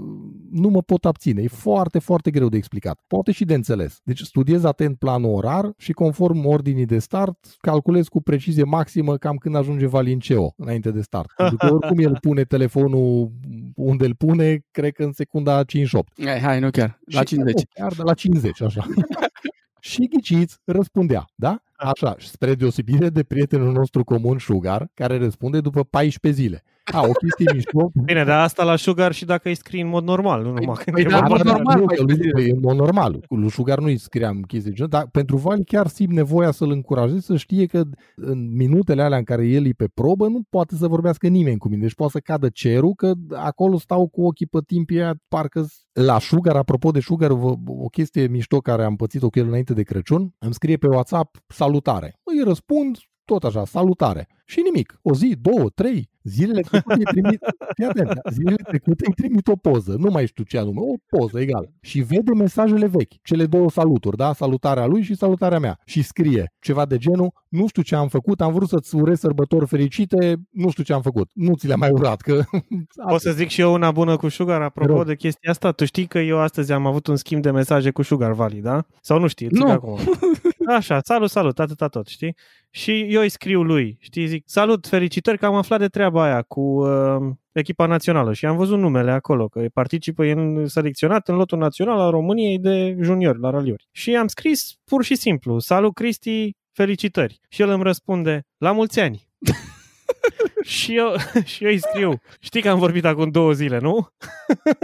nu 0.51 0.69
mă 0.69 0.81
pot 0.81 1.05
abține. 1.05 1.41
E 1.41 1.47
foarte, 1.47 1.99
foarte 1.99 2.31
greu 2.31 2.49
de 2.49 2.57
explicat. 2.57 3.03
Poate 3.07 3.31
și 3.31 3.45
de 3.45 3.53
înțeles. 3.53 3.99
Deci 4.03 4.21
studiez 4.21 4.63
atent 4.63 4.97
planul 4.97 5.33
orar 5.33 5.73
și 5.77 5.91
conform 5.91 6.45
ordinii 6.45 6.85
de 6.85 6.99
start, 6.99 7.55
calculez 7.59 8.07
cu 8.07 8.21
precizie 8.21 8.63
maximă 8.63 9.17
cam 9.17 9.35
când 9.35 9.55
ajunge 9.55 9.85
Valinceo 9.85 10.53
înainte 10.57 10.91
de 10.91 11.01
start. 11.01 11.31
Pentru 11.35 11.57
că 11.57 11.73
oricum 11.73 11.97
el 11.97 12.17
pune 12.21 12.43
telefonul 12.43 13.31
unde 13.75 14.05
îl 14.05 14.15
pune, 14.15 14.65
cred 14.71 14.93
că 14.93 15.03
în 15.03 15.11
secunda 15.11 15.63
58. 15.63 16.23
Hai, 16.25 16.39
hai, 16.39 16.59
nu 16.59 16.69
chiar. 16.69 16.99
La 17.05 17.19
Și- 17.19 17.25
50. 17.25 17.53
nu, 17.55 17.61
Chiar 17.73 17.93
de 17.93 18.01
la 18.03 18.13
50, 18.13 18.61
așa. 18.61 18.85
și 19.79 20.07
ghiciți, 20.07 20.57
răspundea, 20.65 21.25
da? 21.35 21.63
Așa, 21.75 22.15
și 22.17 22.27
spre 22.29 22.55
deosebire 22.55 23.09
de 23.09 23.23
prietenul 23.23 23.71
nostru 23.71 24.03
comun 24.03 24.39
Sugar, 24.39 24.87
care 24.93 25.17
răspunde 25.17 25.61
după 25.61 25.83
14 25.83 26.41
zile. 26.41 26.63
A, 26.93 27.01
o 27.01 27.11
chestie 27.11 27.45
mișto. 27.53 27.91
Bine, 28.03 28.23
dar 28.23 28.39
asta 28.39 28.63
la 28.63 28.75
Sugar 28.75 29.11
și 29.11 29.25
dacă 29.25 29.47
îi 29.49 29.55
scrii 29.55 29.81
în 29.81 29.87
mod 29.87 30.03
normal, 30.03 30.41
nu 30.43 30.51
numai 30.51 30.75
când 30.83 30.95
păi 30.95 31.01
e 31.05 31.07
da, 31.07 31.19
vorba 31.19 31.25
în 31.25 31.37
mod 31.37 31.43
de- 31.43 31.51
normal, 31.51 31.79
nu, 31.79 31.85
păi, 31.85 31.95
că 31.97 32.03
lui, 32.03 32.31
păi, 32.31 32.45
e 32.47 32.51
în 32.51 32.59
mod 32.61 32.75
normal. 32.77 33.19
Cu 33.27 33.35
lui 33.35 33.49
Sugar 33.51 33.79
nu-i 33.79 33.97
scriam 33.97 34.41
chestii 34.41 34.69
de 34.69 34.75
genul, 34.75 34.89
dar 34.91 35.07
pentru 35.11 35.37
Vali 35.37 35.63
chiar 35.63 35.87
simt 35.87 36.11
nevoia 36.13 36.51
să-l 36.51 36.71
încurajez 36.71 37.23
să 37.25 37.35
știe 37.37 37.65
că 37.65 37.83
în 38.15 38.55
minutele 38.55 39.01
alea 39.01 39.17
în 39.17 39.23
care 39.23 39.47
el 39.47 39.65
e 39.65 39.71
pe 39.77 39.87
probă 39.93 40.27
nu 40.27 40.41
poate 40.49 40.75
să 40.75 40.87
vorbească 40.87 41.27
nimeni 41.27 41.57
cu 41.57 41.67
mine. 41.69 41.81
Deci 41.81 41.95
poate 41.95 42.11
să 42.11 42.19
cadă 42.19 42.49
cerul, 42.49 42.93
că 42.93 43.13
acolo 43.33 43.77
stau 43.77 44.07
cu 44.07 44.25
ochii 44.25 44.45
pe 44.47 44.59
timpii 44.67 45.01
aia, 45.01 45.15
parcă 45.27 45.65
la 45.93 46.19
Sugar, 46.19 46.55
apropo 46.55 46.91
de 46.91 46.99
Sugar, 46.99 47.31
vă- 47.31 47.55
o 47.67 47.87
chestie 47.87 48.27
mișto 48.27 48.57
care 48.59 48.83
am 48.83 48.95
pățit-o 48.95 49.29
cu 49.29 49.39
el 49.39 49.47
înainte 49.47 49.73
de 49.73 49.83
Crăciun, 49.83 50.33
îmi 50.39 50.53
scrie 50.53 50.77
pe 50.77 50.87
WhatsApp 50.87 51.35
salutare. 51.47 52.19
Îi 52.23 52.43
răspund 52.43 52.97
tot 53.25 53.43
așa, 53.43 53.65
salutare. 53.65 54.27
Și 54.45 54.61
nimic. 54.63 54.99
O 55.01 55.13
zi, 55.13 55.35
două, 55.41 55.69
trei, 55.75 56.09
zilele 56.23 56.61
trecute 56.61 56.95
îi 56.97 57.03
trimit, 57.03 57.39
fii 57.75 57.85
atent, 57.85 58.11
zilele 58.31 58.55
trecute 58.55 59.03
îi 59.07 59.13
trimit 59.13 59.47
o 59.47 59.55
poză, 59.55 59.95
nu 59.99 60.11
mai 60.11 60.27
știu 60.27 60.43
ce 60.43 60.57
anume, 60.57 60.79
o 60.79 61.17
poză, 61.17 61.39
egal. 61.39 61.69
Și 61.81 62.01
vede 62.01 62.31
mesajele 62.33 62.87
vechi, 62.87 63.21
cele 63.23 63.45
două 63.45 63.69
saluturi, 63.69 64.17
da? 64.17 64.33
Salutarea 64.33 64.85
lui 64.85 65.01
și 65.01 65.15
salutarea 65.15 65.59
mea. 65.59 65.79
Și 65.85 66.01
scrie 66.01 66.53
ceva 66.59 66.85
de 66.85 66.97
genul, 66.97 67.33
nu 67.47 67.67
știu 67.67 67.81
ce 67.81 67.95
am 67.95 68.07
făcut, 68.07 68.41
am 68.41 68.53
vrut 68.53 68.69
să-ți 68.69 68.95
urez 68.95 69.19
sărbători 69.19 69.67
fericite, 69.67 70.35
nu 70.51 70.69
știu 70.69 70.83
ce 70.83 70.93
am 70.93 71.01
făcut. 71.01 71.29
Nu 71.33 71.55
ți 71.55 71.67
le-am 71.67 71.79
mai 71.79 71.91
urat, 71.91 72.21
că... 72.21 72.43
Pot 73.09 73.21
să 73.21 73.31
zic 73.31 73.47
și 73.47 73.61
eu 73.61 73.73
una 73.73 73.91
bună 73.91 74.17
cu 74.17 74.27
Sugar, 74.27 74.57
Te 74.57 74.63
apropo 74.63 74.93
rog. 74.93 75.05
de 75.05 75.15
chestia 75.15 75.51
asta. 75.51 75.71
Tu 75.71 75.85
știi 75.85 76.05
că 76.05 76.19
eu 76.19 76.37
astăzi 76.37 76.71
am 76.71 76.85
avut 76.85 77.07
un 77.07 77.15
schimb 77.15 77.41
de 77.41 77.51
mesaje 77.51 77.91
cu 77.91 78.01
Sugar 78.01 78.31
Valley, 78.31 78.61
da? 78.61 78.85
Sau 79.01 79.19
nu 79.19 79.27
știi? 79.27 79.45
îți 79.45 79.55
zic 79.55 79.65
Nu. 79.65 79.71
Acum. 79.71 79.97
Așa, 80.67 80.99
salut, 81.03 81.29
salut, 81.29 81.59
atâta 81.59 81.87
tot, 81.87 82.07
știi? 82.07 82.35
Și 82.69 83.05
eu 83.09 83.21
îi 83.21 83.29
scriu 83.29 83.61
lui, 83.61 83.97
știi, 83.99 84.27
zic, 84.27 84.43
salut, 84.45 84.87
felicitări 84.87 85.37
că 85.37 85.45
am 85.45 85.55
aflat 85.55 85.79
de 85.79 85.87
treaba 85.87 86.23
aia 86.23 86.41
cu 86.41 86.61
uh, 86.61 87.33
echipa 87.51 87.85
națională 87.85 88.33
și 88.33 88.45
am 88.45 88.55
văzut 88.55 88.79
numele 88.79 89.11
acolo, 89.11 89.47
că 89.47 89.65
participă 89.73 90.23
în 90.23 90.67
selecționat 90.67 91.27
în 91.27 91.35
lotul 91.35 91.57
național 91.57 91.99
al 91.99 92.11
României 92.11 92.59
de 92.59 92.97
juniori 93.01 93.39
la 93.39 93.49
raliuri. 93.49 93.87
Și 93.91 94.15
am 94.15 94.27
scris 94.27 94.73
pur 94.83 95.03
și 95.03 95.15
simplu, 95.15 95.59
salut 95.59 95.93
Cristi, 95.93 96.55
felicitări. 96.71 97.39
Și 97.49 97.61
el 97.61 97.69
îmi 97.69 97.83
răspunde, 97.83 98.45
la 98.57 98.71
mulți 98.71 98.99
ani. 98.99 99.27
și, 100.63 100.95
eu, 100.95 101.15
și 101.51 101.63
eu 101.63 101.69
îi 101.69 101.79
scriu, 101.79 102.21
știi 102.39 102.61
că 102.61 102.69
am 102.69 102.79
vorbit 102.79 103.05
acum 103.05 103.29
două 103.29 103.51
zile, 103.51 103.79
nu? 103.79 104.07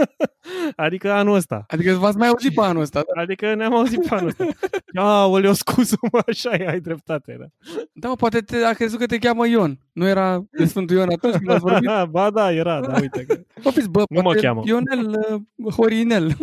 adică 0.76 1.12
anul 1.12 1.34
ăsta. 1.34 1.64
Adică 1.68 1.92
v-ați 1.92 2.16
mai 2.16 2.28
auzit 2.28 2.54
pe 2.54 2.60
anul 2.60 2.82
ăsta. 2.82 3.02
da? 3.14 3.20
Adică 3.20 3.54
ne-am 3.54 3.74
auzit 3.74 4.08
pe 4.08 4.14
anul 4.14 4.26
ăsta. 4.26 4.46
Aoleu, 4.94 5.52
scuză-mă, 5.52 6.22
așa 6.26 6.54
e, 6.54 6.68
ai 6.68 6.80
dreptate. 6.80 7.36
Da. 7.38 7.46
Da, 7.92 8.08
mă, 8.08 8.14
poate 8.14 8.40
te, 8.40 8.56
a 8.56 8.72
crezut 8.72 8.98
că 8.98 9.06
te 9.06 9.18
cheamă 9.18 9.46
Ion. 9.46 9.78
Nu 9.92 10.06
era 10.06 10.44
de 10.50 10.64
Sfântul 10.64 10.96
Ion 10.96 11.10
atunci 11.10 11.34
când 11.34 11.50
ați 11.50 11.60
vorbit? 11.60 11.90
ba 12.10 12.30
da, 12.30 12.52
era, 12.52 12.80
da, 12.80 13.00
uite. 13.00 13.24
Că... 13.24 13.40
Bă, 13.62 13.70
fiți, 13.70 13.88
bă, 13.88 13.98
Nu 14.08 14.16
mă 14.16 14.22
poate 14.22 14.40
cheamă. 14.40 14.62
Ionel, 14.64 15.26
uh, 15.58 15.72
Horinel. 15.74 16.36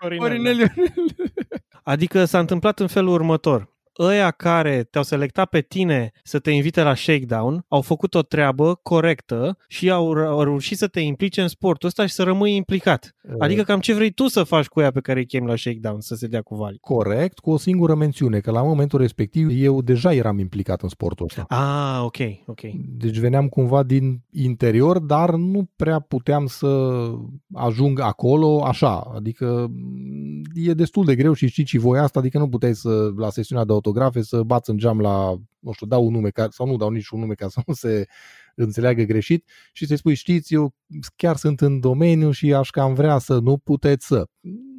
Horinel 0.00 0.58
Ionel. 0.58 0.72
Adică 1.82 2.24
s-a 2.24 2.38
întâmplat 2.38 2.80
în 2.80 2.86
felul 2.86 3.12
următor. 3.12 3.76
Ăia 3.98 4.30
care 4.30 4.82
te-au 4.82 5.04
selectat 5.04 5.48
pe 5.48 5.60
tine 5.60 6.10
să 6.22 6.38
te 6.38 6.50
invite 6.50 6.82
la 6.82 6.94
shakedown 6.94 7.64
au 7.68 7.80
făcut 7.80 8.14
o 8.14 8.22
treabă 8.22 8.74
corectă 8.74 9.58
și 9.68 9.90
au, 9.90 10.12
au 10.12 10.42
reușit 10.42 10.78
să 10.78 10.86
te 10.86 11.00
implice 11.00 11.42
în 11.42 11.48
sportul 11.48 11.88
ăsta 11.88 12.06
și 12.06 12.14
să 12.14 12.22
rămâi 12.22 12.54
implicat. 12.54 13.16
Adică 13.38 13.62
cam 13.62 13.80
ce 13.80 13.94
vrei 13.94 14.10
tu 14.10 14.26
să 14.26 14.42
faci 14.42 14.66
cu 14.66 14.80
ea 14.80 14.90
pe 14.90 15.00
care 15.00 15.18
îi 15.18 15.26
chem 15.26 15.46
la 15.46 15.56
shakedown 15.56 16.00
să 16.00 16.14
se 16.14 16.26
dea 16.26 16.42
cu 16.42 16.54
vali. 16.54 16.78
Corect, 16.80 17.38
cu 17.38 17.50
o 17.50 17.56
singură 17.56 17.94
mențiune, 17.94 18.40
că 18.40 18.50
la 18.50 18.62
momentul 18.62 18.98
respectiv 18.98 19.48
eu 19.52 19.82
deja 19.82 20.14
eram 20.14 20.38
implicat 20.38 20.82
în 20.82 20.88
sportul 20.88 21.26
ăsta. 21.26 21.44
Ah, 21.48 22.04
ok, 22.04 22.16
ok. 22.46 22.60
Deci 22.96 23.18
veneam 23.18 23.48
cumva 23.48 23.82
din 23.82 24.20
interior, 24.30 24.98
dar 24.98 25.34
nu 25.34 25.70
prea 25.76 25.98
puteam 25.98 26.46
să 26.46 27.00
ajung 27.52 28.00
acolo 28.00 28.64
așa. 28.64 29.12
Adică 29.14 29.66
m, 29.70 30.42
e 30.54 30.72
destul 30.72 31.04
de 31.04 31.14
greu 31.14 31.32
și 31.32 31.48
știi 31.48 31.66
și 31.66 31.78
voi 31.78 31.98
asta, 31.98 32.18
adică 32.18 32.38
nu 32.38 32.48
puteai 32.48 32.74
să, 32.74 33.10
la 33.16 33.30
sesiunea 33.30 33.64
de 33.64 33.72
autografe, 33.72 34.22
să 34.22 34.42
bați 34.42 34.70
în 34.70 34.76
geam 34.76 35.00
la, 35.00 35.36
nu 35.58 35.72
știu, 35.72 35.86
dau 35.86 36.06
un 36.06 36.12
nume, 36.12 36.28
ca, 36.28 36.48
sau 36.50 36.66
nu 36.66 36.76
dau 36.76 36.90
niciun 36.90 37.20
nume 37.20 37.34
ca 37.34 37.48
să 37.48 37.60
nu 37.66 37.74
se 37.74 38.06
înțeleagă 38.62 39.02
greșit 39.02 39.48
și 39.72 39.86
să-i 39.86 39.96
spui, 39.96 40.14
știți, 40.14 40.54
eu 40.54 40.74
chiar 41.16 41.36
sunt 41.36 41.60
în 41.60 41.80
domeniu 41.80 42.30
și 42.30 42.54
aș 42.54 42.70
cam 42.70 42.94
vrea 42.94 43.18
să 43.18 43.38
nu 43.38 43.56
puteți 43.56 44.06
să. 44.06 44.26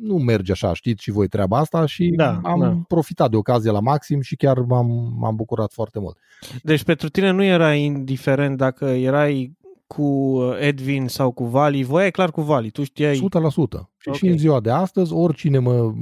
Nu 0.01 0.17
merge 0.17 0.51
așa, 0.51 0.73
știți 0.73 1.03
și 1.03 1.11
voi 1.11 1.27
treaba 1.27 1.57
asta 1.57 1.85
și 1.85 2.13
Da, 2.15 2.39
am 2.43 2.59
da. 2.59 2.77
profitat 2.87 3.29
de 3.29 3.35
ocazie 3.35 3.71
la 3.71 3.79
maxim 3.79 4.21
și 4.21 4.35
chiar 4.35 4.59
m-am, 4.59 5.15
m-am 5.19 5.35
bucurat 5.35 5.73
foarte 5.73 5.99
mult. 5.99 6.17
Deci 6.63 6.83
pentru 6.83 7.09
tine 7.09 7.31
nu 7.31 7.43
era 7.43 7.73
indiferent 7.73 8.57
dacă 8.57 8.85
erai 8.85 9.57
cu 9.87 10.39
Edwin 10.59 11.07
sau 11.07 11.31
cu 11.31 11.43
Vali, 11.43 11.83
voiai 11.83 12.11
clar 12.11 12.31
cu 12.31 12.41
Vali, 12.41 12.69
tu 12.69 12.83
știai... 12.83 13.29
100%. 13.77 13.88
Și, 14.01 14.09
Ok. 14.09 14.15
și 14.15 14.27
în 14.27 14.37
ziua 14.37 14.59
de 14.59 14.69
astăzi, 14.71 15.13
oricine 15.13 15.57
mă, 15.57 15.93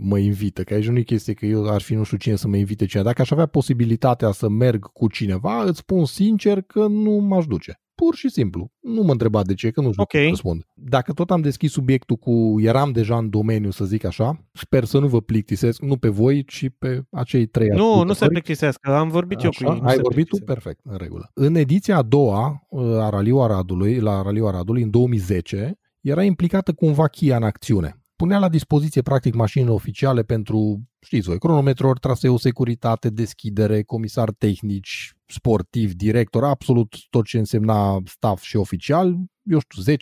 mă 0.00 0.18
invită, 0.18 0.62
că 0.62 0.74
aici 0.74 0.88
nu 0.88 0.98
e 0.98 1.02
chestie 1.02 1.32
că 1.34 1.46
eu 1.46 1.68
ar 1.68 1.80
fi 1.80 1.94
nu 1.94 2.02
știu 2.02 2.16
cine 2.16 2.36
să 2.36 2.48
mă 2.48 2.56
invite 2.56 2.86
cineva. 2.86 3.08
Dacă 3.08 3.22
aș 3.22 3.30
avea 3.30 3.46
posibilitatea 3.46 4.30
să 4.30 4.48
merg 4.48 4.92
cu 4.92 5.08
cineva, 5.08 5.62
îți 5.64 5.78
spun 5.78 6.04
sincer 6.04 6.60
că 6.60 6.86
nu 6.86 7.10
m-aș 7.10 7.46
duce. 7.46 7.76
Pur 7.94 8.14
și 8.14 8.28
simplu. 8.28 8.70
Nu 8.80 9.02
mă 9.02 9.12
întreba 9.12 9.42
de 9.42 9.54
ce, 9.54 9.70
că 9.70 9.80
nu 9.80 9.90
știu 9.90 10.02
Ok. 10.02 10.08
ce 10.10 10.18
să 10.22 10.28
răspund. 10.28 10.62
Dacă 10.74 11.12
tot 11.12 11.30
am 11.30 11.40
deschis 11.40 11.72
subiectul 11.72 12.16
cu 12.16 12.54
eram 12.60 12.92
deja 12.92 13.16
în 13.18 13.30
domeniu, 13.30 13.70
să 13.70 13.84
zic 13.84 14.04
așa, 14.04 14.44
sper 14.52 14.84
să 14.84 14.98
nu 14.98 15.06
vă 15.08 15.20
plictisesc, 15.20 15.80
nu 15.82 15.96
pe 15.96 16.08
voi, 16.08 16.44
ci 16.44 16.66
pe 16.78 17.02
acei 17.10 17.46
trei 17.46 17.68
Nu, 17.68 17.74
nu 17.74 17.84
se 17.84 17.90
ascultători. 18.00 18.30
plictisească, 18.30 18.90
am 18.96 19.08
vorbit 19.08 19.42
eu 19.42 19.50
cu 19.50 19.56
Așa? 19.64 19.72
ei. 19.74 19.80
nu 19.80 19.86
Ai 19.86 19.94
se 19.94 20.00
vorbit 20.02 20.26
tu? 20.28 20.36
plictisesc. 20.36 20.44
Perfect, 20.62 20.80
în 20.84 20.96
regulă. 20.98 21.30
În 21.34 21.54
ediția 21.54 21.96
a 21.96 22.02
doua 22.02 22.66
uh, 22.68 22.82
a 22.82 23.08
Raliu 23.08 23.36
Aradului, 23.38 23.98
la 23.98 24.22
Raliu 24.22 24.46
Aradului, 24.46 24.82
în 24.82 24.90
2010, 24.90 25.78
era 26.02 26.22
implicată 26.22 26.72
cumva 26.72 27.06
Kia 27.06 27.36
în 27.36 27.42
acțiune. 27.42 27.96
Punea 28.16 28.38
la 28.38 28.48
dispoziție 28.48 29.02
practic 29.02 29.34
mașinile 29.34 29.70
oficiale 29.70 30.22
pentru, 30.22 30.82
știți 31.00 31.26
voi, 31.26 31.38
cronometrori, 31.38 32.00
traseu, 32.00 32.36
securitate, 32.36 33.08
deschidere, 33.08 33.82
comisar 33.82 34.30
tehnici, 34.30 35.12
sportiv, 35.26 35.92
director, 35.92 36.44
absolut 36.44 36.94
tot 37.10 37.24
ce 37.24 37.38
însemna 37.38 37.98
staff 38.04 38.42
și 38.42 38.56
oficial, 38.56 39.16
eu 39.42 39.58
știu, 39.58 39.94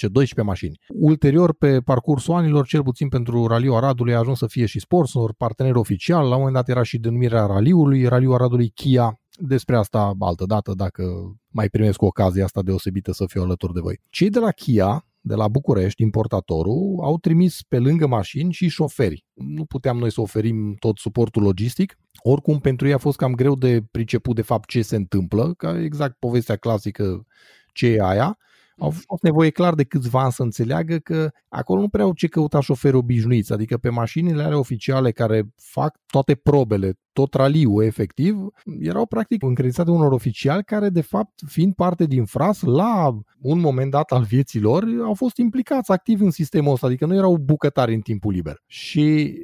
10-12 0.42 0.44
mașini. 0.44 0.78
Ulterior, 0.88 1.54
pe 1.54 1.80
parcursul 1.80 2.34
anilor, 2.34 2.66
cel 2.66 2.82
puțin 2.82 3.08
pentru 3.08 3.46
Raliul 3.46 3.76
Aradului, 3.76 4.14
a 4.14 4.18
ajuns 4.18 4.38
să 4.38 4.46
fie 4.46 4.66
și 4.66 4.80
sponsor, 4.80 5.34
partener 5.34 5.74
oficial, 5.74 6.22
la 6.22 6.34
un 6.34 6.38
moment 6.38 6.54
dat 6.54 6.68
era 6.68 6.82
și 6.82 6.98
denumirea 6.98 7.46
raliului, 7.46 8.06
Raliul 8.06 8.34
Aradului 8.34 8.68
Kia, 8.68 9.20
despre 9.38 9.76
asta 9.76 10.12
altă 10.18 10.44
dată, 10.46 10.72
dacă 10.74 11.02
mai 11.48 11.68
primesc 11.68 12.02
ocazia 12.02 12.44
asta 12.44 12.62
deosebită 12.62 13.12
să 13.12 13.24
fiu 13.28 13.42
alături 13.42 13.72
de 13.72 13.80
voi. 13.80 14.00
Cei 14.10 14.30
de 14.30 14.38
la 14.38 14.50
Kia, 14.50 15.04
de 15.20 15.34
la 15.34 15.48
București, 15.48 16.02
importatorul, 16.02 16.98
au 17.02 17.18
trimis 17.18 17.62
pe 17.68 17.78
lângă 17.78 18.06
mașini 18.06 18.52
și 18.52 18.68
șoferi. 18.68 19.24
Nu 19.34 19.64
puteam 19.64 19.98
noi 19.98 20.12
să 20.12 20.20
oferim 20.20 20.74
tot 20.78 20.98
suportul 20.98 21.42
logistic. 21.42 21.96
Oricum, 22.22 22.58
pentru 22.58 22.86
ei 22.86 22.92
a 22.92 22.98
fost 22.98 23.16
cam 23.16 23.34
greu 23.34 23.54
de 23.54 23.82
priceput 23.90 24.34
de 24.34 24.42
fapt 24.42 24.68
ce 24.68 24.82
se 24.82 24.96
întâmplă, 24.96 25.54
ca 25.56 25.82
exact 25.82 26.16
povestea 26.18 26.56
clasică 26.56 27.26
ce 27.72 27.86
e 27.86 28.02
aia. 28.02 28.38
Au 28.78 28.90
fost 28.90 29.22
nevoie 29.22 29.50
clar 29.50 29.74
de 29.74 29.84
câțiva 29.84 30.22
ani 30.22 30.32
să 30.32 30.42
înțeleagă 30.42 30.98
că 30.98 31.30
acolo 31.48 31.80
nu 31.80 31.88
prea 31.88 32.04
au 32.04 32.12
ce 32.12 32.26
căuta 32.26 32.60
șoferi 32.60 32.96
obișnuiți, 32.96 33.52
adică 33.52 33.76
pe 33.76 33.88
mașinile 33.88 34.42
alea 34.42 34.58
oficiale 34.58 35.10
care 35.10 35.42
fac 35.56 35.98
toate 36.06 36.34
probele, 36.34 36.98
tot 37.20 37.34
raliul 37.34 37.84
efectiv, 37.84 38.46
erau 38.80 39.06
practic 39.06 39.42
încredințate 39.42 39.90
unor 39.90 40.12
oficiali 40.12 40.64
care 40.64 40.88
de 40.88 41.00
fapt, 41.00 41.40
fiind 41.46 41.74
parte 41.74 42.04
din 42.04 42.24
fras, 42.24 42.62
la 42.62 43.18
un 43.40 43.60
moment 43.60 43.90
dat 43.90 44.10
al 44.10 44.22
vieții 44.22 44.60
lor, 44.60 44.84
au 45.04 45.14
fost 45.14 45.36
implicați 45.36 45.90
activ 45.90 46.20
în 46.20 46.30
sistemul 46.30 46.72
ăsta, 46.72 46.86
adică 46.86 47.06
nu 47.06 47.14
erau 47.14 47.36
bucătari 47.36 47.94
în 47.94 48.00
timpul 48.00 48.32
liber. 48.32 48.62
Și 48.66 49.34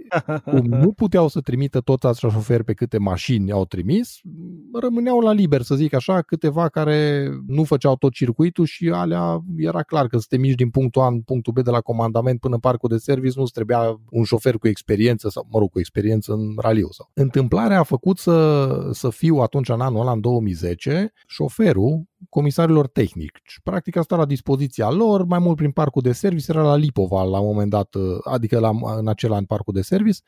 cum 0.45 0.65
nu 0.83 0.93
puteau 0.93 1.29
să 1.29 1.41
trimită 1.41 1.81
toți 1.81 2.07
acești 2.07 2.37
șoferi 2.37 2.65
pe 2.65 2.73
câte 2.73 2.99
mașini 2.99 3.53
au 3.53 3.65
trimis, 3.65 4.21
rămâneau 4.81 5.21
la 5.21 5.33
liber, 5.33 5.63
să 5.63 5.75
zic 5.75 5.95
așa, 5.95 6.23
câteva 6.23 6.69
care 6.69 7.29
nu 7.47 7.65
făceau 7.65 7.97
tot 7.97 8.13
circuitul 8.13 8.65
și 8.65 8.91
alea 8.95 9.41
era 9.57 9.83
clar 9.83 10.07
că 10.07 10.19
să 10.19 10.27
te 10.29 10.37
miști 10.37 10.57
din 10.57 10.71
punctul 10.71 11.03
A 11.03 11.07
în 11.07 11.21
punctul 11.21 11.53
B 11.53 11.61
de 11.61 11.71
la 11.71 11.81
comandament 11.81 12.41
până 12.41 12.55
în 12.55 12.61
parcul 12.61 12.89
de 12.89 12.97
service, 12.97 13.39
nu-ți 13.39 13.53
trebuia 13.53 14.01
un 14.11 14.25
șofer 14.25 14.55
cu 14.59 14.69
experiență 14.69 15.29
sau, 15.29 15.47
mă 15.51 15.59
rog, 15.59 15.71
cu 15.71 15.79
experiență 15.79 16.33
în 16.33 16.55
raliu. 16.57 16.89
Sau. 16.91 17.11
Întâmplarea 17.67 17.93
a 17.93 17.99
făcut 17.99 18.19
să, 18.19 18.91
să 18.93 19.11
fiu 19.11 19.37
atunci 19.37 19.69
în 19.69 19.81
anul 19.81 20.01
ăla, 20.01 20.13
în 20.13 20.21
2010, 20.21 21.13
șoferul 21.27 22.05
comisarilor 22.29 22.87
tehnici. 22.89 23.61
Practic 23.63 23.97
asta 23.97 24.17
la 24.17 24.25
dispoziția 24.25 24.91
lor, 24.91 25.25
mai 25.25 25.39
mult 25.39 25.57
prin 25.57 25.71
parcul 25.71 26.03
de 26.03 26.13
service, 26.13 26.45
era 26.49 26.63
la 26.63 26.77
Lipova 26.77 27.23
la 27.23 27.39
un 27.39 27.47
moment 27.47 27.71
dat, 27.71 27.95
adică 28.25 28.59
la, 28.59 28.71
în 28.97 29.09
acel 29.09 29.33
an 29.33 29.45
parcul 29.45 29.75
de 29.75 29.81
service, 29.81 30.19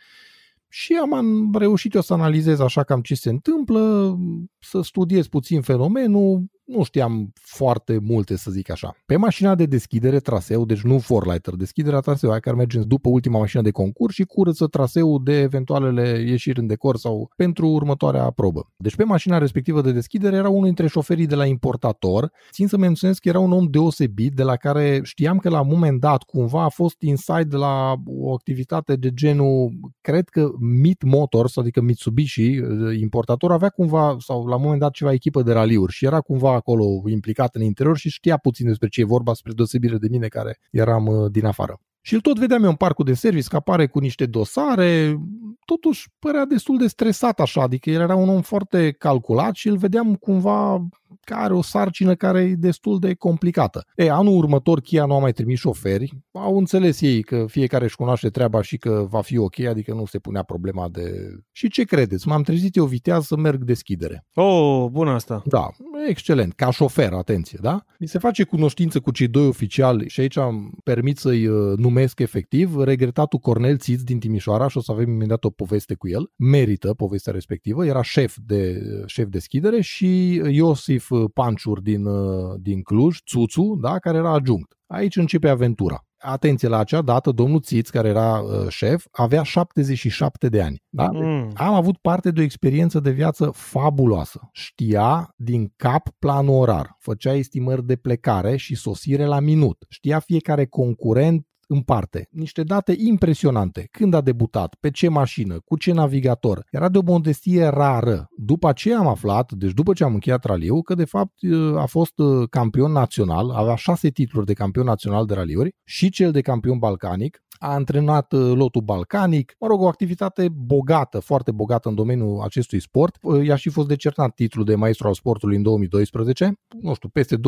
și 0.69 0.99
am, 1.03 1.15
am 1.15 1.55
reușit 1.59 1.95
eu 1.95 2.01
să 2.01 2.13
analizez 2.13 2.61
așa 2.61 2.83
cam 2.83 3.01
ce 3.01 3.15
se 3.15 3.29
întâmplă, 3.29 4.17
să 4.59 4.81
studiez 4.83 5.27
puțin 5.27 5.61
fenomenul, 5.61 6.45
nu 6.69 6.83
știam 6.83 7.33
foarte 7.35 7.99
multe, 8.03 8.37
să 8.37 8.51
zic 8.51 8.71
așa. 8.71 8.97
Pe 9.07 9.17
mașina 9.17 9.55
de 9.55 9.65
deschidere 9.65 10.19
traseu, 10.19 10.65
deci 10.65 10.81
nu 10.81 10.99
forlighter, 10.99 11.55
deschiderea 11.55 12.01
traseu, 12.01 12.31
aia 12.31 12.41
care 12.41 12.57
merge 12.57 12.81
după 12.81 13.09
ultima 13.09 13.39
mașină 13.39 13.63
de 13.63 13.71
concurs 13.71 14.15
și 14.15 14.25
curăță 14.25 14.67
traseul 14.67 15.21
de 15.25 15.41
eventualele 15.41 16.25
ieșiri 16.27 16.61
în 16.61 16.67
decor 16.67 16.97
sau 16.97 17.31
pentru 17.37 17.69
următoarea 17.69 18.31
probă. 18.31 18.73
Deci 18.77 18.97
pe 18.97 19.05
mașina 19.05 19.39
respectivă 19.39 19.81
de 19.81 19.93
deschidere 19.93 20.37
era 20.37 20.49
unul 20.49 20.65
dintre 20.65 20.87
șoferii 20.87 21.27
de 21.27 21.35
la 21.35 21.45
importator. 21.45 22.31
Țin 22.51 22.67
să 22.67 22.77
menționez 22.77 23.19
că 23.19 23.29
era 23.29 23.39
un 23.39 23.53
om 23.53 23.67
deosebit 23.67 24.33
de 24.35 24.43
la 24.43 24.57
care 24.57 25.01
știam 25.03 25.39
că 25.39 25.49
la 25.49 25.61
un 25.61 25.69
moment 25.71 26.01
dat 26.01 26.23
cumva 26.23 26.65
a 26.65 26.69
fost 26.69 27.03
inside 27.03 27.57
la 27.57 27.95
o 28.07 28.33
activitate 28.33 28.97
de 28.97 29.11
genul, 29.11 29.71
cred 30.01 30.29
că 30.29 30.51
Meet 30.83 31.03
Motors, 31.03 31.57
adică 31.57 31.81
Mitsubishi, 31.81 32.61
importator, 33.01 33.53
avea 33.53 33.69
cumva, 33.69 34.17
sau 34.19 34.47
la 34.47 34.57
un 34.57 34.63
moment 34.63 34.81
dat 34.81 34.91
ceva 34.91 35.13
echipă 35.13 35.43
de 35.43 35.53
raliuri 35.53 35.93
și 35.93 36.05
era 36.05 36.21
cumva 36.21 36.58
acolo 36.59 36.85
implicat 37.11 37.55
în 37.55 37.63
interior 37.63 37.97
și 37.97 38.11
știa 38.11 38.37
puțin 38.37 38.67
despre 38.67 38.89
ce 38.89 39.01
e 39.01 39.05
vorba, 39.05 39.35
spre 39.35 39.53
deosebire 39.53 39.97
de 39.97 40.09
mine 40.11 40.27
care 40.27 40.59
eram 40.71 41.07
uh, 41.07 41.31
din 41.31 41.45
afară. 41.45 41.81
Și 42.01 42.15
îl 42.15 42.21
tot 42.21 42.39
vedeam 42.39 42.63
eu 42.63 42.71
în 42.71 42.77
parcul 42.77 43.05
de 43.05 43.15
service, 43.15 43.49
că 43.49 43.57
apare 43.57 43.87
cu 43.87 43.99
niște 43.99 44.27
dosare, 44.27 45.19
totuși 45.65 46.09
părea 46.19 46.45
destul 46.45 46.79
de 46.79 46.87
stresat 46.87 47.41
așa, 47.41 47.63
adică 47.63 47.91
el 47.91 48.01
era 48.01 48.15
un 48.15 48.29
om 48.29 48.41
foarte 48.41 48.91
calculat 48.91 49.55
și 49.55 49.69
îl 49.69 49.77
vedeam 49.77 50.15
cumva 50.15 50.89
că 51.25 51.35
are 51.35 51.55
o 51.55 51.63
sarcină 51.63 52.15
care 52.15 52.41
e 52.41 52.55
destul 52.55 52.99
de 52.99 53.15
complicată. 53.15 53.85
E, 53.97 54.11
anul 54.11 54.37
următor 54.37 54.81
Kia 54.81 55.05
nu 55.05 55.15
a 55.15 55.19
mai 55.19 55.33
trimis 55.33 55.59
șoferi, 55.59 56.19
au 56.33 56.59
înțeles 56.59 57.01
ei 57.01 57.23
că 57.23 57.45
fiecare 57.49 57.85
își 57.85 57.97
cunoaște 57.97 58.29
treaba 58.29 58.63
și 58.63 58.77
că 58.77 59.07
va 59.11 59.21
fi 59.21 59.39
ok, 59.39 59.59
adică 59.59 59.95
nu 59.95 60.05
se 60.05 60.19
punea 60.19 60.43
problema 60.43 60.89
de... 60.89 61.13
Și 61.53 61.69
ce 61.69 61.83
credeți? 61.85 62.29
M-am 62.29 62.43
trezit 62.43 62.77
eu 62.77 62.85
viteaz 62.85 63.27
să 63.27 63.37
merg 63.37 63.63
deschidere. 63.63 64.27
Oh, 64.35 64.87
bun 64.91 65.09
asta. 65.09 65.43
Da, 65.45 65.69
excelent, 66.09 66.53
ca 66.53 66.71
șofer, 66.71 67.13
atenție, 67.13 67.59
da? 67.63 67.85
Mi 67.99 68.09
se 68.09 68.19
face 68.19 68.45
cunoștință 68.45 69.01
cu 69.01 69.11
cei 69.11 69.29
doi 69.29 69.47
oficiali 69.47 70.09
și 70.09 70.21
aici 70.21 70.37
am 70.37 70.79
permit 70.85 71.19
să-i 71.19 71.47
uh, 71.47 71.77
numesc 71.77 72.21
efectiv 72.21 72.77
regretatul 72.77 73.39
Cornel 73.39 73.79
Țiț 73.79 74.01
din 74.01 74.19
Timișoaraș 74.19 74.71
și 74.71 74.77
o 74.77 74.81
să 74.81 74.93
avem 74.93 75.11
imediat 75.11 75.45
o 75.45 75.51
poveste 75.51 75.95
cu 75.95 76.09
el. 76.09 76.33
Merită 76.37 76.95
povestea 76.95 77.33
respectivă, 77.33 77.87
era 77.87 78.03
șef 78.03 78.37
de 78.47 78.81
șef 79.07 79.29
deschidere 79.29 79.81
și 79.81 80.33
Iosif 80.35 80.98
Panciur 81.35 81.81
din, 81.81 82.05
uh, 82.05 82.55
din 82.61 82.83
Cluj, 82.83 83.19
Țuțu, 83.27 83.79
da, 83.81 83.99
care 83.99 84.17
era 84.17 84.33
adjunct. 84.33 84.73
Aici 84.87 85.17
începe 85.17 85.49
aventura. 85.49 86.03
Atenție 86.19 86.69
la 86.69 86.79
acea 86.79 87.03
dată, 87.03 87.31
domnul 87.31 87.61
Țiț, 87.61 87.89
care 87.89 88.09
era 88.09 88.39
uh, 88.39 88.69
șef, 88.69 89.07
avea 89.11 89.43
77 89.43 90.49
de 90.49 90.63
ani. 90.63 90.83
Da? 90.89 91.11
Mm. 91.13 91.51
Am 91.55 91.75
avut 91.75 91.97
parte 91.97 92.31
de 92.31 92.41
o 92.41 92.43
experiență 92.43 93.01
de 93.01 93.11
viață 93.11 93.51
fabuloasă. 93.55 94.49
Știa 94.53 95.35
din 95.37 95.73
cap 95.77 96.09
planul 96.19 96.55
orar, 96.55 96.97
făcea 96.99 97.33
estimări 97.33 97.87
de 97.87 97.97
plecare 97.97 98.57
și 98.57 98.75
sosire 98.75 99.25
la 99.25 99.41
minut. 99.41 99.85
Știa 99.89 100.19
fiecare 100.19 100.67
concurent 100.67 101.47
în 101.69 101.81
parte. 101.81 102.29
Niște 102.31 102.63
date 102.63 102.95
impresionante. 102.99 103.89
Când 103.91 104.15
a 104.15 104.21
debutat, 104.21 104.75
pe 104.81 104.91
ce 104.91 105.09
mașină, 105.09 105.61
cu 105.65 105.77
ce 105.77 105.93
navigator. 105.93 106.67
Era 106.71 106.89
de 106.89 106.99
o 106.99 107.03
modestie 107.05 107.67
rară. 107.67 108.29
După 108.37 108.69
aceea 108.69 108.99
am 108.99 109.07
aflat, 109.07 109.53
deci 109.53 109.73
după 109.73 109.93
ce 109.93 110.05
am 110.05 110.13
încheiat 110.13 110.45
raliu, 110.45 110.83
că 110.83 110.95
de 110.95 111.05
fapt 111.05 111.33
a 111.77 111.87
fost 111.87 112.15
campion 112.51 112.93
național, 112.93 113.51
avea 113.51 113.75
șase 113.75 114.09
titluri 114.09 114.47
de 114.47 114.53
campion 114.53 114.85
național 114.85 115.25
de 115.25 115.35
raliuri 115.35 115.75
și 115.85 116.11
cel 116.11 116.31
de 116.31 116.41
campion 116.41 116.79
balcanic, 116.79 117.43
a 117.59 117.73
antrenat 117.73 118.33
uh, 118.33 118.53
lotul 118.55 118.83
balcanic, 118.83 119.55
mă 119.59 119.67
rog, 119.67 119.81
o 119.81 119.87
activitate 119.87 120.49
bogată, 120.49 121.19
foarte 121.19 121.51
bogată 121.51 121.89
în 121.89 121.95
domeniul 121.95 122.41
acestui 122.41 122.81
sport. 122.81 123.17
Uh, 123.23 123.45
i-a 123.45 123.57
și 123.57 123.69
fost 123.69 123.89
decernat 123.89 124.35
titlul 124.35 124.65
de 124.65 124.75
maestru 124.75 125.07
al 125.07 125.15
sportului 125.15 125.57
în 125.57 125.63
2012, 125.63 126.53
nu 126.81 126.95
știu, 126.95 127.09
peste 127.09 127.37
25-30 127.37 127.41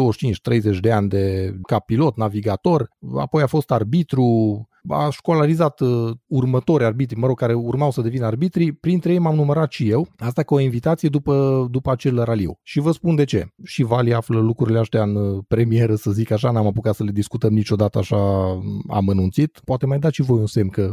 de 0.80 0.92
ani 0.92 1.08
de 1.08 1.54
ca 1.62 1.78
pilot, 1.78 2.16
navigator, 2.16 2.88
apoi 3.16 3.42
a 3.42 3.46
fost 3.46 3.70
arbitru, 3.70 4.09
through 4.10 4.66
a 4.88 5.08
școlarizat 5.10 5.80
uh, 5.80 6.10
următori 6.26 6.84
arbitri, 6.84 7.18
mă 7.18 7.26
rog, 7.26 7.38
care 7.38 7.54
urmau 7.54 7.90
să 7.90 8.00
devină 8.00 8.26
arbitri, 8.26 8.72
printre 8.72 9.12
ei 9.12 9.18
m-am 9.18 9.34
numărat 9.34 9.70
și 9.70 9.88
eu, 9.88 10.06
asta 10.18 10.42
ca 10.42 10.54
o 10.54 10.60
invitație 10.60 11.08
după, 11.08 11.66
după 11.70 11.90
acel 11.90 12.24
raliu. 12.24 12.58
Și 12.62 12.80
vă 12.80 12.90
spun 12.92 13.14
de 13.14 13.24
ce. 13.24 13.46
Și 13.64 13.82
Vali 13.82 14.14
află 14.14 14.40
lucrurile 14.40 14.78
astea 14.78 15.02
în 15.02 15.16
uh, 15.16 15.38
premieră, 15.48 15.94
să 15.94 16.10
zic 16.10 16.30
așa, 16.30 16.50
n-am 16.50 16.66
apucat 16.66 16.94
să 16.94 17.04
le 17.04 17.10
discutăm 17.10 17.52
niciodată 17.52 17.98
așa 17.98 18.16
am 18.88 19.08
anunțit. 19.08 19.60
Poate 19.64 19.86
mai 19.86 19.98
dați 19.98 20.14
și 20.14 20.22
voi 20.22 20.38
un 20.38 20.46
semn 20.46 20.68
că... 20.68 20.92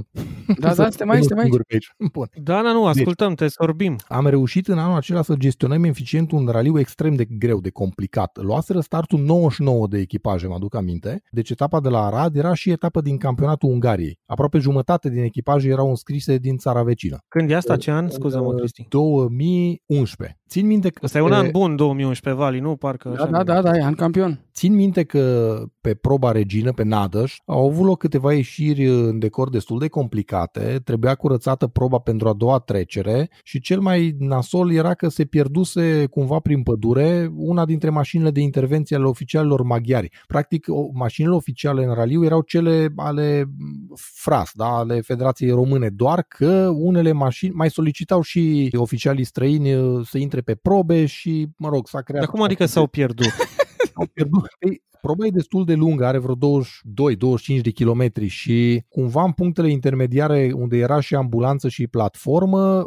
Da, 0.59 0.73
da, 0.73 0.83
suntem 0.83 1.09
aici, 1.09 1.23
suntem 1.23 1.39
aici. 1.39 1.53
aici. 1.73 1.93
Bun. 2.13 2.29
Da, 2.43 2.61
da, 2.63 2.71
nu, 2.71 2.85
ascultăm, 2.85 3.27
deci, 3.27 3.37
te 3.37 3.47
sorbim. 3.47 3.95
Am 4.07 4.27
reușit 4.27 4.67
în 4.67 4.77
anul 4.77 4.95
acela 4.95 5.21
să 5.21 5.35
gestionăm 5.35 5.83
eficient 5.83 6.31
un 6.31 6.47
raliu 6.51 6.79
extrem 6.79 7.15
de 7.15 7.25
greu, 7.25 7.59
de 7.59 7.69
complicat. 7.69 8.37
Luaseră 8.41 8.79
startul 8.79 9.19
99 9.19 9.87
de 9.87 9.99
echipaje, 9.99 10.47
mă 10.47 10.53
aduc 10.53 10.75
aminte. 10.75 11.23
Deci 11.31 11.49
etapa 11.49 11.79
de 11.79 11.89
la 11.89 12.05
Arad 12.05 12.35
era 12.35 12.53
și 12.53 12.69
etapa 12.69 13.01
din 13.01 13.17
campionatul 13.17 13.69
Ungariei. 13.77 14.19
Aproape 14.25 14.57
jumătate 14.57 15.09
din 15.09 15.23
echipaje 15.23 15.69
erau 15.69 15.89
înscrise 15.89 16.37
din 16.37 16.57
țara 16.57 16.83
vecină. 16.83 17.17
Când 17.27 17.51
e 17.51 17.55
asta? 17.55 17.77
Ce 17.77 17.91
an? 17.91 18.09
Scuză-mă, 18.09 18.53
Cristi. 18.53 18.85
2011. 18.89 20.39
Țin 20.49 20.65
minte 20.65 20.89
că... 20.89 20.99
Ăsta 21.03 21.17
e 21.17 21.21
un 21.21 21.31
an 21.31 21.51
bun, 21.51 21.75
2011, 21.75 22.41
Vali, 22.41 22.59
nu? 22.59 22.75
Parcă 22.75 23.09
da, 23.09 23.25
da, 23.25 23.43
da, 23.43 23.61
da, 23.61 23.77
e 23.77 23.83
an 23.83 23.93
campion. 23.93 24.39
Țin 24.57 24.73
minte 24.73 25.03
că 25.03 25.63
pe 25.81 25.93
proba 25.93 26.31
regină, 26.31 26.71
pe 26.71 26.83
Nadăș, 26.83 27.37
au 27.45 27.67
avut 27.67 27.85
loc 27.85 27.97
câteva 27.97 28.33
ieșiri 28.33 28.85
în 28.85 29.19
decor 29.19 29.49
destul 29.49 29.79
de 29.79 29.87
complicate, 29.87 30.81
trebuia 30.83 31.15
curățată 31.15 31.67
proba 31.67 31.97
pentru 31.97 32.27
a 32.27 32.33
doua 32.33 32.59
trecere 32.59 33.29
și 33.43 33.59
cel 33.59 33.79
mai 33.79 34.15
nasol 34.19 34.71
era 34.71 34.93
că 34.93 35.07
se 35.09 35.25
pierduse 35.25 36.05
cumva 36.05 36.39
prin 36.39 36.63
pădure 36.63 37.31
una 37.35 37.65
dintre 37.65 37.89
mașinile 37.89 38.31
de 38.31 38.39
intervenție 38.39 38.95
ale 38.95 39.05
oficialilor 39.05 39.61
maghiari. 39.61 40.09
Practic, 40.27 40.65
mașinile 40.93 41.33
oficiale 41.33 41.83
în 41.83 41.93
raliu 41.93 42.23
erau 42.23 42.41
cele 42.41 42.93
ale 42.95 43.49
FRAS, 43.95 44.51
da, 44.53 44.77
ale 44.77 45.01
Federației 45.01 45.51
Române, 45.51 45.89
doar 45.89 46.25
că 46.27 46.71
unele 46.73 47.11
mașini 47.11 47.53
mai 47.53 47.69
solicitau 47.69 48.21
și 48.21 48.69
oficialii 48.77 49.23
străini 49.23 50.03
să 50.05 50.17
intre 50.17 50.41
pe 50.41 50.55
probe 50.55 51.05
și, 51.05 51.47
mă 51.57 51.69
rog, 51.69 51.87
s-a 51.87 52.01
creat... 52.01 52.23
Dar 52.23 52.31
cum 52.31 52.41
adică 52.41 52.65
s-au 52.65 52.87
pierdut? 52.87 53.31
au 53.99 54.05
pierdut. 54.13 54.47
Păi, 54.59 54.81
proba 55.01 55.25
e 55.25 55.29
destul 55.29 55.65
de 55.65 55.73
lungă, 55.73 56.05
are 56.05 56.17
vreo 56.17 56.35
22-25 56.35 57.61
de 57.61 57.69
kilometri 57.69 58.27
și 58.27 58.83
cumva 58.89 59.23
în 59.23 59.31
punctele 59.31 59.69
intermediare 59.69 60.51
unde 60.55 60.77
era 60.77 60.99
și 60.99 61.15
ambulanță 61.15 61.67
și 61.67 61.87
platformă, 61.87 62.85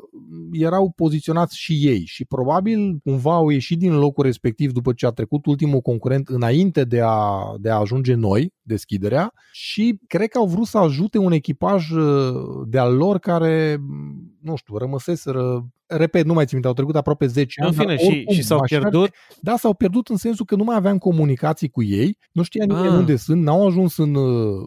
erau 0.52 0.92
poziționați 0.96 1.58
și 1.58 1.72
ei 1.72 2.02
și 2.06 2.24
probabil 2.24 2.98
cumva 3.04 3.34
au 3.34 3.48
ieșit 3.48 3.78
din 3.78 3.94
locul 3.94 4.24
respectiv 4.24 4.72
după 4.72 4.92
ce 4.92 5.06
a 5.06 5.10
trecut 5.10 5.46
ultimul 5.46 5.80
concurent 5.80 6.28
înainte 6.28 6.84
de 6.84 7.00
a, 7.04 7.54
de 7.58 7.70
a 7.70 7.78
ajunge 7.78 8.14
noi, 8.14 8.54
deschiderea, 8.62 9.32
și 9.52 9.98
cred 10.06 10.28
că 10.28 10.38
au 10.38 10.46
vrut 10.46 10.66
să 10.66 10.78
ajute 10.78 11.18
un 11.18 11.32
echipaj 11.32 11.90
uh, 11.90 12.32
de-al 12.66 12.96
lor 12.96 13.18
care, 13.18 13.80
nu 14.42 14.56
știu, 14.56 14.76
rămăseseră 14.76 15.70
repet, 15.96 16.24
nu 16.24 16.32
mai 16.32 16.44
țin 16.44 16.52
minte, 16.52 16.68
au 16.68 16.74
trecut 16.74 16.96
aproape 16.96 17.26
10 17.26 17.62
ani. 17.62 17.70
În 17.70 17.80
fine, 17.80 17.96
și, 17.96 18.24
și 18.32 18.42
s-au 18.42 18.60
pierdut? 18.60 19.10
Da, 19.40 19.56
s-au 19.56 19.74
pierdut 19.74 20.08
în 20.08 20.16
sensul 20.16 20.44
că 20.44 20.54
nu 20.54 20.64
mai 20.64 20.76
aveam 20.76 20.98
comunicații 20.98 21.68
cu 21.68 21.82
ei, 21.82 22.18
nu 22.32 22.42
știa 22.42 22.64
nimeni 22.64 22.86
ah. 22.86 22.92
unde 22.92 23.16
sunt, 23.16 23.42
n-au 23.42 23.66
ajuns 23.66 23.96
în, 23.96 24.16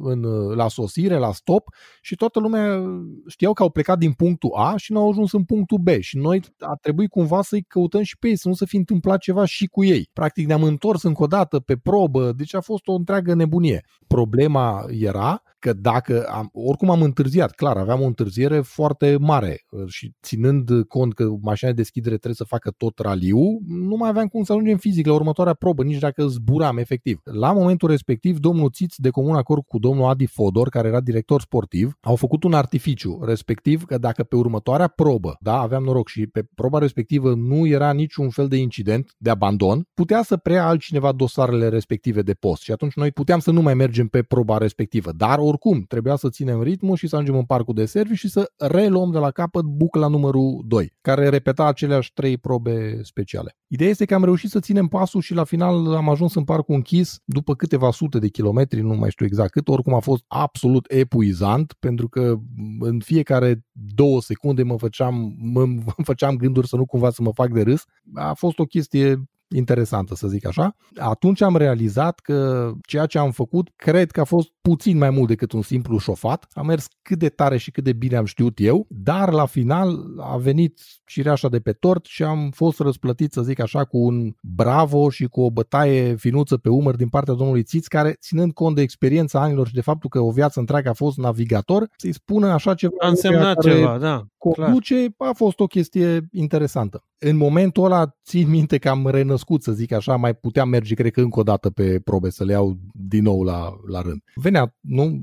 în, 0.04 0.22
la 0.56 0.68
sosire, 0.68 1.18
la 1.18 1.32
stop 1.32 1.68
și 2.02 2.16
toată 2.16 2.40
lumea 2.40 2.82
știau 3.28 3.54
că 3.54 3.64
au 3.64 3.70
plecat 3.70 3.98
din 3.98 4.12
punctul 4.12 4.52
A 4.56 4.74
și 4.78 4.92
n-au 4.92 5.10
ajuns 5.10 5.34
în 5.34 5.44
punctul 5.44 5.78
B 5.78 5.88
și 6.00 6.18
noi 6.18 6.42
a 6.60 6.78
trebuit 6.82 7.10
cumva 7.10 7.42
să-i 7.42 7.64
căutăm 7.64 8.02
și 8.02 8.18
pe 8.18 8.28
ei, 8.28 8.38
să 8.38 8.48
nu 8.48 8.54
se 8.54 8.66
fi 8.66 8.78
întâmplat 8.78 9.20
ceva 9.20 9.46
și 9.46 9.66
cu 9.66 9.84
ei. 9.84 10.10
Practic 10.14 10.48
ne-am 10.48 10.64
întors 10.64 11.04
încă 11.04 11.24
o 11.24 11.28
dată 11.28 11.60
pe 11.60 11.76
probă, 11.76 12.32
deci 12.32 12.56
a 12.56 12.62
fost 12.62 12.88
o 12.88 12.94
întreagă 12.94 13.34
nebunie. 13.34 13.86
Problema 14.08 14.86
era 14.90 15.42
că 15.64 15.74
dacă 15.74 16.24
am, 16.24 16.50
oricum 16.54 16.90
am 16.90 17.02
întârziat, 17.02 17.52
clar, 17.52 17.78
aveam 17.78 18.02
o 18.02 18.06
întârziere 18.06 18.60
foarte 18.60 19.18
mare 19.20 19.62
uh, 19.70 19.84
și 19.88 20.14
ținând 20.22 20.70
cont 20.88 21.14
că 21.14 21.30
mașina 21.42 21.70
de 21.72 21.76
deschidere 21.76 22.16
trebuie 22.16 22.36
să 22.36 22.44
facă 22.44 22.72
tot 22.78 23.00
raliu, 23.00 23.40
nu 23.68 23.96
mai 23.96 24.10
aveam 24.10 24.28
cum 24.28 24.44
să 24.44 24.52
ajungem 24.52 24.78
fizic 24.78 25.06
la 25.06 25.14
următoarea 25.14 25.54
probă, 25.54 25.84
nici 25.84 26.00
dacă 26.00 26.28
zburam 26.28 26.78
efectiv. 26.78 27.20
La 27.24 27.52
momentul 27.52 27.90
respectiv, 27.90 28.38
domnul 28.38 28.72
Țiț, 28.72 28.96
de 28.98 29.10
comun 29.10 29.36
acord 29.36 29.64
cu 29.68 29.80
domnul 29.80 30.06
Adi 30.06 30.26
Fodor, 30.26 30.70
care 30.70 30.88
era 30.88 31.02
director 31.02 31.42
sportiv, 31.42 31.98
au 32.02 32.16
făcut 32.16 32.44
un 32.44 32.54
artificiu, 32.54 33.20
respectiv 33.26 33.84
că 33.84 33.98
dacă 33.98 34.24
pe 34.24 34.36
următoarea 34.36 34.88
probă, 34.88 35.38
da, 35.40 35.60
aveam 35.60 35.84
noroc 35.84 36.08
și 36.08 36.28
pe 36.28 36.44
proba 36.56 36.80
respectivă 36.80 37.34
nu 37.34 37.68
era 37.68 37.92
niciun 37.92 38.30
fel 38.30 38.48
de 38.48 38.58
incident 38.58 39.12
de 39.18 39.30
abandon, 39.30 39.88
putea 39.94 40.22
să 40.24 40.38
preia 40.38 40.68
altcineva 40.68 41.12
dosarele 41.12 41.70
respective 41.70 42.22
de 42.22 42.34
post 42.34 42.62
și 42.62 42.72
atunci 42.72 42.94
noi 42.94 43.12
puteam 43.12 43.40
să 43.40 43.52
nu 43.52 43.62
mai 43.62 43.74
mergem 43.74 44.08
pe 44.08 44.22
proba 44.22 44.58
respectivă, 44.58 45.12
dar 45.12 45.40
oricum 45.54 45.84
trebuia 45.88 46.16
să 46.16 46.30
ținem 46.30 46.62
ritmul 46.62 46.96
și 46.96 47.08
să 47.08 47.16
ajungem 47.16 47.38
în 47.38 47.46
parcul 47.46 47.74
de 47.74 47.86
serviciu 47.86 48.16
și 48.16 48.30
să 48.30 48.52
reluăm 48.58 49.12
de 49.12 49.18
la 49.18 49.32
capăt 49.32 49.64
bucla 49.64 50.08
numărul 50.08 50.64
2, 50.68 50.94
care 51.02 51.30
repeta 51.30 51.66
aceleași 51.66 52.14
trei 52.14 52.38
probe 52.38 53.04
speciale. 53.04 53.58
Ideea 53.68 53.90
este 53.90 54.06
că 54.06 54.14
am 54.14 54.24
reușit 54.24 54.50
să 54.50 54.60
ținem 54.60 54.88
pasul 54.88 55.22
și 55.22 55.34
la 55.34 55.44
final 55.44 55.96
am 55.96 56.10
ajuns 56.10 56.36
în 56.36 56.44
parcul 56.44 56.76
închis 56.76 57.20
după 57.26 57.56
câteva 57.56 57.92
sute 57.92 58.20
de 58.20 58.28
kilometri, 58.28 58.82
nu 58.82 58.96
mai 58.96 59.12
știu 59.12 59.26
exact 59.26 59.52
cât, 59.52 59.68
oricum 59.68 59.94
a 59.94 60.00
fost 60.00 60.24
absolut 60.28 60.86
epuizant 60.92 61.74
pentru 61.80 62.10
că 62.10 62.36
în 62.80 63.00
fiecare 63.00 63.66
două 63.72 64.22
secunde 64.22 64.64
mă 64.64 64.78
făceam, 64.78 65.36
mă, 65.38 65.66
mă 65.86 66.04
făceam 66.04 66.36
gânduri 66.36 66.68
să 66.68 66.76
nu 66.76 66.86
cumva 66.86 67.10
să 67.10 67.22
mă 67.22 67.32
fac 67.34 67.52
de 67.52 67.62
râs. 67.62 67.84
A 68.14 68.34
fost 68.34 68.60
o 68.60 68.64
chestie 68.64 69.24
interesantă, 69.56 70.16
să 70.16 70.28
zic 70.28 70.48
așa. 70.48 70.76
Atunci 70.96 71.42
am 71.42 71.58
realizat 71.58 72.20
că 72.20 72.72
ceea 72.88 73.06
ce 73.06 73.18
am 73.18 73.32
făcut, 73.32 73.70
cred 73.76 74.12
că 74.12 74.20
a 74.20 74.24
fost 74.24 74.50
puțin 74.62 74.98
mai 74.98 75.10
mult 75.10 75.28
decât 75.28 75.52
un 75.52 75.62
simplu 75.62 75.98
șofat. 75.98 76.46
Am 76.54 76.66
mers 76.66 76.88
cât 77.02 77.20
de 77.20 77.30
tare 77.30 77.58
și 77.58 77.72
cât 77.72 77.84
de 77.84 77.94
bine 77.94 78.16
am 78.16 78.26
știut 78.26 78.60
eu, 78.60 78.86
dar 78.90 79.32
la 79.32 79.46
final 79.46 79.98
a 80.20 80.38
venit 80.38 80.80
cireașa 81.06 81.50
de 81.50 81.60
pe 81.60 81.72
tort 81.72 82.06
și 82.06 82.24
am 82.24 82.50
fost 82.50 82.80
răsplătit, 82.80 83.32
să 83.34 83.42
zic 83.42 83.60
așa, 83.60 83.84
cu 83.84 83.98
un 83.98 84.32
bravo 84.42 85.10
și 85.10 85.26
cu 85.26 85.42
o 85.42 85.52
bătaie 85.52 86.16
finuță 86.16 86.58
pe 86.58 86.70
umăr 86.70 86.96
din 86.96 87.10
partea 87.10 87.34
domnului 87.34 87.64
Țiț, 87.64 87.88
care, 87.88 88.16
ținând 88.22 88.54
cont 88.54 88.76
de 88.76 88.82
experiența 88.82 89.42
anilor 89.42 89.68
și 89.68 89.74
de 89.74 89.82
faptul 89.82 90.10
că 90.10 90.20
o 90.20 90.32
viață 90.32 90.60
întreagă 90.60 90.90
a 90.90 90.94
fost 90.94 91.18
navigator, 91.18 91.88
să-i 91.98 92.14
spună 92.14 92.48
așa 92.48 92.74
ceva. 92.74 92.94
A 93.00 93.08
însemnat 93.08 93.62
ceva, 93.62 93.98
da. 93.98 94.24
Conduce, 94.38 95.14
a 95.18 95.32
fost 95.36 95.60
o 95.60 95.66
chestie 95.66 96.28
interesantă. 96.32 97.04
În 97.18 97.38
momentul 97.38 97.86
ăla, 97.86 98.16
țin 98.26 98.50
minte 98.50 98.78
că 98.78 98.90
am 98.90 99.08
renăscut, 99.08 99.43
să 99.62 99.72
zic 99.72 99.92
așa, 99.92 100.16
mai 100.16 100.36
puteam 100.36 100.70
merge, 100.70 100.94
cred 100.94 101.12
că 101.12 101.22
încă 101.22 101.40
o 101.40 101.44
dată 101.44 101.70
pe 101.70 102.00
probe, 102.00 102.30
să 102.30 102.44
le 102.44 102.52
iau 102.52 102.78
din 102.94 103.24
nou 103.24 103.44
la, 103.44 103.74
la 103.88 104.02
rând. 104.02 104.22
Venea, 104.36 104.76
nu, 104.80 105.22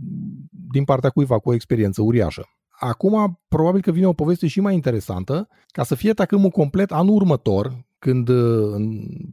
din 0.73 0.85
partea 0.85 1.11
cuiva 1.11 1.39
cu 1.39 1.49
o 1.49 1.55
experiență 1.55 2.03
uriașă. 2.03 2.45
Acum, 2.69 3.41
probabil 3.49 3.81
că 3.81 3.91
vine 3.91 4.07
o 4.07 4.13
poveste 4.13 4.47
și 4.47 4.61
mai 4.61 4.75
interesantă, 4.75 5.49
ca 5.67 5.83
să 5.83 5.95
fie 5.95 6.13
tacâmul 6.13 6.51
complet 6.51 6.93
anul 6.93 7.15
următor, 7.15 7.89
când 7.99 8.29
uh, 8.29 8.75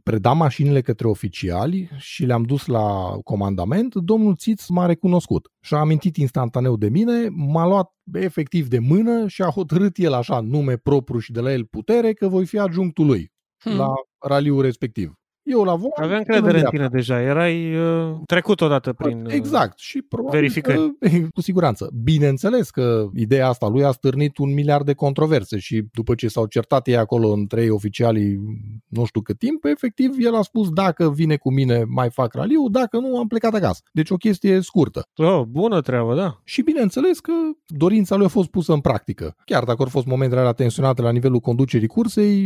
predam 0.02 0.36
mașinile 0.36 0.80
către 0.80 1.08
oficiali 1.08 1.90
și 1.96 2.24
le-am 2.24 2.42
dus 2.42 2.66
la 2.66 3.18
comandament, 3.24 3.94
domnul 3.94 4.36
Țiț 4.36 4.66
m-a 4.66 4.86
recunoscut 4.86 5.50
și 5.60 5.74
a 5.74 5.78
amintit 5.78 6.16
instantaneu 6.16 6.76
de 6.76 6.88
mine, 6.88 7.28
m-a 7.30 7.66
luat 7.66 7.90
efectiv 8.12 8.68
de 8.68 8.78
mână 8.78 9.28
și 9.28 9.42
a 9.42 9.50
hotărât 9.50 9.96
el 9.96 10.12
așa, 10.12 10.40
nume 10.40 10.76
propriu 10.76 11.18
și 11.18 11.32
de 11.32 11.40
la 11.40 11.52
el 11.52 11.64
putere, 11.64 12.12
că 12.12 12.28
voi 12.28 12.46
fi 12.46 12.58
adjunctul 12.58 13.06
lui 13.06 13.32
hmm. 13.64 13.76
la 13.76 13.94
raliul 14.18 14.62
respectiv. 14.62 15.17
Eu 15.50 15.62
la 15.62 15.74
volan... 15.74 15.92
Aveam 15.96 16.22
credere 16.22 16.58
în 16.58 16.64
tine 16.70 16.88
deja, 16.88 17.20
erai 17.20 17.76
uh, 17.76 18.16
trecut 18.26 18.60
odată 18.60 18.92
prin 18.92 19.24
uh, 19.26 19.32
Exact 19.32 19.78
și 19.78 20.02
probabil 20.02 20.40
verificări. 20.40 20.96
Că, 21.00 21.08
cu 21.34 21.40
siguranță. 21.40 21.90
Bineînțeles 22.02 22.70
că 22.70 23.08
ideea 23.14 23.48
asta 23.48 23.68
lui 23.68 23.84
a 23.84 23.90
stârnit 23.90 24.38
un 24.38 24.54
miliard 24.54 24.84
de 24.84 24.94
controverse 24.94 25.58
și 25.58 25.84
după 25.92 26.14
ce 26.14 26.28
s-au 26.28 26.46
certat 26.46 26.86
ei 26.86 26.96
acolo 26.96 27.28
în 27.28 27.46
trei 27.46 27.70
oficialii 27.70 28.40
nu 28.88 29.04
știu 29.04 29.20
cât 29.20 29.38
timp, 29.38 29.64
efectiv 29.64 30.14
el 30.18 30.34
a 30.34 30.42
spus 30.42 30.68
dacă 30.70 31.10
vine 31.10 31.36
cu 31.36 31.52
mine 31.52 31.84
mai 31.88 32.10
fac 32.10 32.34
raliu, 32.34 32.68
dacă 32.68 32.98
nu 32.98 33.18
am 33.18 33.26
plecat 33.26 33.54
acasă. 33.54 33.80
Deci 33.92 34.10
o 34.10 34.16
chestie 34.16 34.60
scurtă. 34.60 35.08
Oh, 35.16 35.42
bună 35.48 35.80
treabă, 35.80 36.14
da. 36.14 36.40
Și 36.44 36.62
bineînțeles 36.62 37.20
că 37.20 37.32
dorința 37.66 38.16
lui 38.16 38.24
a 38.24 38.28
fost 38.28 38.48
pusă 38.48 38.72
în 38.72 38.80
practică. 38.80 39.36
Chiar 39.44 39.64
dacă 39.64 39.82
au 39.82 39.88
fost 39.88 40.06
momentele 40.06 40.40
alea 40.40 40.52
tensionate 40.52 41.02
la 41.02 41.10
nivelul 41.10 41.40
conducerii 41.40 41.86
cursei, 41.86 42.44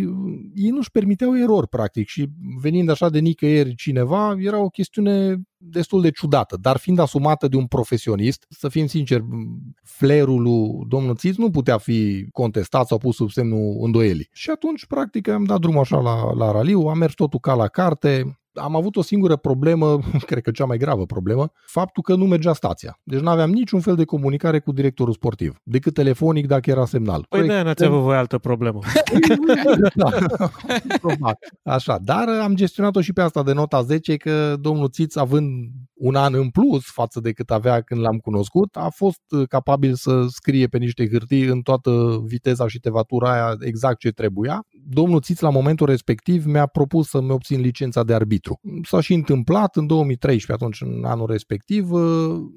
ei 0.54 0.70
nu-și 0.70 0.90
permiteau 0.90 1.38
erori 1.38 1.68
practic 1.68 2.08
și 2.08 2.28
venind 2.60 2.88
așa 2.92 3.08
de 3.08 3.18
nicăieri 3.18 3.74
cineva, 3.74 4.34
era 4.38 4.58
o 4.58 4.68
chestiune 4.68 5.36
destul 5.56 6.00
de 6.02 6.10
ciudată, 6.10 6.56
dar 6.60 6.76
fiind 6.76 6.98
asumată 6.98 7.48
de 7.48 7.56
un 7.56 7.66
profesionist, 7.66 8.46
să 8.48 8.68
fim 8.68 8.86
sinceri, 8.86 9.24
flerul 9.82 10.42
lui 10.42 10.86
domnul 10.88 11.16
Țiț 11.16 11.36
nu 11.36 11.50
putea 11.50 11.78
fi 11.78 12.26
contestat 12.32 12.86
sau 12.86 12.98
pus 12.98 13.16
sub 13.16 13.30
semnul 13.30 13.76
îndoielii. 13.80 14.28
Și 14.32 14.50
atunci, 14.50 14.86
practic, 14.86 15.28
am 15.28 15.44
dat 15.44 15.60
drumul 15.60 15.80
așa 15.80 16.00
la, 16.00 16.32
la 16.32 16.52
raliu, 16.52 16.80
am 16.80 16.98
mers 16.98 17.14
totul 17.14 17.38
ca 17.38 17.54
la 17.54 17.66
carte, 17.68 18.41
am 18.54 18.76
avut 18.76 18.96
o 18.96 19.02
singură 19.02 19.36
problemă, 19.36 19.98
cred 20.28 20.42
că 20.42 20.50
cea 20.50 20.64
mai 20.64 20.76
gravă 20.76 21.06
problemă, 21.06 21.52
faptul 21.66 22.02
că 22.02 22.14
nu 22.14 22.24
mergea 22.26 22.52
stația. 22.52 23.00
Deci 23.02 23.20
nu 23.20 23.30
aveam 23.30 23.50
niciun 23.50 23.80
fel 23.80 23.94
de 23.94 24.04
comunicare 24.04 24.58
cu 24.58 24.72
directorul 24.72 25.12
sportiv, 25.12 25.60
decât 25.62 25.94
telefonic 25.94 26.46
dacă 26.46 26.70
era 26.70 26.84
semnal. 26.84 27.26
Păi 27.28 27.46
de 27.46 27.62
n-ați 27.62 27.84
avut 27.84 28.00
voi 28.00 28.16
altă 28.16 28.38
problemă. 28.38 28.78
da, 29.94 30.10
Așa, 31.62 31.98
dar 32.02 32.28
am 32.28 32.54
gestionat-o 32.54 33.00
și 33.00 33.12
pe 33.12 33.20
asta 33.20 33.42
de 33.42 33.52
nota 33.52 33.82
10 33.82 34.16
că 34.16 34.56
domnul 34.60 34.90
Țiț, 34.90 35.16
având 35.16 35.70
un 36.02 36.14
an 36.14 36.34
în 36.34 36.48
plus 36.48 36.84
față 36.84 37.20
de 37.20 37.32
cât 37.32 37.50
avea 37.50 37.80
când 37.80 38.00
l-am 38.00 38.16
cunoscut, 38.16 38.76
a 38.76 38.88
fost 38.94 39.20
capabil 39.48 39.94
să 39.94 40.24
scrie 40.28 40.66
pe 40.66 40.78
niște 40.78 41.08
hârtii 41.08 41.44
în 41.44 41.60
toată 41.60 42.22
viteza 42.24 42.68
și 42.68 42.78
tevatura 42.78 43.32
aia 43.32 43.56
exact 43.60 43.98
ce 43.98 44.10
trebuia. 44.10 44.66
Domnul 44.88 45.20
Țiț 45.20 45.40
la 45.40 45.50
momentul 45.50 45.86
respectiv 45.86 46.44
mi-a 46.44 46.66
propus 46.66 47.08
să-mi 47.08 47.30
obțin 47.30 47.60
licența 47.60 48.02
de 48.02 48.14
arbitru 48.14 48.30
arbitru. 48.32 48.60
S-a 48.82 49.00
și 49.00 49.14
întâmplat 49.14 49.76
în 49.76 49.86
2013, 49.86 50.64
atunci 50.64 50.80
în 50.80 51.04
anul 51.04 51.26
respectiv, 51.26 51.90
uh, 51.90 52.02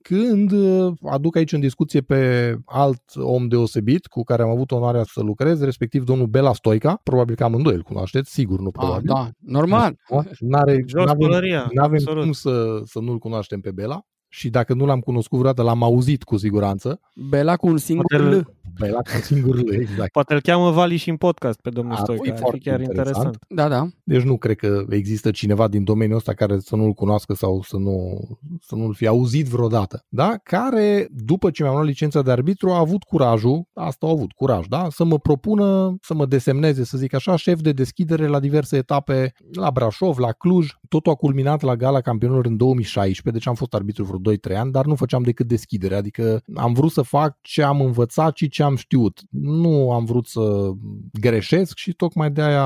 când 0.01 0.51
uh, 0.51 0.93
aduc 1.10 1.36
aici 1.36 1.51
în 1.51 1.60
discuție 1.60 2.01
pe 2.01 2.53
alt 2.65 3.01
om 3.15 3.47
deosebit 3.47 4.05
cu 4.05 4.23
care 4.23 4.41
am 4.41 4.49
avut 4.49 4.71
onoarea 4.71 5.03
să 5.03 5.21
lucrez, 5.21 5.62
respectiv 5.62 6.03
domnul 6.03 6.27
Bela 6.27 6.53
Stoica, 6.53 6.99
probabil 7.03 7.36
că 7.36 7.43
amândoi 7.43 7.73
îl 7.73 7.81
cunoașteți, 7.81 8.31
sigur, 8.31 8.60
nu 8.60 8.71
probabil. 8.71 9.12
Ah, 9.12 9.15
da, 9.15 9.29
normal. 9.39 9.95
N-are, 10.39 10.86
n-avem, 10.93 11.69
n-avem 11.73 12.03
cum 12.03 12.31
să, 12.31 12.81
să 12.84 12.99
nu-l 12.99 13.17
cunoaștem 13.17 13.34
pe 13.61 13.71
Bela 13.71 14.05
și 14.35 14.49
dacă 14.49 14.73
nu 14.73 14.85
l-am 14.85 14.99
cunoscut 14.99 15.39
vreodată, 15.39 15.67
l-am 15.67 15.83
auzit 15.83 16.23
cu 16.23 16.37
siguranță. 16.37 16.99
Bela 17.29 17.55
cu 17.55 17.67
un 17.67 17.77
singur 17.77 18.19
L. 18.19 18.53
Bela 18.79 18.99
cu 18.99 19.11
un 19.15 19.21
singur 19.21 19.55
L, 19.55 19.73
exact. 19.73 20.11
Poate 20.11 20.33
îl 20.33 20.41
cheamă 20.41 20.71
Vali 20.71 20.97
și 20.97 21.09
în 21.09 21.17
podcast 21.17 21.59
pe 21.59 21.69
domnul 21.69 21.95
Stoica, 21.95 22.33
ar 22.33 22.49
fi 22.51 22.59
chiar 22.59 22.79
interesant. 22.79 23.15
interesant. 23.15 23.37
Da, 23.47 23.67
da. 23.67 23.87
Deci 24.03 24.21
nu 24.21 24.37
cred 24.37 24.55
că 24.55 24.85
există 24.89 25.31
cineva 25.31 25.67
din 25.67 25.83
domeniul 25.83 26.17
ăsta 26.17 26.33
care 26.33 26.59
să 26.59 26.75
nu-l 26.75 26.91
cunoască 26.91 27.33
sau 27.33 27.61
să, 27.61 27.77
nu, 27.77 28.19
să 28.61 28.75
nu-l 28.75 28.93
fi 28.93 29.07
auzit 29.07 29.47
vreodată. 29.47 30.05
Da? 30.09 30.35
Care, 30.43 31.07
după 31.11 31.51
ce 31.51 31.63
mi-am 31.63 31.75
luat 31.75 31.85
licența 31.85 32.21
de 32.21 32.31
arbitru, 32.31 32.69
a 32.69 32.79
avut 32.79 33.03
curajul, 33.03 33.67
asta 33.73 34.05
a 34.05 34.09
avut 34.09 34.31
curaj, 34.31 34.65
da? 34.67 34.87
să 34.89 35.03
mă 35.03 35.19
propună, 35.19 35.95
să 36.01 36.13
mă 36.13 36.25
desemneze, 36.25 36.83
să 36.83 36.97
zic 36.97 37.13
așa, 37.13 37.35
șef 37.35 37.59
de 37.59 37.71
deschidere 37.71 38.27
la 38.27 38.39
diverse 38.39 38.77
etape, 38.77 39.33
la 39.51 39.71
Brașov, 39.71 40.17
la 40.17 40.31
Cluj. 40.31 40.67
Totul 40.89 41.11
a 41.11 41.15
culminat 41.15 41.61
la 41.61 41.75
Gala 41.75 42.01
Campionilor 42.01 42.45
în 42.45 42.57
2016, 42.57 43.31
deci 43.31 43.47
am 43.47 43.55
fost 43.55 43.73
arbitru 43.73 44.03
vreo 44.03 44.33
2-3 44.53 44.57
ani, 44.57 44.71
dar 44.71 44.85
nu 44.85 44.95
făceam 44.95 45.23
decât 45.23 45.47
deschidere, 45.47 45.95
adică 45.95 46.41
am 46.55 46.73
vrut 46.73 46.91
să 46.91 47.01
fac 47.01 47.37
ce 47.41 47.63
am 47.63 47.81
învățat 47.81 48.37
și 48.37 48.47
ce 48.47 48.63
am 48.63 48.75
știut. 48.75 49.21
Nu 49.29 49.91
am 49.91 50.05
vrut 50.05 50.27
să 50.27 50.71
greșesc 51.13 51.77
și 51.77 51.93
tocmai 51.93 52.31
de 52.31 52.41
aia 52.41 52.65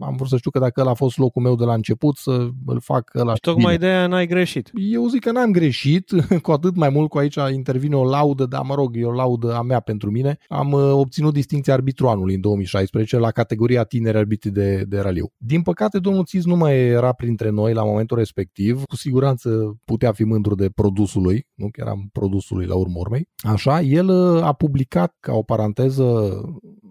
am 0.00 0.14
vrut 0.16 0.28
să 0.28 0.36
știu 0.36 0.50
că 0.50 0.58
dacă 0.58 0.80
ăla 0.80 0.90
a 0.90 0.94
fost 0.94 1.18
locul 1.18 1.42
meu 1.42 1.54
de 1.54 1.64
la 1.64 1.74
început, 1.74 2.16
să 2.16 2.48
îl 2.66 2.80
fac 2.80 3.10
ăla 3.14 3.34
și 3.34 3.40
tocmai 3.40 3.76
bine. 3.76 3.88
de 3.88 3.94
aia 3.96 4.06
n-ai 4.06 4.26
greșit. 4.26 4.70
Eu 4.74 5.06
zic 5.06 5.20
că 5.20 5.32
n-am 5.32 5.50
greșit, 5.50 6.10
cu 6.42 6.52
atât 6.52 6.76
mai 6.76 6.88
mult 6.88 7.08
cu 7.08 7.18
aici 7.18 7.38
intervine 7.52 7.96
o 7.96 8.04
laudă, 8.04 8.46
dar 8.46 8.62
mă 8.62 8.74
rog, 8.74 8.96
e 8.96 9.04
o 9.04 9.12
laudă 9.12 9.54
a 9.54 9.62
mea 9.62 9.80
pentru 9.80 10.10
mine. 10.10 10.38
Am 10.48 10.72
uh, 10.72 10.90
obținut 10.92 11.32
distinția 11.32 11.74
arbitru 11.74 12.08
anului 12.08 12.34
în 12.34 12.40
2016 12.40 13.18
la 13.18 13.30
categoria 13.30 13.84
tineri 13.84 14.16
arbitri 14.16 14.50
de, 14.50 14.84
de 14.88 14.98
raliu. 14.98 15.32
Din 15.36 15.62
păcate, 15.62 15.98
domnul 15.98 16.24
Țiz 16.24 16.44
nu 16.44 16.56
mai 16.56 16.78
era 16.78 17.12
printre 17.12 17.45
noi 17.50 17.72
la 17.72 17.84
momentul 17.84 18.16
respectiv. 18.16 18.84
Cu 18.84 18.96
siguranță 18.96 19.78
putea 19.84 20.12
fi 20.12 20.24
mândru 20.24 20.54
de 20.54 20.70
produsul 20.70 21.22
lui, 21.22 21.46
nu 21.54 21.68
că 21.70 21.80
eram 21.80 22.08
produsul 22.12 22.56
lui 22.56 22.66
la 22.66 22.74
urmă 22.74 22.98
urmei. 22.98 23.28
Așa, 23.36 23.80
el 23.80 24.08
uh, 24.08 24.42
a 24.42 24.52
publicat 24.52 25.16
ca 25.20 25.32
o 25.32 25.42
paranteză 25.42 26.40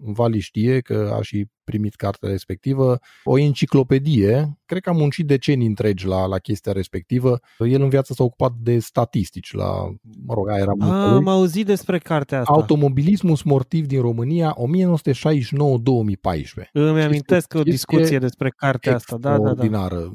Vali 0.00 0.40
știe 0.40 0.80
că 0.80 1.14
a 1.18 1.22
și 1.22 1.46
primit 1.64 1.94
cartea 1.94 2.28
respectivă, 2.28 2.98
o 3.24 3.38
enciclopedie, 3.38 4.58
cred 4.64 4.82
că 4.82 4.90
am 4.90 4.96
muncit 4.96 5.26
decenii 5.26 5.66
întregi 5.66 6.06
la, 6.06 6.26
la 6.26 6.38
chestia 6.38 6.72
respectivă. 6.72 7.40
El 7.58 7.82
în 7.82 7.88
viață 7.88 8.12
s-a 8.12 8.24
ocupat 8.24 8.52
de 8.62 8.78
statistici, 8.78 9.52
la, 9.52 9.70
mă 10.26 10.34
rog, 10.34 10.48
aia 10.48 10.60
era 10.60 10.72
a, 10.78 11.14
Am 11.14 11.28
auzit 11.28 11.66
despre 11.66 11.98
cartea 11.98 12.38
asta. 12.40 12.52
Automobilismul 12.52 13.36
sportiv 13.36 13.86
din 13.86 14.00
România, 14.00 14.54
1969-2014. 14.54 14.58
Îmi 16.72 17.02
amintesc 17.02 17.54
o 17.54 17.62
discuție 17.62 18.18
despre 18.18 18.50
cartea 18.56 18.94
asta, 18.94 19.16
da, 19.16 19.38
da, 19.38 19.54
da 19.54 20.10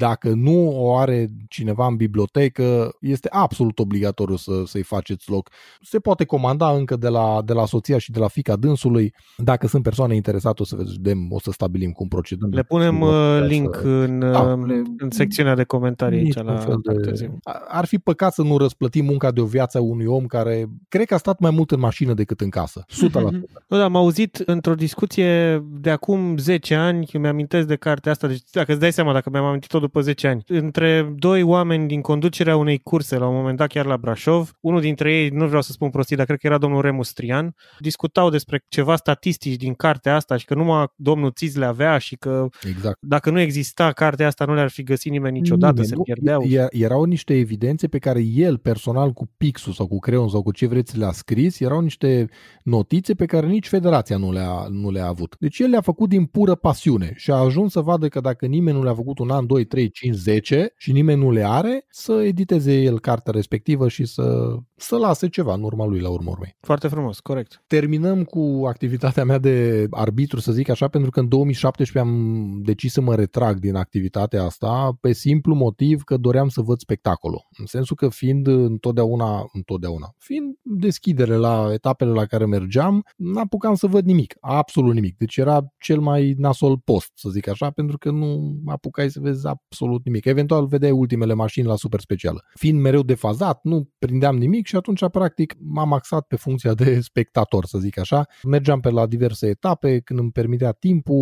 dacă 0.00 0.32
nu 0.34 0.84
o 0.84 0.96
are 0.96 1.28
cineva 1.48 1.86
în 1.86 1.96
bibliotecă, 1.96 2.96
este 3.00 3.28
absolut 3.32 3.78
obligatoriu 3.78 4.36
să, 4.36 4.62
să-i 4.66 4.82
faceți 4.82 5.30
loc. 5.30 5.50
Se 5.80 5.98
poate 5.98 6.24
comanda 6.24 6.70
încă 6.70 6.96
de 6.96 7.08
la, 7.08 7.42
de 7.44 7.52
la 7.52 7.66
soția 7.66 7.98
și 7.98 8.10
de 8.10 8.18
la 8.18 8.28
fica 8.28 8.56
dânsului. 8.56 9.14
Dacă 9.36 9.66
sunt 9.66 9.82
persoane 9.82 10.14
interesate, 10.14 10.62
o 10.62 10.64
să 10.64 10.76
vedem, 10.76 11.26
o 11.30 11.40
să 11.40 11.50
stabilim 11.50 11.90
cum 11.90 12.08
procedăm. 12.08 12.50
Le 12.50 12.62
punem 12.62 13.00
uh, 13.00 13.44
link 13.46 13.74
să... 13.74 13.88
în, 13.88 14.18
da, 14.18 14.40
uh, 14.40 14.66
le... 14.66 14.82
în 14.98 15.10
secțiunea 15.10 15.54
de 15.54 15.64
comentarii 15.64 16.18
aici 16.18 16.34
la 16.34 16.64
de... 16.82 17.30
Ar 17.68 17.84
fi 17.84 17.98
păcat 17.98 18.32
să 18.32 18.42
nu 18.42 18.56
răsplătim 18.56 19.04
munca 19.04 19.30
de 19.30 19.40
o 19.40 19.44
viață 19.44 19.78
a 19.78 19.80
unui 19.80 20.06
om 20.06 20.26
care 20.26 20.66
cred 20.88 21.06
că 21.06 21.14
a 21.14 21.16
stat 21.16 21.40
mai 21.40 21.50
mult 21.50 21.70
în 21.70 21.80
mașină 21.80 22.14
decât 22.14 22.40
în 22.40 22.48
casă. 22.48 22.84
100%. 23.08 23.10
Nu, 23.12 23.76
da, 23.76 23.84
am 23.84 23.96
auzit 23.96 24.42
într-o 24.46 24.74
discuție 24.74 25.64
de 25.80 25.90
acum 25.90 26.36
10 26.36 26.74
ani, 26.74 27.08
mi-amintesc 27.12 27.66
de 27.66 27.76
cartea 27.76 28.12
asta, 28.12 28.26
deci 28.26 28.42
dacă 28.52 28.72
îți 28.72 28.80
dai 28.80 28.92
seama, 28.92 29.12
dacă 29.12 29.30
mi-am 29.30 29.44
amintit-o 29.44 29.78
după 29.90 29.98
după 30.00 30.00
10 30.00 30.28
ani. 30.28 30.42
Între 30.64 31.12
doi 31.16 31.42
oameni 31.42 31.88
din 31.88 32.00
conducerea 32.00 32.56
unei 32.56 32.78
curse, 32.78 33.18
la 33.18 33.26
un 33.28 33.34
moment 33.34 33.56
dat 33.56 33.68
chiar 33.68 33.86
la 33.86 33.96
Brașov, 33.96 34.52
unul 34.60 34.80
dintre 34.80 35.12
ei, 35.14 35.28
nu 35.28 35.46
vreau 35.46 35.62
să 35.62 35.72
spun 35.72 35.90
prostii, 35.90 36.16
dar 36.16 36.26
cred 36.26 36.38
că 36.38 36.46
era 36.46 36.58
domnul 36.58 36.80
Remus 36.80 37.08
Strian, 37.08 37.54
discutau 37.78 38.30
despre 38.30 38.64
ceva 38.68 38.96
statistici 38.96 39.56
din 39.56 39.74
cartea 39.74 40.14
asta 40.14 40.36
și 40.36 40.44
că 40.44 40.54
numai 40.54 40.86
domnul 40.96 41.30
Țiz 41.32 41.56
le 41.56 41.64
avea 41.64 41.98
și 41.98 42.16
că 42.16 42.46
Exact. 42.68 42.96
dacă 43.00 43.30
nu 43.30 43.40
exista 43.40 43.92
cartea 43.92 44.26
asta 44.26 44.44
nu 44.44 44.54
le-ar 44.54 44.68
fi 44.70 44.82
găsit 44.82 45.10
nimeni 45.12 45.38
niciodată, 45.38 45.72
Nimeni, 45.72 45.88
se 45.88 45.94
nu. 45.94 46.02
pierdeau. 46.02 46.42
E- 46.42 46.66
Erau 46.70 47.04
niște 47.04 47.34
evidențe 47.34 47.88
pe 47.88 47.98
care 47.98 48.20
el 48.22 48.58
personal 48.58 49.12
cu 49.12 49.30
pixul 49.36 49.72
sau 49.72 49.86
cu 49.86 49.98
creion 49.98 50.28
sau 50.28 50.42
cu 50.42 50.52
ce 50.52 50.66
vreți 50.66 50.98
le-a 50.98 51.12
scris, 51.12 51.60
erau 51.60 51.80
niște 51.80 52.28
notițe 52.62 53.14
pe 53.14 53.24
care 53.26 53.46
nici 53.46 53.68
federația 53.68 54.16
nu 54.16 54.32
le-a, 54.32 54.66
nu 54.70 54.90
le-a 54.90 55.06
avut. 55.06 55.36
Deci 55.38 55.58
el 55.58 55.70
le-a 55.70 55.80
făcut 55.80 56.08
din 56.08 56.24
pură 56.24 56.54
pasiune 56.54 57.12
și 57.16 57.30
a 57.30 57.34
ajuns 57.34 57.72
să 57.72 57.80
vadă 57.80 58.08
că 58.08 58.20
dacă 58.20 58.46
nimeni 58.46 58.76
nu 58.76 58.82
le-a 58.82 58.94
făcut 58.94 59.18
un 59.18 59.30
an, 59.30 59.46
2, 59.46 59.64
3, 59.70 59.90
5, 59.90 60.14
10 60.14 60.72
și 60.76 60.92
nimeni 60.92 61.20
nu 61.20 61.30
le 61.30 61.44
are, 61.46 61.84
să 61.88 62.12
editeze 62.12 62.80
el 62.80 63.00
cartea 63.00 63.32
respectivă 63.32 63.88
și 63.88 64.04
să, 64.04 64.56
să 64.80 64.96
lase 64.96 65.28
ceva 65.28 65.54
în 65.54 65.62
urma 65.62 65.86
lui 65.86 66.00
la 66.00 66.08
urmă 66.08 66.30
urmei. 66.30 66.56
Foarte 66.60 66.88
frumos, 66.88 67.20
corect. 67.20 67.62
Terminăm 67.66 68.24
cu 68.24 68.64
activitatea 68.66 69.24
mea 69.24 69.38
de 69.38 69.86
arbitru, 69.90 70.40
să 70.40 70.52
zic 70.52 70.68
așa, 70.68 70.88
pentru 70.88 71.10
că 71.10 71.20
în 71.20 71.28
2017 71.28 71.98
am 71.98 72.60
decis 72.62 72.92
să 72.92 73.00
mă 73.00 73.14
retrag 73.14 73.58
din 73.58 73.74
activitatea 73.74 74.44
asta 74.44 74.96
pe 75.00 75.12
simplu 75.12 75.54
motiv 75.54 76.02
că 76.02 76.16
doream 76.16 76.48
să 76.48 76.60
văd 76.60 76.78
spectacolul. 76.78 77.48
În 77.58 77.66
sensul 77.66 77.96
că 77.96 78.08
fiind 78.08 78.46
întotdeauna, 78.46 79.44
întotdeauna, 79.52 80.14
fiind 80.18 80.56
deschidere 80.62 81.34
la 81.34 81.68
etapele 81.72 82.10
la 82.10 82.24
care 82.24 82.46
mergeam, 82.46 83.04
n-apucam 83.16 83.74
să 83.74 83.86
văd 83.86 84.04
nimic, 84.04 84.36
absolut 84.40 84.94
nimic. 84.94 85.16
Deci 85.16 85.36
era 85.36 85.72
cel 85.78 86.00
mai 86.00 86.34
nasol 86.38 86.78
post, 86.78 87.10
să 87.14 87.28
zic 87.28 87.48
așa, 87.48 87.70
pentru 87.70 87.98
că 87.98 88.10
nu 88.10 88.60
apucai 88.66 89.10
să 89.10 89.20
vezi 89.20 89.46
absolut 89.46 90.04
nimic. 90.04 90.24
Eventual 90.24 90.66
vedeai 90.66 90.92
ultimele 90.92 91.34
mașini 91.34 91.66
la 91.66 91.76
super 91.76 92.00
specială. 92.00 92.44
Fiind 92.54 92.80
mereu 92.80 93.02
defazat, 93.02 93.60
nu 93.62 93.88
prindeam 93.98 94.36
nimic 94.36 94.66
și 94.70 94.76
atunci, 94.76 95.08
practic, 95.12 95.54
m-am 95.58 95.92
axat 95.92 96.26
pe 96.26 96.36
funcția 96.36 96.74
de 96.74 97.00
spectator, 97.00 97.64
să 97.64 97.78
zic 97.78 97.98
așa. 97.98 98.26
Mergeam 98.42 98.80
pe 98.80 98.90
la 98.90 99.06
diverse 99.06 99.46
etape, 99.46 100.00
când 100.00 100.18
îmi 100.18 100.30
permitea 100.30 100.72
timpul, 100.72 101.18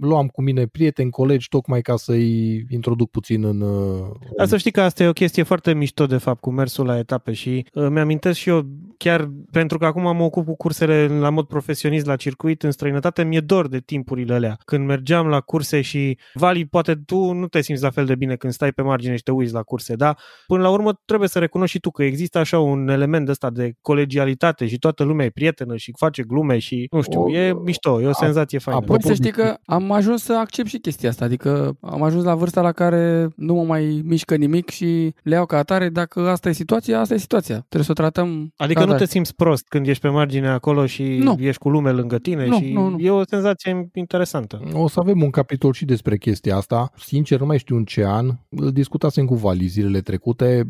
luam 0.00 0.26
cu 0.26 0.42
mine 0.42 0.66
prieteni, 0.66 1.10
colegi, 1.10 1.48
tocmai 1.48 1.80
ca 1.80 1.96
să-i 1.96 2.64
introduc 2.68 3.10
puțin 3.10 3.44
în... 3.44 3.60
uh, 3.60 4.06
Dar 4.36 4.46
să 4.46 4.56
știi 4.56 4.70
că 4.70 4.80
asta 4.80 5.02
e 5.02 5.08
o 5.08 5.12
chestie 5.12 5.42
foarte 5.42 5.74
mișto, 5.74 6.06
de 6.06 6.16
fapt, 6.16 6.40
cu 6.40 6.50
mersul 6.50 6.86
la 6.86 6.98
etape 6.98 7.32
și 7.32 7.66
uh, 7.72 7.86
mi-amintesc 7.90 8.38
și 8.38 8.48
eu, 8.48 8.62
chiar 8.96 9.30
pentru 9.50 9.78
că 9.78 9.86
acum 9.86 10.02
mă 10.02 10.22
ocup 10.22 10.46
cu 10.46 10.56
cursele 10.56 11.06
la 11.06 11.30
mod 11.30 11.46
profesionist 11.46 12.06
la 12.06 12.16
circuit 12.16 12.62
în 12.62 12.70
străinătate, 12.70 13.24
mi-e 13.24 13.40
dor 13.40 13.68
de 13.68 13.80
timpurile 13.80 14.34
alea. 14.34 14.58
Când 14.64 14.86
mergeam 14.86 15.26
la 15.26 15.40
curse 15.40 15.80
și, 15.80 16.18
Vali, 16.34 16.66
poate 16.66 16.94
tu 16.94 17.32
nu 17.32 17.46
te 17.48 17.60
simți 17.60 17.82
la 17.82 17.90
fel 17.90 18.04
de 18.04 18.14
bine 18.14 18.36
când 18.36 18.52
stai 18.52 18.72
pe 18.72 18.82
margine 18.82 19.16
și 19.16 19.22
te 19.22 19.30
uiți 19.30 19.52
la 19.52 19.62
curse, 19.62 19.94
dar 19.94 20.18
până 20.46 20.62
la 20.62 20.70
urmă 20.70 21.00
trebuie 21.04 21.28
să 21.28 21.38
recunoști 21.38 21.74
și 21.74 21.80
tu 21.80 21.90
că 21.90 22.02
există 22.02 22.38
așa 22.38 22.58
un 22.58 22.67
element 22.88 23.24
de 23.24 23.30
ăsta 23.30 23.50
de 23.50 23.72
colegialitate 23.80 24.66
și 24.66 24.78
toată 24.78 25.02
lumea 25.04 25.26
e 25.26 25.30
prietenă 25.30 25.76
și 25.76 25.92
face 25.96 26.22
glume 26.22 26.58
și, 26.58 26.86
nu 26.90 27.00
știu, 27.00 27.22
O- 27.22 27.30
e 27.32 27.54
mișto, 27.64 28.00
e 28.02 28.06
o 28.06 28.08
a- 28.08 28.12
senzație 28.12 28.58
faină. 28.58 28.80
apropo 28.80 28.96
Poți 28.98 29.06
să 29.08 29.14
știi 29.22 29.32
de- 29.32 29.42
că 29.42 29.56
am 29.64 29.92
ajuns 29.92 30.22
să 30.22 30.32
accept 30.32 30.68
și 30.68 30.78
chestia 30.78 31.08
asta, 31.08 31.24
adică 31.24 31.76
am 31.80 32.02
ajuns 32.02 32.24
la 32.24 32.34
vârsta 32.34 32.60
la 32.60 32.72
care 32.72 33.28
nu 33.36 33.54
mă 33.54 33.62
mai 33.64 34.02
mișcă 34.04 34.36
nimic 34.36 34.68
și 34.68 35.14
le 35.22 35.34
iau 35.34 35.46
ca 35.46 35.56
atare, 35.58 35.88
dacă 35.88 36.28
asta 36.28 36.48
e 36.48 36.52
situația, 36.52 37.00
asta 37.00 37.14
e 37.14 37.18
situația. 37.18 37.54
Trebuie 37.56 37.82
să 37.84 37.90
o 37.90 37.94
tratăm 37.94 38.52
Adică 38.56 38.78
ca 38.78 38.84
nu 38.84 38.90
te 38.90 38.94
atare. 38.94 39.10
simți 39.10 39.34
prost 39.34 39.68
când 39.68 39.86
ești 39.86 40.02
pe 40.02 40.08
margine 40.08 40.48
acolo 40.48 40.86
și 40.86 41.02
Nu. 41.02 41.36
ești 41.38 41.60
cu 41.60 41.68
lume 41.68 41.90
lângă 41.90 42.18
tine 42.18 42.46
Nu, 42.46 42.56
și 42.58 42.72
nu, 42.72 42.88
nu. 42.88 42.98
e 42.98 43.10
o 43.10 43.22
senzație 43.24 43.90
interesantă. 43.94 44.60
O 44.72 44.88
să 44.88 45.00
avem 45.00 45.22
un 45.22 45.30
capitol 45.30 45.72
și 45.72 45.84
despre 45.84 46.16
chestia 46.16 46.56
asta. 46.56 46.90
Sincer, 46.96 47.40
nu 47.40 47.46
mai 47.46 47.58
știu 47.58 47.76
în 47.76 47.84
ce 47.84 48.04
an. 48.06 48.30
Îl 48.48 48.72
discutasem 48.72 49.24
cu 49.26 49.34
Vali 49.34 49.66
zilele 49.66 50.00
trecute. 50.00 50.64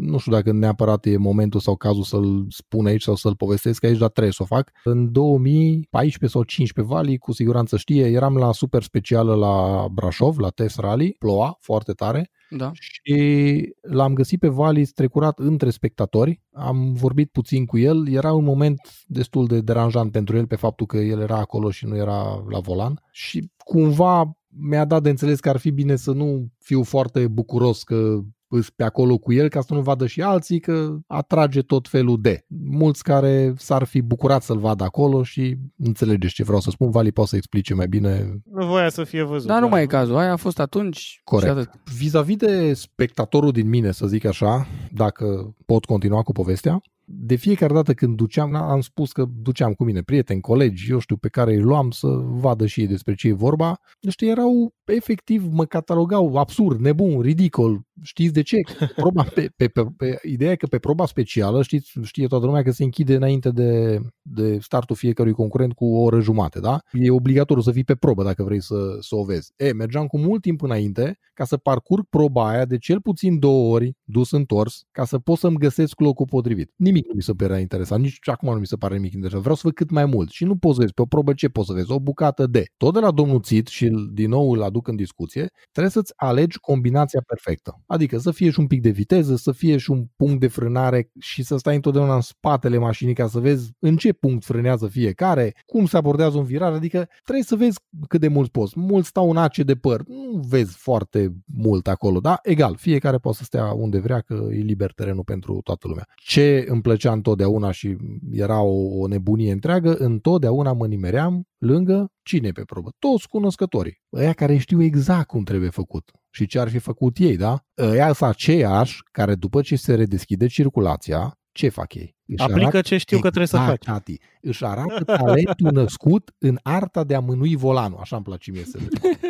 Nu 0.00 0.18
știu 0.18 0.32
dacă 0.32 0.52
neapărat 0.52 1.04
e 1.06 1.16
momentul 1.16 1.43
sau 1.60 1.76
cazul 1.76 2.02
să-l 2.02 2.46
spun 2.48 2.86
aici 2.86 3.02
sau 3.02 3.14
să-l 3.14 3.36
povestesc 3.36 3.84
aici, 3.84 3.98
dar 3.98 4.10
trebuie 4.10 4.32
să 4.32 4.42
o 4.42 4.46
fac. 4.46 4.70
În 4.84 5.12
2014 5.12 6.30
sau 6.30 6.42
2015, 6.42 6.94
Vali 6.94 7.18
cu 7.18 7.32
siguranță 7.32 7.76
știe, 7.76 8.06
eram 8.06 8.36
la 8.36 8.52
super 8.52 8.82
specială 8.82 9.34
la 9.34 9.86
Brașov, 9.92 10.38
la 10.38 10.48
Test 10.48 10.78
Rally, 10.78 11.16
ploua 11.18 11.56
foarte 11.60 11.92
tare 11.92 12.30
Da. 12.50 12.70
și 12.74 13.74
l-am 13.80 14.14
găsit 14.14 14.38
pe 14.38 14.48
Vali 14.48 14.84
strecurat 14.84 15.38
între 15.38 15.70
spectatori. 15.70 16.42
Am 16.52 16.92
vorbit 16.92 17.30
puțin 17.30 17.64
cu 17.64 17.78
el. 17.78 18.08
Era 18.08 18.32
un 18.32 18.44
moment 18.44 18.80
destul 19.06 19.46
de 19.46 19.60
deranjant 19.60 20.12
pentru 20.12 20.36
el 20.36 20.46
pe 20.46 20.56
faptul 20.56 20.86
că 20.86 20.96
el 20.96 21.20
era 21.20 21.36
acolo 21.38 21.70
și 21.70 21.86
nu 21.86 21.96
era 21.96 22.44
la 22.48 22.58
volan 22.58 23.02
și 23.12 23.50
cumva 23.64 24.36
mi-a 24.56 24.84
dat 24.84 25.02
de 25.02 25.08
înțeles 25.10 25.40
că 25.40 25.48
ar 25.48 25.56
fi 25.56 25.70
bine 25.70 25.96
să 25.96 26.12
nu 26.12 26.48
fiu 26.58 26.82
foarte 26.82 27.28
bucuros 27.28 27.82
că 27.82 28.20
îs 28.54 28.70
pe 28.70 28.84
acolo 28.84 29.18
cu 29.18 29.32
el 29.32 29.48
ca 29.48 29.60
să 29.60 29.74
nu 29.74 29.80
vadă 29.80 30.06
și 30.06 30.22
alții 30.22 30.60
că 30.60 30.96
atrage 31.06 31.62
tot 31.62 31.88
felul 31.88 32.20
de. 32.20 32.44
Mulți 32.64 33.02
care 33.02 33.54
s-ar 33.56 33.84
fi 33.84 34.00
bucurat 34.00 34.42
să-l 34.42 34.58
vadă 34.58 34.84
acolo 34.84 35.22
și 35.22 35.56
înțelegeți 35.78 36.34
ce 36.34 36.44
vreau 36.44 36.60
să 36.60 36.70
spun. 36.70 36.90
Vali 36.90 37.12
poate 37.12 37.30
să 37.30 37.36
explice 37.36 37.74
mai 37.74 37.88
bine 37.88 38.42
Nu 38.44 38.66
voia 38.66 38.88
să 38.88 39.04
fie 39.04 39.22
văzut. 39.22 39.48
Dar 39.48 39.60
nu 39.60 39.68
mai 39.68 39.82
e 39.82 39.86
cazul. 39.86 40.16
Aia 40.16 40.32
a 40.32 40.36
fost 40.36 40.58
atunci 40.58 41.20
Corect. 41.24 41.52
și 41.52 41.58
atât. 41.58 41.80
Vis-a-vis 41.96 42.36
de 42.36 42.74
spectatorul 42.74 43.52
din 43.52 43.68
mine, 43.68 43.92
să 43.92 44.06
zic 44.06 44.24
așa, 44.24 44.66
dacă 44.92 45.54
pot 45.66 45.84
continua 45.84 46.22
cu 46.22 46.32
povestea, 46.32 46.82
de 47.04 47.34
fiecare 47.34 47.74
dată 47.74 47.94
când 47.94 48.16
duceam, 48.16 48.54
am 48.54 48.80
spus 48.80 49.12
că 49.12 49.24
duceam 49.42 49.72
cu 49.72 49.84
mine 49.84 50.02
prieteni, 50.02 50.40
colegi, 50.40 50.90
eu 50.90 50.98
știu, 50.98 51.16
pe 51.16 51.28
care 51.28 51.52
îi 51.52 51.60
luam 51.60 51.90
să 51.90 52.06
vadă 52.22 52.66
și 52.66 52.80
ei 52.80 52.86
despre 52.86 53.14
ce 53.14 53.28
e 53.28 53.32
vorba, 53.32 53.78
ăștia 54.06 54.30
erau, 54.30 54.74
efectiv, 54.84 55.46
mă 55.50 55.64
catalogau 55.64 56.36
absurd, 56.36 56.80
nebun, 56.80 57.20
ridicol. 57.20 57.80
Știți 58.02 58.32
de 58.32 58.42
ce? 58.42 58.60
Proba, 58.96 59.22
pe, 59.34 59.50
pe, 59.56 59.68
pe, 59.68 59.84
pe, 59.96 60.18
ideea 60.22 60.50
e 60.50 60.56
că 60.56 60.66
pe 60.66 60.78
proba 60.78 61.06
specială, 61.06 61.62
știți, 61.62 61.92
știe 62.02 62.26
toată 62.26 62.46
lumea 62.46 62.62
că 62.62 62.70
se 62.70 62.84
închide 62.84 63.14
înainte 63.14 63.50
de, 63.50 64.00
de 64.22 64.58
startul 64.58 64.96
fiecărui 64.96 65.32
concurent 65.32 65.72
cu 65.72 65.84
o 65.84 66.02
oră 66.02 66.20
jumate, 66.20 66.60
da? 66.60 66.78
E 66.92 67.10
obligatoriu 67.10 67.62
să 67.62 67.70
fii 67.70 67.84
pe 67.84 67.94
probă 67.94 68.22
dacă 68.22 68.42
vrei 68.42 68.62
să, 68.62 68.96
să 69.00 69.16
o 69.16 69.24
vezi. 69.24 69.52
E, 69.56 69.72
mergeam 69.72 70.06
cu 70.06 70.18
mult 70.18 70.42
timp 70.42 70.62
înainte 70.62 71.18
ca 71.34 71.44
să 71.44 71.56
parcurg 71.56 72.06
proba 72.10 72.48
aia 72.48 72.64
de 72.64 72.78
cel 72.78 73.00
puțin 73.00 73.38
două 73.38 73.74
ori, 73.74 73.96
dus 74.04 74.30
întors, 74.30 74.82
ca 74.90 75.04
să 75.04 75.18
pot 75.18 75.38
să-mi 75.38 75.58
găsesc 75.58 76.00
locul 76.00 76.26
potrivit. 76.26 76.72
Nimic 76.76 76.93
nu 77.00 77.14
mi 77.14 77.22
se 77.22 77.32
părea 77.32 77.58
interesant, 77.58 78.02
nici 78.02 78.28
acum 78.28 78.52
nu 78.52 78.58
mi 78.58 78.66
se 78.66 78.76
pare 78.76 78.94
nimic 78.94 79.12
interesant. 79.12 79.42
Vreau 79.42 79.56
să 79.56 79.62
văd 79.64 79.74
cât 79.74 79.90
mai 79.90 80.04
mult 80.04 80.30
și 80.30 80.44
nu 80.44 80.56
poți 80.56 80.74
să 80.74 80.80
vezi 80.80 80.92
pe 80.92 81.02
o 81.02 81.04
probă 81.04 81.32
ce 81.32 81.48
poți 81.48 81.66
să 81.66 81.72
vezi, 81.72 81.90
o 81.90 82.00
bucată 82.00 82.46
de. 82.46 82.64
Tot 82.76 82.92
de 82.94 83.00
la 83.00 83.10
domnul 83.10 83.40
Țit 83.42 83.66
și 83.66 83.84
îl- 83.86 84.10
din 84.12 84.28
nou 84.28 84.50
îl 84.52 84.62
aduc 84.62 84.88
în 84.88 84.96
discuție, 84.96 85.50
trebuie 85.70 85.92
să-ți 85.92 86.12
alegi 86.16 86.58
combinația 86.58 87.22
perfectă. 87.26 87.82
Adică 87.86 88.18
să 88.18 88.30
fie 88.30 88.50
și 88.50 88.60
un 88.60 88.66
pic 88.66 88.80
de 88.80 88.90
viteză, 88.90 89.36
să 89.36 89.52
fie 89.52 89.76
și 89.76 89.90
un 89.90 90.04
punct 90.16 90.40
de 90.40 90.48
frânare 90.48 91.10
și 91.20 91.42
să 91.42 91.56
stai 91.56 91.74
întotdeauna 91.74 92.14
în 92.14 92.20
spatele 92.20 92.78
mașinii 92.78 93.14
ca 93.14 93.26
să 93.28 93.38
vezi 93.38 93.70
în 93.78 93.96
ce 93.96 94.12
punct 94.12 94.44
frânează 94.44 94.86
fiecare, 94.86 95.54
cum 95.66 95.86
se 95.86 95.96
abordează 95.96 96.38
un 96.38 96.44
viraj, 96.44 96.74
adică 96.74 97.08
trebuie 97.22 97.44
să 97.44 97.56
vezi 97.56 97.78
cât 98.08 98.20
de 98.20 98.28
mult 98.28 98.50
poți. 98.50 98.78
Mulți 98.78 99.08
stau 99.08 99.30
în 99.30 99.36
ace 99.36 99.62
de 99.62 99.74
păr, 99.74 100.02
nu 100.06 100.42
vezi 100.48 100.76
foarte 100.76 101.34
mult 101.54 101.88
acolo, 101.88 102.20
da? 102.20 102.38
Egal, 102.42 102.76
fiecare 102.76 103.18
poate 103.18 103.36
să 103.36 103.44
stea 103.44 103.72
unde 103.72 103.98
vrea, 103.98 104.20
că 104.20 104.46
e 104.50 104.56
liber 104.56 104.92
terenul 104.92 105.24
pentru 105.24 105.60
toată 105.64 105.88
lumea. 105.88 106.06
Ce 106.14 106.64
îmi 106.68 106.82
plăcea 106.84 107.12
întotdeauna 107.12 107.70
și 107.70 107.96
era 108.30 108.60
o, 108.60 108.98
o 109.00 109.06
nebunie 109.06 109.52
întreagă, 109.52 109.94
întotdeauna 109.94 110.72
mă 110.72 110.86
nimeream 110.86 111.44
lângă 111.58 112.12
cine 112.22 112.48
e 112.48 112.52
pe 112.52 112.62
probă? 112.64 112.90
Toți 112.98 113.28
cunoscătorii. 113.28 114.00
Ăia 114.12 114.32
care 114.32 114.56
știu 114.56 114.82
exact 114.82 115.26
cum 115.26 115.42
trebuie 115.42 115.70
făcut 115.70 116.10
și 116.30 116.46
ce 116.46 116.58
ar 116.58 116.68
fi 116.68 116.78
făcut 116.78 117.16
ei, 117.18 117.36
da? 117.36 117.58
Ăia 117.78 118.12
sunt 118.12 118.30
aceiași 118.30 119.02
care 119.12 119.34
după 119.34 119.60
ce 119.60 119.76
se 119.76 119.94
redeschide 119.94 120.46
circulația, 120.46 121.38
ce 121.52 121.68
fac 121.68 121.94
ei? 121.94 122.13
Își 122.26 122.42
Aplică 122.42 122.60
arată- 122.60 122.80
ce 122.80 122.96
știu 122.96 123.16
că 123.16 123.22
trebuie 123.28 123.46
să 123.46 123.56
Exact, 123.56 123.84
faci. 123.84 123.94
Tati. 123.94 124.18
Își 124.40 124.64
arată 124.64 125.04
talentul 125.04 125.70
născut 125.72 126.30
în 126.38 126.58
arta 126.62 127.04
de 127.04 127.14
a 127.14 127.20
mânui 127.20 127.56
volanul. 127.56 127.98
Așa 128.00 128.16
îmi 128.16 128.24
place 128.24 128.50
mie 128.50 128.64
să 128.64 128.78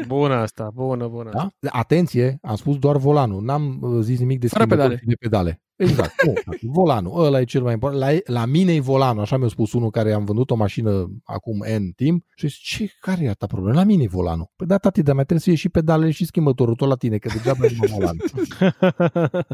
Bună 0.07 0.35
asta, 0.35 0.71
bună, 0.75 1.09
bună. 1.09 1.31
da? 1.33 1.49
Atenție, 1.71 2.39
am 2.43 2.57
spus 2.57 2.77
doar 2.79 2.97
volanul. 2.97 3.43
N-am 3.43 3.79
uh, 3.81 4.03
zis 4.03 4.19
nimic 4.19 4.41
de 4.41 4.49
Fără 4.49 4.65
schimbători 4.65 4.95
pedale. 4.95 5.09
de 5.09 5.15
pedale. 5.21 5.59
Exact. 5.77 6.25
Nu, 6.27 6.33
tati, 6.45 6.67
volanul. 6.67 7.25
Ăla 7.25 7.41
e 7.41 7.45
cel 7.45 7.63
mai 7.63 7.73
important. 7.73 8.03
La, 8.03 8.09
la 8.41 8.45
mine 8.45 8.75
e 8.75 8.81
volanul. 8.81 9.23
Așa 9.23 9.37
mi-a 9.37 9.49
spus 9.49 9.73
unul 9.73 9.91
care 9.91 10.13
am 10.13 10.25
vândut 10.25 10.51
o 10.51 10.55
mașină 10.55 11.09
acum 11.25 11.65
N 11.79 11.91
timp 11.97 12.25
și 12.37 12.49
zice, 12.49 12.77
ce, 12.85 12.93
care 13.01 13.25
e 13.25 13.33
ta 13.33 13.47
problemă? 13.47 13.77
La 13.79 13.85
mine 13.85 14.03
e 14.03 14.07
volanul. 14.09 14.51
Păi 14.57 14.67
da, 14.67 14.77
tati, 14.79 15.03
dar 15.03 15.15
mai 15.15 15.25
trebuie 15.25 15.39
să 15.45 15.49
fie 15.51 15.59
și 15.59 15.69
pedalele 15.69 16.11
și 16.11 16.25
schimbătorul 16.25 16.75
tot 16.75 16.89
la 16.89 16.95
tine, 16.95 17.19
că 17.19 17.29
degeaba 17.33 17.65
e 17.65 17.71
numai 17.73 17.89
volanul. 17.91 18.25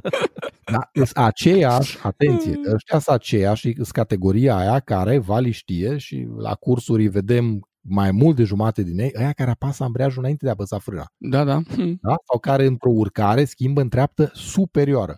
Da, 0.72 0.90
sunt 0.92 1.10
aceiași, 1.16 1.98
atenție, 2.02 2.60
ăștia 2.74 2.98
sunt 2.98 3.16
aceiași, 3.36 3.72
sunt 3.74 3.88
categoria 3.88 4.56
aia 4.56 4.80
care 4.80 5.18
Vali 5.18 5.50
știe 5.50 5.96
și 5.96 6.28
la 6.36 6.54
cursuri 6.54 7.06
vedem 7.06 7.60
mai 7.80 8.10
mult 8.10 8.36
de 8.36 8.44
jumate 8.44 8.82
din 8.82 8.98
ei, 8.98 9.14
aia 9.14 9.32
care 9.32 9.50
apasă 9.50 9.84
ambreiajul 9.84 10.18
înainte 10.18 10.44
de 10.44 10.50
a 10.50 10.52
apăsa 10.52 10.78
frâna. 10.78 11.04
Da, 11.16 11.44
da. 11.44 11.60
Da? 12.00 12.14
Sau 12.28 12.38
care 12.40 12.64
într-o 12.66 12.90
urcare 12.90 13.44
schimbă 13.44 13.80
în 13.80 13.88
treaptă 13.88 14.30
superioară. 14.34 15.14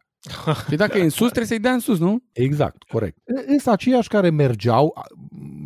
Și 0.71 0.77
dacă 0.77 0.99
e 0.99 1.03
în 1.03 1.09
sus, 1.09 1.27
trebuie 1.27 1.47
să-i 1.47 1.59
dea 1.59 1.73
în 1.73 1.79
sus, 1.79 1.99
nu? 1.99 2.23
Exact, 2.33 2.83
corect. 2.83 3.19
Sunt 3.47 3.67
aceiași 3.67 4.09
care 4.09 4.31
mergeau, 4.31 4.95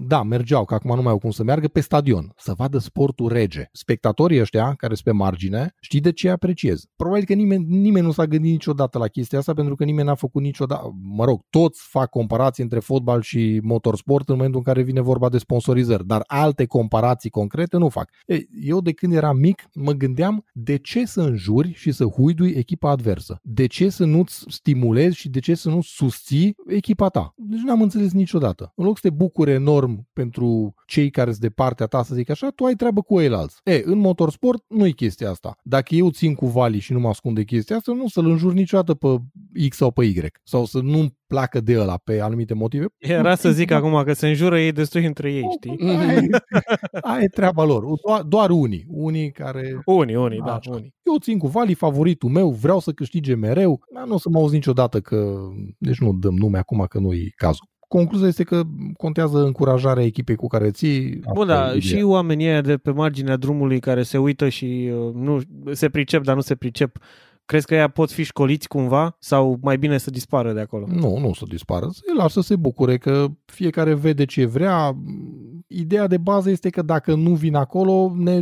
da, 0.07 0.23
mergeau, 0.23 0.65
că 0.65 0.75
acum 0.75 0.95
nu 0.95 1.03
mai 1.03 1.13
au 1.13 1.19
cum 1.19 1.31
să 1.31 1.43
meargă 1.43 1.69
pe 1.69 1.81
stadion, 1.81 2.33
să 2.37 2.53
vadă 2.57 2.79
sportul 2.79 3.29
rege. 3.29 3.65
Spectatorii 3.73 4.41
ăștia, 4.41 4.75
care 4.77 4.95
sunt 4.95 5.05
pe 5.05 5.13
margine, 5.13 5.75
știi 5.81 6.01
de 6.01 6.13
ce 6.13 6.31
apreciez? 6.31 6.85
Probabil 6.97 7.25
că 7.25 7.33
nimeni, 7.33 7.65
nimeni 7.69 8.07
nu 8.07 8.13
s-a 8.13 8.25
gândit 8.25 8.51
niciodată 8.51 8.99
la 8.99 9.07
chestia 9.07 9.39
asta, 9.39 9.53
pentru 9.53 9.75
că 9.75 9.85
nimeni 9.85 10.07
n-a 10.07 10.15
făcut 10.15 10.43
niciodată, 10.43 10.91
mă 11.03 11.25
rog, 11.25 11.41
toți 11.51 11.87
fac 11.89 12.11
comparații 12.11 12.63
între 12.63 12.79
fotbal 12.79 13.21
și 13.21 13.61
motorsport 13.63 14.29
în 14.29 14.35
momentul 14.35 14.59
în 14.59 14.73
care 14.73 14.83
vine 14.83 15.01
vorba 15.01 15.29
de 15.29 15.39
sponsorizări, 15.39 16.07
dar 16.07 16.23
alte 16.27 16.67
comparații 16.67 17.31
concrete 17.31 17.77
nu 17.77 17.89
fac. 17.89 18.11
Ei, 18.27 18.49
eu 18.61 18.81
de 18.81 18.93
când 18.93 19.13
eram 19.13 19.37
mic 19.37 19.63
mă 19.75 19.93
gândeam 19.93 20.45
de 20.53 20.77
ce 20.77 21.05
să 21.05 21.21
înjuri 21.21 21.73
și 21.73 21.93
să 21.93 22.05
huidui 22.05 22.51
echipa 22.51 22.91
adversă? 22.91 23.39
De 23.43 23.67
ce 23.67 23.89
să 23.89 24.05
nu-ți 24.05 24.45
stimulezi 24.47 25.17
și 25.17 25.29
de 25.29 25.39
ce 25.39 25.55
să 25.55 25.69
nu 25.69 25.81
susții 25.81 26.57
echipa 26.67 27.09
ta? 27.09 27.35
Deci 27.37 27.61
n-am 27.61 27.83
înțeles 27.83 28.13
niciodată. 28.13 28.73
În 28.77 28.85
loc 28.85 28.99
să 28.99 29.09
te 29.09 29.15
bucure 29.15 29.51
enorm 29.51 30.09
pentru 30.13 30.75
cei 30.87 31.11
care 31.11 31.31
sunt 31.31 31.43
de 31.43 31.51
partea 31.51 31.87
ta, 31.87 32.03
să 32.03 32.15
zic 32.15 32.31
așa, 32.31 32.51
tu 32.51 32.65
ai 32.65 32.75
treabă 32.75 33.03
cu 33.03 33.21
ei 33.21 33.29
alți. 33.29 33.61
E, 33.65 33.83
în 33.85 33.99
motorsport 33.99 34.65
nu 34.69 34.87
e 34.87 34.91
chestia 34.91 35.31
asta. 35.31 35.59
Dacă 35.63 35.95
eu 35.95 36.11
țin 36.11 36.35
cu 36.35 36.47
Vali 36.47 36.79
și 36.79 36.93
nu 36.93 37.01
mă 37.01 37.09
ascund 37.09 37.35
de 37.35 37.45
chestia 37.45 37.77
asta, 37.77 37.93
nu 37.93 38.09
să-l 38.09 38.27
înjur 38.27 38.53
niciodată 38.53 38.95
pe 38.95 39.17
X 39.69 39.77
sau 39.77 39.91
pe 39.91 40.05
Y. 40.05 40.21
Sau 40.43 40.65
să 40.65 40.81
nu 40.81 41.09
placă 41.27 41.61
de 41.61 41.79
ăla 41.79 41.97
pe 42.05 42.21
anumite 42.21 42.55
motive. 42.55 42.87
Era 42.99 43.35
să 43.35 43.51
zic 43.51 43.71
acum 43.71 44.03
că 44.05 44.13
se 44.13 44.29
înjură 44.29 44.61
ei 44.61 44.73
destul 44.73 45.01
între 45.05 45.33
ei, 45.33 45.45
știi? 45.51 45.77
Aia 47.01 47.23
e 47.23 47.27
treaba 47.27 47.65
lor. 47.65 47.85
Doar, 48.07 48.23
doar 48.23 48.51
unii. 48.51 48.85
Unii 48.89 49.31
care... 49.31 49.81
Unii, 49.85 50.15
unii, 50.15 50.43
da, 50.45 50.55
Așa. 50.55 50.71
unii. 50.71 50.95
Eu 51.03 51.19
țin 51.19 51.39
cu 51.39 51.47
Vali, 51.47 51.75
favoritul 51.75 52.31
meu, 52.31 52.51
vreau 52.51 52.81
să 52.81 52.91
câștige 52.91 53.35
mereu, 53.35 53.81
dar 53.95 54.07
nu 54.07 54.15
o 54.15 54.19
să 54.19 54.29
mă 54.29 54.39
auzi 54.39 54.55
niciodată 54.55 55.01
că... 55.01 55.35
Deci 55.79 55.99
nu 55.99 56.13
dăm 56.13 56.35
nume 56.35 56.59
acum 56.59 56.85
că 56.89 56.99
nu 56.99 57.13
e 57.13 57.33
cazul. 57.37 57.69
Concluzia 57.89 58.27
este 58.27 58.43
că 58.43 58.63
contează 58.97 59.45
încurajarea 59.45 60.05
echipei 60.05 60.35
cu 60.35 60.47
care 60.47 60.71
ții. 60.71 61.21
Bun, 61.35 61.47
da, 61.47 61.79
și 61.79 62.03
oamenii 62.03 62.63
de 62.63 62.77
pe 62.77 62.91
marginea 62.91 63.37
drumului 63.37 63.81
care 63.81 64.03
se 64.03 64.19
uită 64.19 64.49
și 64.49 64.91
uh, 64.93 65.15
nu 65.15 65.41
se 65.73 65.89
pricep, 65.89 66.23
dar 66.23 66.35
nu 66.35 66.41
se 66.41 66.55
pricep 66.55 66.99
Crezi 67.47 67.67
că 67.67 67.75
ea 67.75 67.89
pot 67.89 68.11
fi 68.11 68.23
școliți 68.23 68.69
cumva 68.69 69.17
sau 69.19 69.59
mai 69.63 69.79
bine 69.79 69.99
să 69.99 70.11
dispară 70.11 70.53
de 70.53 70.61
acolo? 70.61 70.87
Nu, 70.89 71.19
nu 71.19 71.33
să 71.33 71.45
dispară. 71.49 71.89
Să 71.93 72.03
lasă 72.17 72.41
să 72.41 72.47
se 72.47 72.57
bucure 72.57 72.99
că 72.99 73.27
fiecare 73.45 73.95
vede 73.95 74.25
ce 74.25 74.47
vrea. 74.47 74.97
Ideea 75.67 76.07
de 76.07 76.19
bază 76.19 76.51
este 76.51 76.71
că 76.71 76.83
dacă 76.83 77.15
nu 77.15 77.35
vin 77.35 77.55
acolo, 77.55 78.13
ne 78.17 78.41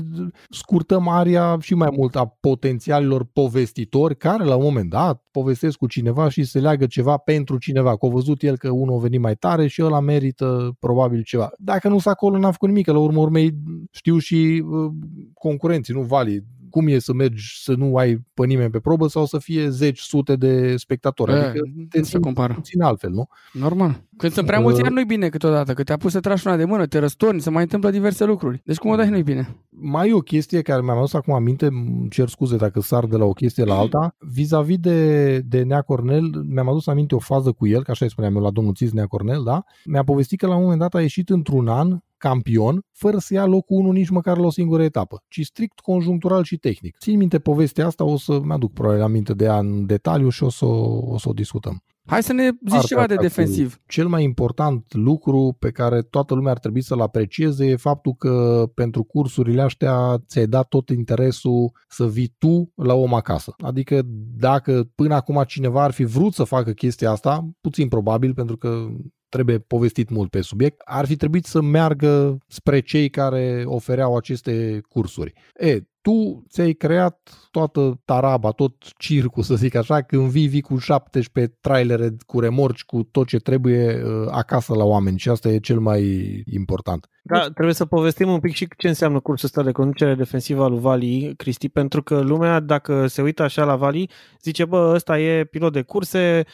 scurtăm 0.50 1.08
aria 1.08 1.56
și 1.60 1.74
mai 1.74 1.88
mult 1.96 2.16
a 2.16 2.36
potențialilor 2.40 3.24
povestitori 3.32 4.16
care 4.16 4.44
la 4.44 4.56
un 4.56 4.62
moment 4.62 4.90
dat 4.90 5.22
povestesc 5.30 5.76
cu 5.76 5.86
cineva 5.86 6.28
și 6.28 6.44
se 6.44 6.60
leagă 6.60 6.86
ceva 6.86 7.16
pentru 7.16 7.58
cineva. 7.58 7.96
Că 7.96 8.06
a 8.06 8.08
văzut 8.08 8.42
el 8.42 8.56
că 8.56 8.70
unul 8.70 8.96
a 8.96 9.00
venit 9.00 9.20
mai 9.20 9.34
tare 9.34 9.66
și 9.66 9.82
ăla 9.82 10.00
merită 10.00 10.76
probabil 10.78 11.22
ceva. 11.22 11.50
Dacă 11.58 11.88
nu 11.88 11.98
s 11.98 12.06
acolo, 12.06 12.38
n-a 12.38 12.50
făcut 12.50 12.68
nimic, 12.68 12.84
că 12.84 12.92
la 12.92 12.98
urmă 12.98 13.20
urmei 13.20 13.54
știu 13.90 14.18
și 14.18 14.64
uh, 14.66 14.92
concurenții, 15.34 15.94
nu 15.94 16.02
Vali, 16.02 16.44
cum 16.74 16.88
e 16.88 16.98
să 16.98 17.12
mergi 17.12 17.62
să 17.62 17.72
nu 17.72 17.96
ai 17.96 18.24
pe 18.34 18.46
nimeni 18.46 18.70
pe 18.70 18.80
probă 18.80 19.06
sau 19.08 19.26
să 19.26 19.38
fie 19.38 19.68
zeci, 19.68 19.98
sute 19.98 20.36
de 20.36 20.76
spectatori. 20.76 21.32
E, 21.32 21.34
adică 21.34 21.60
te 21.88 22.02
se 22.02 22.18
compară. 22.18 22.54
puțin 22.54 22.82
altfel, 22.82 23.10
nu? 23.10 23.28
Normal. 23.52 24.02
Când 24.16 24.32
sunt 24.32 24.46
prea 24.46 24.60
mulți, 24.60 24.82
uh, 24.82 24.88
nu-i 24.88 25.04
bine 25.04 25.28
câteodată, 25.28 25.74
că 25.74 25.82
te-a 25.82 25.96
pus 25.96 26.12
să 26.12 26.20
tragi 26.20 26.46
una 26.46 26.56
de 26.56 26.64
mână, 26.64 26.86
te 26.86 26.98
răstorni, 26.98 27.40
să 27.40 27.50
mai 27.50 27.62
întâmplă 27.62 27.90
diverse 27.90 28.24
lucruri. 28.24 28.60
Deci 28.64 28.76
cum 28.76 28.90
o 28.90 28.96
dai 28.96 29.08
nu-i 29.08 29.22
bine. 29.22 29.56
Mai 29.68 30.08
e 30.08 30.14
o 30.14 30.18
chestie 30.18 30.62
care 30.62 30.82
mi-am 30.82 30.96
adus 30.96 31.14
acum 31.14 31.34
aminte, 31.34 31.68
cer 32.10 32.28
scuze 32.28 32.56
dacă 32.56 32.80
sar 32.80 33.06
de 33.06 33.16
la 33.16 33.24
o 33.24 33.32
chestie 33.32 33.64
la 33.64 33.74
alta, 33.74 34.16
vis-a-vis 34.18 34.78
de, 34.78 35.38
de 35.38 35.62
Nea 35.62 35.82
Cornel, 35.82 36.44
mi-am 36.48 36.68
adus 36.68 36.86
aminte 36.86 37.14
o 37.14 37.18
fază 37.18 37.52
cu 37.52 37.66
el, 37.66 37.82
ca 37.82 37.92
așa 37.92 38.04
îi 38.04 38.10
spuneam 38.10 38.34
eu 38.36 38.42
la 38.42 38.50
domnul 38.50 38.74
Țiz 38.74 38.92
Nea 38.92 39.06
Cornel, 39.06 39.42
da? 39.42 39.64
Mi-a 39.84 40.04
povestit 40.04 40.38
că 40.38 40.46
la 40.46 40.54
un 40.54 40.62
moment 40.62 40.80
dat 40.80 40.94
a 40.94 41.00
ieșit 41.00 41.28
într-un 41.28 41.68
an 41.68 41.98
campion, 42.16 42.84
fără 42.92 43.18
să 43.18 43.34
ia 43.34 43.44
locul 43.46 43.78
unul 43.78 43.92
nici 43.92 44.08
măcar 44.08 44.36
la 44.38 44.46
o 44.46 44.50
singură 44.50 44.82
etapă, 44.82 45.22
ci 45.28 45.40
strict 45.44 45.80
conjunctural 45.80 46.42
și 46.42 46.56
tehnic. 46.56 46.96
Țin 46.98 47.16
minte 47.16 47.38
povestea 47.38 47.86
asta, 47.86 48.04
o 48.04 48.16
să-mi 48.16 48.52
aduc 48.52 48.72
probabil 48.72 49.02
aminte 49.02 49.34
de 49.34 49.44
ea 49.44 49.58
în 49.58 49.86
detaliu 49.86 50.28
și 50.28 50.42
o 50.42 50.48
să, 50.48 50.64
o, 50.64 51.18
să 51.18 51.28
o 51.28 51.32
discutăm. 51.32 51.82
Hai 52.06 52.22
să 52.22 52.32
ne 52.32 52.42
zici 52.42 52.74
Arta 52.74 52.86
ceva 52.86 53.06
de 53.06 53.14
defensiv. 53.14 53.80
Cel 53.86 54.08
mai 54.08 54.22
important 54.22 54.94
lucru 54.94 55.56
pe 55.58 55.70
care 55.70 56.02
toată 56.02 56.34
lumea 56.34 56.50
ar 56.50 56.58
trebui 56.58 56.82
să-l 56.82 57.00
aprecieze 57.00 57.66
e 57.66 57.76
faptul 57.76 58.14
că 58.14 58.64
pentru 58.74 59.02
cursurile 59.02 59.62
astea 59.62 60.18
ți-ai 60.26 60.46
dat 60.46 60.68
tot 60.68 60.88
interesul 60.88 61.72
să 61.88 62.08
vii 62.08 62.34
tu 62.38 62.72
la 62.74 62.94
om 62.94 63.14
acasă. 63.14 63.54
Adică 63.58 64.02
dacă 64.36 64.90
până 64.94 65.14
acum 65.14 65.42
cineva 65.46 65.82
ar 65.82 65.90
fi 65.90 66.04
vrut 66.04 66.32
să 66.32 66.44
facă 66.44 66.72
chestia 66.72 67.10
asta, 67.10 67.50
puțin 67.60 67.88
probabil 67.88 68.34
pentru 68.34 68.56
că 68.56 68.86
trebuie 69.34 69.58
povestit 69.58 70.08
mult 70.10 70.30
pe 70.30 70.40
subiect, 70.40 70.80
ar 70.84 71.06
fi 71.06 71.16
trebuit 71.16 71.44
să 71.44 71.60
meargă 71.62 72.38
spre 72.48 72.80
cei 72.80 73.08
care 73.10 73.62
ofereau 73.66 74.16
aceste 74.16 74.80
cursuri. 74.88 75.32
E, 75.56 75.80
tu 76.04 76.44
ți-ai 76.48 76.72
creat 76.72 77.30
toată 77.50 78.00
taraba, 78.04 78.50
tot 78.50 78.74
circul, 78.98 79.42
să 79.42 79.54
zic 79.54 79.74
așa, 79.74 80.00
când 80.02 80.28
vii, 80.28 80.46
vii 80.46 80.60
cu 80.60 80.76
17 80.78 81.56
trailere, 81.60 82.16
cu 82.26 82.40
remorci, 82.40 82.84
cu 82.84 83.02
tot 83.02 83.26
ce 83.26 83.38
trebuie 83.38 84.02
uh, 84.04 84.26
acasă 84.30 84.74
la 84.74 84.84
oameni 84.84 85.18
și 85.18 85.28
asta 85.28 85.48
e 85.48 85.58
cel 85.58 85.78
mai 85.78 86.02
important. 86.46 87.08
Da, 87.22 87.40
trebuie 87.40 87.74
să 87.74 87.84
povestim 87.84 88.28
un 88.28 88.40
pic 88.40 88.54
și 88.54 88.68
ce 88.76 88.88
înseamnă 88.88 89.20
cursul 89.20 89.46
ăsta 89.46 89.62
de 89.62 89.72
conducere 89.72 90.14
defensivă 90.14 90.64
al 90.64 90.70
lui 90.70 90.80
Vali, 90.80 91.34
Cristi, 91.36 91.68
pentru 91.68 92.02
că 92.02 92.20
lumea, 92.20 92.60
dacă 92.60 93.06
se 93.06 93.22
uită 93.22 93.42
așa 93.42 93.64
la 93.64 93.76
Vali, 93.76 94.10
zice, 94.42 94.64
bă, 94.64 94.92
ăsta 94.94 95.18
e 95.18 95.44
pilot 95.44 95.72
de 95.72 95.82
curse, 95.82 96.44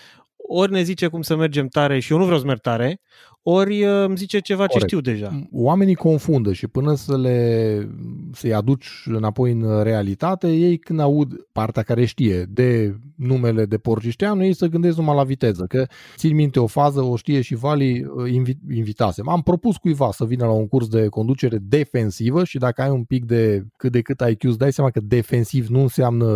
ori 0.52 0.72
ne 0.72 0.82
zice 0.82 1.06
cum 1.08 1.22
să 1.22 1.36
mergem 1.36 1.66
tare 1.68 1.98
și 2.00 2.12
eu 2.12 2.18
nu 2.18 2.24
vreau 2.24 2.40
să 2.40 2.46
merg 2.46 2.60
tare, 2.60 3.00
ori 3.42 3.84
uh, 3.84 4.04
îmi 4.06 4.16
zice 4.16 4.38
ceva 4.38 4.66
Corect. 4.66 4.80
ce 4.80 4.86
știu 4.86 5.12
deja. 5.12 5.48
Oamenii 5.52 5.94
confundă 5.94 6.52
și 6.52 6.66
până 6.66 6.94
să 6.94 7.18
le 7.18 7.88
să-i 8.32 8.54
aduci 8.54 8.88
înapoi 9.04 9.52
în 9.52 9.82
realitate, 9.82 10.52
ei 10.52 10.78
când 10.78 11.00
aud 11.00 11.34
partea 11.52 11.82
care 11.82 12.04
știe 12.04 12.42
de 12.42 12.98
numele 13.16 13.64
de 13.64 13.78
Porcișteanu, 13.78 14.44
ei 14.44 14.54
să 14.54 14.66
gândesc 14.66 14.96
numai 14.96 15.16
la 15.16 15.24
viteză, 15.24 15.64
că 15.68 15.86
țin 16.16 16.34
minte 16.34 16.60
o 16.60 16.66
fază, 16.66 17.00
o 17.00 17.16
știe 17.16 17.40
și 17.40 17.54
Vali, 17.54 18.04
uh, 18.04 18.30
invi, 18.32 18.52
invitasem. 18.70 19.28
Am 19.28 19.42
propus 19.42 19.76
cuiva 19.76 20.10
să 20.12 20.24
vină 20.24 20.44
la 20.44 20.52
un 20.52 20.68
curs 20.68 20.88
de 20.88 21.06
conducere 21.06 21.58
defensivă 21.60 22.44
și 22.44 22.58
dacă 22.58 22.82
ai 22.82 22.90
un 22.90 23.04
pic 23.04 23.24
de 23.24 23.64
cât 23.76 23.92
de 23.92 24.00
cât 24.00 24.22
IQ, 24.30 24.42
îți 24.42 24.58
dai 24.58 24.72
seama 24.72 24.90
că 24.90 25.00
defensiv 25.02 25.66
nu 25.66 25.80
înseamnă 25.80 26.26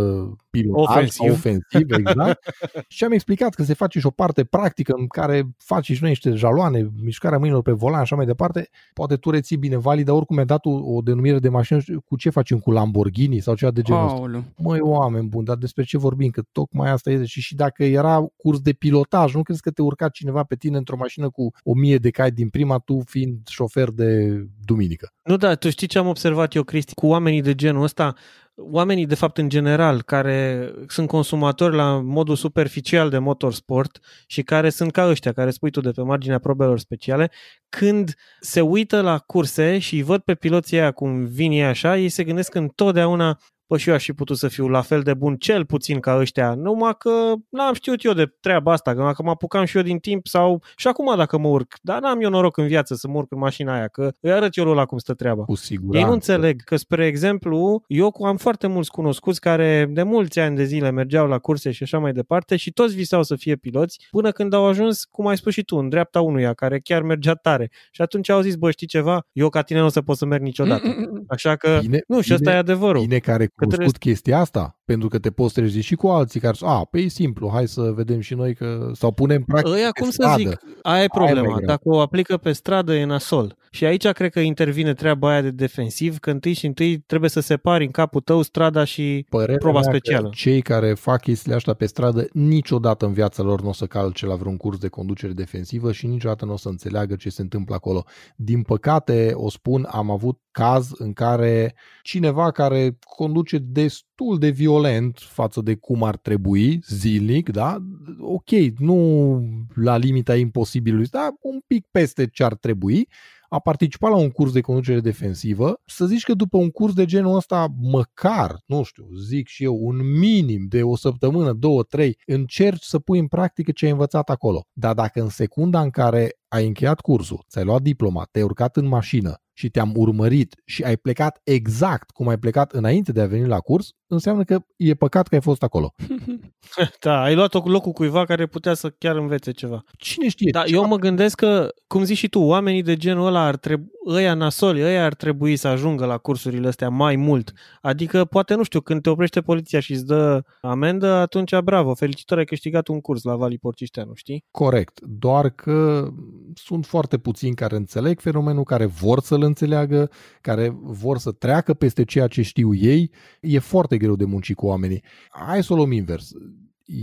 pilotaj, 0.50 0.96
ofensiv, 0.96 1.30
ofensiv 1.30 1.92
exact. 1.92 2.54
și 2.88 3.04
am 3.04 3.12
explicat 3.12 3.54
că 3.54 3.62
se 3.62 3.74
face 3.74 3.98
și 3.98 4.06
o 4.06 4.10
parte 4.10 4.44
practică 4.44 4.94
în 4.96 5.06
care 5.06 5.48
faci 5.58 5.84
și 5.84 5.98
noi 6.00 6.10
niște 6.10 6.30
jaloane, 6.30 6.90
mișcarea 7.02 7.38
mâinilor 7.38 7.62
pe 7.62 7.72
volan, 7.72 8.00
așa 8.00 8.16
mai 8.16 8.26
departe, 8.26 8.68
poate 8.92 9.16
tu 9.16 9.30
reții 9.30 9.56
bine 9.56 9.76
valid, 9.76 10.06
dar 10.06 10.14
oricum 10.14 10.38
ai 10.38 10.44
dat 10.46 10.64
o, 10.64 10.70
o 10.70 11.00
denumire 11.00 11.38
de 11.38 11.48
mașină, 11.48 11.80
cu 12.04 12.16
ce 12.16 12.30
facem 12.30 12.58
cu 12.58 12.70
Lamborghini 12.70 13.40
sau 13.40 13.54
ceva 13.54 13.70
de 13.70 13.82
genul 13.82 14.04
ăsta. 14.04 14.44
Măi, 14.56 14.80
oameni 14.80 15.28
buni, 15.28 15.44
dar 15.44 15.56
despre 15.56 15.82
ce 15.82 15.98
vorbim? 15.98 16.30
Că 16.30 16.42
tocmai 16.52 16.90
asta 16.90 17.10
e. 17.10 17.24
Și, 17.24 17.40
și 17.40 17.54
dacă 17.54 17.84
era 17.84 18.26
curs 18.36 18.60
de 18.60 18.72
pilotaj, 18.72 19.34
nu 19.34 19.42
crezi 19.42 19.60
că 19.60 19.70
te 19.70 19.82
urca 19.82 20.08
cineva 20.08 20.42
pe 20.42 20.54
tine 20.54 20.76
într-o 20.76 20.96
mașină 20.96 21.30
cu 21.30 21.52
o 21.62 21.74
mie 21.74 21.96
de 21.96 22.10
cai 22.10 22.30
din 22.30 22.48
prima, 22.48 22.78
tu 22.78 23.02
fiind 23.06 23.38
șofer 23.48 23.90
de 23.90 24.40
duminică? 24.64 25.08
Nu, 25.22 25.36
da, 25.36 25.54
tu 25.54 25.70
știi 25.70 25.86
ce 25.86 25.98
am 25.98 26.06
observat 26.06 26.54
eu, 26.54 26.62
Cristi, 26.62 26.94
cu 26.94 27.06
oamenii 27.06 27.42
de 27.42 27.54
genul 27.54 27.82
ăsta, 27.82 28.14
oamenii, 28.56 29.06
de 29.06 29.14
fapt, 29.14 29.38
în 29.38 29.48
general, 29.48 30.02
care 30.02 30.70
sunt 30.88 31.08
consumatori 31.08 31.74
la 31.74 32.00
modul 32.00 32.36
superficial 32.36 33.10
de 33.10 33.18
motorsport 33.18 33.98
și 34.26 34.42
care 34.42 34.70
sunt 34.70 34.92
ca 34.92 35.08
ăștia, 35.08 35.32
care 35.32 35.50
spui 35.50 35.70
tu 35.70 35.80
de 35.80 35.90
pe 35.90 36.02
marginea 36.02 36.38
probelor 36.38 36.78
speciale, 36.78 37.30
când 37.68 38.14
se 38.40 38.60
uită 38.60 39.00
la 39.00 39.18
curse 39.18 39.78
și 39.78 40.02
văd 40.02 40.20
pe 40.20 40.34
piloții 40.34 40.78
aia 40.78 40.90
cum 40.90 41.24
vin 41.24 41.52
ei 41.52 41.64
așa, 41.64 41.98
ei 41.98 42.08
se 42.08 42.24
gândesc 42.24 42.54
întotdeauna 42.54 43.38
Păi 43.66 43.78
și 43.78 43.88
eu 43.88 43.94
aș 43.94 44.04
fi 44.04 44.12
putut 44.12 44.36
să 44.36 44.48
fiu 44.48 44.68
la 44.68 44.80
fel 44.80 45.00
de 45.00 45.14
bun, 45.14 45.36
cel 45.36 45.64
puțin 45.64 46.00
ca 46.00 46.16
ăștia, 46.18 46.54
numai 46.54 46.94
că 46.98 47.32
n-am 47.48 47.74
știut 47.74 48.04
eu 48.04 48.12
de 48.12 48.32
treaba 48.40 48.72
asta, 48.72 48.94
că 48.94 49.02
dacă 49.02 49.22
mă 49.22 49.30
apucam 49.30 49.64
și 49.64 49.76
eu 49.76 49.82
din 49.82 49.98
timp 49.98 50.26
sau 50.26 50.62
și 50.76 50.88
acum 50.88 51.16
dacă 51.16 51.38
mă 51.38 51.48
urc, 51.48 51.74
dar 51.82 52.00
n-am 52.00 52.20
eu 52.20 52.30
noroc 52.30 52.56
în 52.56 52.66
viață 52.66 52.94
să 52.94 53.08
mă 53.08 53.16
urc 53.16 53.32
în 53.32 53.38
mașina 53.38 53.74
aia, 53.74 53.88
că 53.88 54.12
îi 54.20 54.32
arăt 54.32 54.56
eu 54.56 54.64
la 54.64 54.84
cum 54.84 54.98
stă 54.98 55.14
treaba. 55.14 55.44
Cu 55.44 55.54
siguranță. 55.54 55.98
Ei 55.98 56.04
nu 56.04 56.12
înțeleg 56.12 56.62
că, 56.62 56.76
spre 56.76 57.06
exemplu, 57.06 57.82
eu 57.86 58.14
am 58.24 58.36
foarte 58.36 58.66
mulți 58.66 58.90
cunoscuți 58.90 59.40
care 59.40 59.86
de 59.90 60.02
mulți 60.02 60.40
ani 60.40 60.56
de 60.56 60.64
zile 60.64 60.90
mergeau 60.90 61.26
la 61.26 61.38
curse 61.38 61.70
și 61.70 61.82
așa 61.82 61.98
mai 61.98 62.12
departe 62.12 62.56
și 62.56 62.72
toți 62.72 62.94
visau 62.94 63.22
să 63.22 63.36
fie 63.36 63.56
piloți 63.56 64.06
până 64.10 64.30
când 64.30 64.52
au 64.52 64.66
ajuns, 64.66 65.04
cum 65.04 65.26
ai 65.26 65.36
spus 65.36 65.52
și 65.52 65.62
tu, 65.62 65.76
în 65.76 65.88
dreapta 65.88 66.20
unuia 66.20 66.52
care 66.52 66.80
chiar 66.80 67.02
mergea 67.02 67.34
tare. 67.34 67.70
Și 67.90 68.02
atunci 68.02 68.28
au 68.28 68.40
zis, 68.40 68.54
bă, 68.54 68.70
știi 68.70 68.86
ceva? 68.86 69.26
Eu 69.32 69.48
ca 69.48 69.62
tine 69.62 69.78
nu 69.78 69.84
o 69.84 69.88
să 69.88 70.02
pot 70.02 70.16
să 70.16 70.26
merg 70.26 70.42
niciodată. 70.42 70.82
Așa 71.28 71.56
că, 71.56 71.78
bine, 71.80 72.00
nu, 72.06 72.20
și 72.20 72.34
ăsta 72.34 72.50
e 72.50 72.56
adevărul. 72.56 73.00
Bine 73.00 73.18
care 73.18 73.50
cunoscut 73.56 73.98
chestia 73.98 74.38
asta, 74.40 74.80
pentru 74.84 75.08
că 75.08 75.18
te 75.18 75.30
poți 75.30 75.54
trezi 75.54 75.80
și 75.80 75.94
cu 75.94 76.06
alții 76.08 76.40
care 76.40 76.54
zic, 76.56 76.66
a, 76.66 76.84
pe 76.90 76.98
e 77.00 77.08
simplu, 77.08 77.50
hai 77.52 77.68
să 77.68 77.80
vedem 77.94 78.20
și 78.20 78.34
noi 78.34 78.54
că, 78.54 78.90
sau 78.92 79.12
punem 79.12 79.42
practic 79.42 79.72
Ăia, 79.72 79.88
pe 79.92 80.00
cum 80.00 80.10
să 80.10 80.16
stradă. 80.20 80.36
zic, 80.36 80.46
aia 80.48 80.56
e 80.56 80.80
Aia 80.82 81.02
e 81.02 81.06
mai 81.14 81.26
problema. 81.26 81.54
greu. 81.56 81.66
Dacă 81.66 81.82
o 81.84 82.00
aplică 82.00 82.36
pe 82.36 82.52
stradă, 82.52 82.94
e 82.94 83.04
nasol. 83.04 83.56
Și 83.70 83.84
aici 83.84 84.08
cred 84.08 84.30
că 84.30 84.40
intervine 84.40 84.94
treaba 84.94 85.30
aia 85.30 85.40
de 85.40 85.50
defensiv, 85.50 86.18
că 86.18 86.30
întâi 86.30 86.52
și 86.52 86.66
întâi 86.66 86.98
trebuie 86.98 87.30
să 87.30 87.40
separi 87.40 87.84
în 87.84 87.90
capul 87.90 88.20
tău 88.20 88.42
strada 88.42 88.84
și 88.84 89.26
Părerea 89.28 89.56
proba 89.56 89.80
mea 89.80 89.88
că 89.90 89.96
specială. 89.96 90.30
cei 90.34 90.62
care 90.62 90.94
fac 90.94 91.20
chestiile 91.20 91.56
astea 91.56 91.74
pe 91.74 91.86
stradă 91.86 92.26
niciodată 92.32 93.06
în 93.06 93.12
viața 93.12 93.42
lor 93.42 93.62
nu 93.62 93.68
o 93.68 93.72
să 93.72 93.86
calce 93.86 94.26
la 94.26 94.34
vreun 94.34 94.56
curs 94.56 94.78
de 94.78 94.88
conducere 94.88 95.32
defensivă 95.32 95.92
și 95.92 96.06
niciodată 96.06 96.44
nu 96.44 96.52
o 96.52 96.56
să 96.56 96.68
înțeleagă 96.68 97.14
ce 97.16 97.28
se 97.30 97.42
întâmplă 97.42 97.74
acolo. 97.74 98.04
Din 98.36 98.62
păcate, 98.62 99.30
o 99.34 99.50
spun, 99.50 99.86
am 99.90 100.10
avut 100.10 100.38
caz 100.50 100.90
în 100.98 101.12
care 101.12 101.74
cineva 102.02 102.50
care 102.50 102.98
conduce 103.16 103.58
destul 103.58 104.38
de 104.38 104.48
violent 104.48 104.72
față 105.14 105.60
de 105.60 105.74
cum 105.74 106.02
ar 106.02 106.16
trebui 106.16 106.80
zilnic, 106.88 107.50
da? 107.50 107.78
Ok, 108.20 108.50
nu 108.78 109.40
la 109.74 109.96
limita 109.96 110.36
imposibilului, 110.36 111.06
dar 111.06 111.30
un 111.40 111.60
pic 111.66 111.86
peste 111.90 112.26
ce 112.26 112.44
ar 112.44 112.54
trebui, 112.54 113.08
a 113.48 113.58
participat 113.58 114.10
la 114.10 114.16
un 114.16 114.30
curs 114.30 114.52
de 114.52 114.60
conducere 114.60 115.00
defensivă, 115.00 115.80
să 115.86 116.06
zici 116.06 116.24
că 116.24 116.34
după 116.34 116.56
un 116.56 116.70
curs 116.70 116.94
de 116.94 117.04
genul 117.04 117.36
ăsta, 117.36 117.66
măcar, 117.80 118.62
nu 118.66 118.82
știu, 118.82 119.06
zic 119.26 119.46
și 119.46 119.64
eu, 119.64 119.78
un 119.80 120.18
minim 120.18 120.66
de 120.68 120.82
o 120.82 120.96
săptămână, 120.96 121.52
două, 121.52 121.82
trei, 121.82 122.18
încerci 122.26 122.82
să 122.82 122.98
pui 122.98 123.18
în 123.18 123.26
practică 123.26 123.72
ce 123.72 123.84
ai 123.84 123.90
învățat 123.90 124.30
acolo. 124.30 124.66
Dar 124.72 124.94
dacă 124.94 125.20
în 125.20 125.28
secunda 125.28 125.80
în 125.80 125.90
care 125.90 126.38
ai 126.48 126.66
încheiat 126.66 127.00
cursul, 127.00 127.44
ți-ai 127.48 127.64
luat 127.64 127.82
diploma, 127.82 128.28
te-ai 128.30 128.44
urcat 128.44 128.76
în 128.76 128.86
mașină 128.86 129.43
și 129.56 129.68
te-am 129.68 129.92
urmărit 129.96 130.62
și 130.64 130.82
ai 130.82 130.96
plecat 130.96 131.40
exact 131.44 132.10
cum 132.10 132.28
ai 132.28 132.38
plecat 132.38 132.72
înainte 132.72 133.12
de 133.12 133.20
a 133.20 133.26
veni 133.26 133.46
la 133.46 133.58
curs, 133.58 133.92
înseamnă 134.06 134.44
că 134.44 134.58
e 134.76 134.94
păcat 134.94 135.28
că 135.28 135.34
ai 135.34 135.40
fost 135.40 135.62
acolo. 135.62 135.94
Da, 137.00 137.22
ai 137.22 137.34
luat 137.34 137.66
locul 137.66 137.92
cuiva 137.92 138.24
care 138.24 138.46
putea 138.46 138.74
să 138.74 138.90
chiar 138.90 139.16
învețe 139.16 139.50
ceva. 139.50 139.82
Cine 139.98 140.28
știe? 140.28 140.50
Da, 140.50 140.62
ce 140.62 140.74
eu 140.74 140.86
mă 140.86 140.96
gândesc 140.96 141.36
că, 141.36 141.68
cum 141.86 142.04
zici 142.04 142.16
și 142.16 142.28
tu, 142.28 142.40
oamenii 142.40 142.82
de 142.82 142.96
genul 142.96 143.26
ăla 143.26 143.46
ar 143.46 143.56
trebui, 143.56 143.86
ăia 144.06 144.34
nasoli, 144.34 144.82
ăia 144.82 145.04
ar 145.04 145.14
trebui 145.14 145.56
să 145.56 145.68
ajungă 145.68 146.04
la 146.04 146.18
cursurile 146.18 146.68
astea 146.68 146.88
mai 146.88 147.16
mult. 147.16 147.52
Adică, 147.80 148.24
poate, 148.24 148.54
nu 148.54 148.62
știu, 148.62 148.80
când 148.80 149.02
te 149.02 149.10
oprește 149.10 149.40
poliția 149.40 149.80
și 149.80 149.92
îți 149.92 150.06
dă 150.06 150.42
amendă, 150.60 151.06
atunci, 151.06 151.58
bravo, 151.58 151.94
felicitări, 151.94 152.40
ai 152.40 152.46
câștigat 152.46 152.88
un 152.88 153.00
curs 153.00 153.22
la 153.22 153.36
Vali 153.36 153.58
Porcișteanu, 153.58 154.14
știi? 154.14 154.44
Corect, 154.50 155.00
doar 155.00 155.50
că 155.50 156.08
sunt 156.54 156.86
foarte 156.86 157.18
puțini 157.18 157.54
care 157.54 157.76
înțeleg 157.76 158.20
fenomenul, 158.20 158.64
care 158.64 158.84
vor 158.84 159.20
să-l 159.20 159.42
înțeleagă, 159.42 160.10
care 160.40 160.76
vor 160.82 161.18
să 161.18 161.32
treacă 161.32 161.74
peste 161.74 162.04
ceea 162.04 162.26
ce 162.26 162.42
știu 162.42 162.74
ei. 162.74 163.10
E 163.40 163.58
foarte 163.58 163.96
greu 163.96 164.16
de 164.16 164.24
munci 164.24 164.54
cu 164.54 164.66
oamenii. 164.66 165.04
Hai 165.30 165.62
să 165.62 165.72
o 165.72 165.76
luăm 165.76 165.92
invers. 165.92 166.30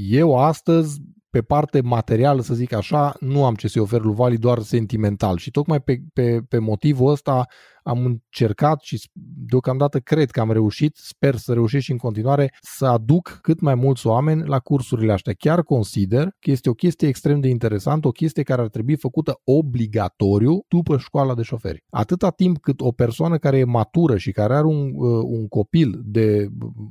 Eu 0.10 0.38
astăzi, 0.38 1.02
pe 1.30 1.42
parte 1.42 1.82
materială, 1.82 2.42
să 2.42 2.54
zic 2.54 2.74
așa, 2.74 3.16
nu 3.20 3.46
am 3.46 3.56
ce 3.56 3.68
să-i 3.68 3.82
ofer 3.82 4.02
lui 4.02 4.16
Vali, 4.16 4.38
doar 4.38 4.60
sentimental. 4.60 5.38
Și 5.38 5.52
tocmai 5.52 5.82
pe, 5.82 6.02
pe, 6.14 6.42
pe 6.50 6.58
motivul 6.58 7.12
ăsta 7.12 7.48
am 7.84 8.06
încercat 8.06 8.82
și 8.82 9.10
deocamdată 9.46 10.00
cred 10.00 10.32
că 10.32 10.40
am 10.40 10.52
reușit, 10.52 10.96
sper 10.96 11.36
să 11.36 11.54
reușesc 11.54 11.84
și 11.84 11.92
în 11.92 11.98
continuare, 11.98 12.54
să 12.62 12.86
aduc 12.86 13.40
cât 13.42 13.60
mai 13.60 13.76
mulți 13.76 14.08
oameni 14.08 14.44
la 14.46 14.60
cursurile 14.60 15.12
astea. 15.12 15.34
Chiar 15.34 15.64
consider 15.64 16.24
că 16.40 16.52
este 16.52 16.70
o 16.70 16.74
chestie 16.74 17.08
extrem 17.08 17.40
de 17.40 17.48
interesantă, 17.48 18.08
o 18.08 18.12
chestie 18.12 18.44
care 18.44 18.62
ar 18.62 18.68
trebui 18.68 18.96
făcută 18.96 19.42
obligatoriu 19.44 20.66
după 20.68 20.98
școala 20.98 21.36
de 21.36 21.42
șoferi. 21.42 21.84
Atâta 21.90 22.30
timp 22.30 22.58
cât 22.58 22.82
o 22.82 22.92
persoană 22.92 23.38
care 23.38 23.58
e 23.58 23.64
matură 23.64 24.18
și 24.18 24.32
care 24.32 24.54
are 24.54 24.66
un, 24.66 24.92
uh, 24.96 25.24
un 25.24 25.48
copil 25.48 26.02
de 26.04 26.48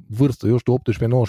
vârstă, 0.09 0.47
eu 0.47 0.57
știu, 0.57 0.72
18-19 0.72 0.78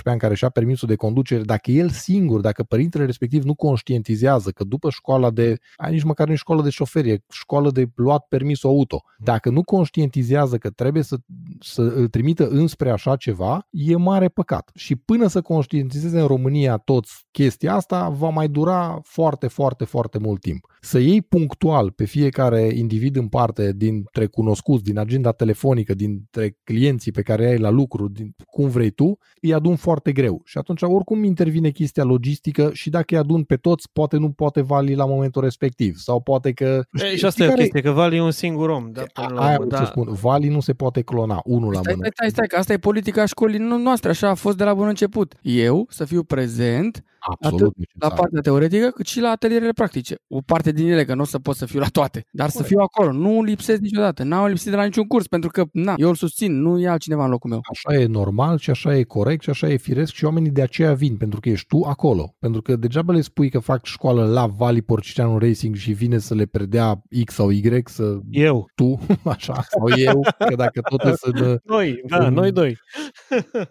ani, 0.04 0.20
care 0.20 0.36
și-a 0.36 0.50
permisul 0.50 0.88
de 0.88 0.96
conducere, 0.96 1.44
dacă 1.44 1.72
el 1.72 1.90
singur, 1.90 2.40
dacă 2.42 2.64
părintele 2.64 3.06
respectiv 3.06 3.44
nu 3.44 3.56
conștientizează 3.56 4.50
că 4.52 4.64
după 4.64 4.90
școala 4.90 5.30
de, 5.32 5.58
ai 5.76 5.92
nici 5.92 6.04
măcar 6.04 6.28
nu 6.28 6.34
e 6.34 6.36
școală 6.36 6.62
de 6.62 6.70
șoferi, 6.70 7.10
e 7.10 7.24
școală 7.30 7.72
de 7.72 7.86
luat 7.96 8.26
permisul 8.30 8.70
auto, 8.70 9.02
dacă 9.18 9.50
nu 9.52 9.64
conștientizează 9.64 10.58
că 10.58 10.70
trebuie 10.70 11.04
să, 11.04 11.18
să 11.60 11.82
îl 11.82 12.08
trimită 12.08 12.48
înspre 12.48 12.92
așa 12.92 13.16
ceva, 13.16 13.68
e 13.70 13.96
mare 13.96 14.28
păcat. 14.30 14.72
Și 14.76 14.96
până 14.96 15.28
să 15.28 15.42
conștientizeze 15.42 16.20
în 16.20 16.28
România 16.28 16.78
toți 16.78 17.28
chestia 17.32 17.74
asta, 17.76 18.10
va 18.10 18.30
mai 18.30 18.48
dura 18.48 19.00
foarte, 19.04 19.48
foarte, 19.48 19.86
foarte 19.86 20.18
mult 20.18 20.42
timp. 20.42 20.66
Să 20.82 21.00
iei 21.00 21.22
punctual 21.22 21.92
pe 21.92 22.06
fiecare 22.06 22.70
individ 22.74 23.16
în 23.16 23.28
parte 23.28 23.74
dintre 23.76 24.26
cunoscuți, 24.26 24.84
din 24.84 24.98
agenda 24.98 25.32
telefonică, 25.32 25.94
dintre 25.94 26.58
clienții 26.64 27.12
pe 27.12 27.22
care 27.22 27.46
ai 27.48 27.58
la 27.58 27.70
lucru, 27.70 28.08
din 28.08 28.34
cum 28.46 28.70
vrei 28.70 28.90
tu, 28.90 29.18
îi 29.42 29.54
adun 29.54 29.76
foarte 29.76 30.12
greu. 30.12 30.42
Și 30.46 30.58
atunci 30.58 30.82
oricum 30.82 31.24
intervine 31.24 31.70
chestia 31.70 32.04
logistică 32.04 32.70
și 32.74 32.90
dacă 32.90 33.06
îi 33.10 33.18
adun 33.18 33.44
pe 33.44 33.56
toți, 33.56 33.90
poate 33.94 34.18
nu 34.18 34.30
poate 34.32 34.62
vali 34.62 34.96
la 34.96 35.06
momentul 35.06 35.42
respectiv. 35.42 35.96
Sau 35.98 36.22
poate 36.22 36.52
că... 36.52 36.82
E, 36.92 37.16
și 37.16 37.26
asta 37.26 37.44
e 37.44 37.46
o 37.46 37.50
care- 37.50 37.62
chestie, 37.62 37.82
că 37.82 37.92
Vali 37.92 38.16
e 38.16 38.22
un 38.22 38.32
singur 38.32 38.70
om. 38.70 38.92
Da, 38.92 39.02
A, 39.14 39.26
până 39.26 39.40
la 39.40 39.46
aia 39.46 39.54
urmă, 39.58 39.66
vreau 39.66 39.82
da. 39.82 39.86
să 39.88 39.92
spun, 39.92 40.14
Vali 40.14 40.48
nu 40.48 40.60
se 40.60 40.74
poate 40.74 41.02
clona 41.02 41.42
unul 41.44 41.72
la 41.74 41.80
Stai, 41.80 41.94
mână. 41.96 42.08
stai, 42.08 42.12
stai, 42.14 42.30
stai, 42.30 42.48
că 42.48 42.56
asta 42.56 42.74
e 42.74 42.78
politica 42.78 43.26
școlii 43.26 43.60
no- 43.60 43.84
noastre, 43.84 44.10
așa 44.10 44.30
a 44.30 44.34
fost 44.34 44.58
de 44.58 44.64
la 44.64 44.74
bun 44.74 44.88
început. 44.88 45.34
Eu 45.42 45.86
să 45.90 46.06
fiu 46.06 46.24
prezent 46.24 47.04
Absolut 47.30 47.62
atât 47.62 47.78
necesar. 47.78 48.10
la 48.10 48.16
partea 48.16 48.42
teoretică, 48.42 48.90
cât 48.90 49.06
și 49.06 49.20
la 49.20 49.30
atelierele 49.30 49.72
practice. 49.72 50.16
O 50.28 50.40
parte 50.46 50.72
din 50.72 50.88
ele, 50.88 51.06
că 51.06 51.16
nu 51.16 51.22
o 51.22 51.26
să 51.26 51.40
pot 51.40 51.56
să 51.56 51.66
fiu 51.66 51.80
la 51.80 51.88
toate, 51.88 52.26
dar 52.32 52.50
să 52.50 52.64
fiu 52.64 52.80
acolo. 52.80 53.12
Nu 53.12 53.44
lipsesc 53.44 53.80
niciodată. 53.82 54.24
N-au 54.24 54.48
lipsit 54.48 54.70
de 54.70 54.76
la 54.76 54.84
niciun 54.84 55.08
curs, 55.08 55.28
pentru 55.28 55.50
că, 55.50 55.64
na, 55.72 55.94
eu 55.98 56.08
îl 56.10 56.16
susțin, 56.16 56.62
nu 56.62 56.80
e 56.80 56.88
altcineva 56.88 57.24
în 57.24 57.30
locul 57.30 57.50
meu. 57.50 57.60
Așa 57.72 58.00
e 58.00 58.06
normal 58.06 58.58
și 58.58 58.70
așa 58.70 58.96
e 58.98 59.04
corect 59.04 59.42
și 59.44 59.50
așa 59.50 59.70
e 59.70 59.78
firesc 59.78 60.14
și 60.14 60.26
oamenii 60.26 60.52
de 60.52 60.62
aceea 60.62 60.94
vin, 60.94 61.18
pentru 61.18 61.40
că 61.40 61.50
ești 61.50 61.68
tu 61.68 61.82
acolo. 61.84 62.36
Pentru 62.40 62.62
că 62.62 62.76
degeaba 62.76 63.14
le 63.14 63.22
spui 63.22 63.50
că 63.50 63.60
fac 63.60 63.86
școală 63.86 64.26
la 64.26 64.46
Vali 64.46 64.82
Porcișteanu 64.82 65.38
Racing 65.38 65.76
și 65.76 65.92
vine 65.92 66.18
să 66.18 66.36
le 66.36 66.46
predea 66.46 67.02
X 67.26 67.34
sau 67.34 67.50
Y, 67.50 67.82
să 67.86 68.18
Eu. 68.30 68.66
tu, 68.76 69.00
așa, 69.24 69.54
sau 69.70 70.00
eu, 70.00 70.22
că 70.48 70.56
dacă 70.56 70.82
tot 70.90 71.04
e 71.04 71.14
să 71.16 71.30
Noi, 71.66 72.02
da, 72.08 72.26
În- 72.26 72.34
noi 72.34 72.52
doi. 72.52 72.78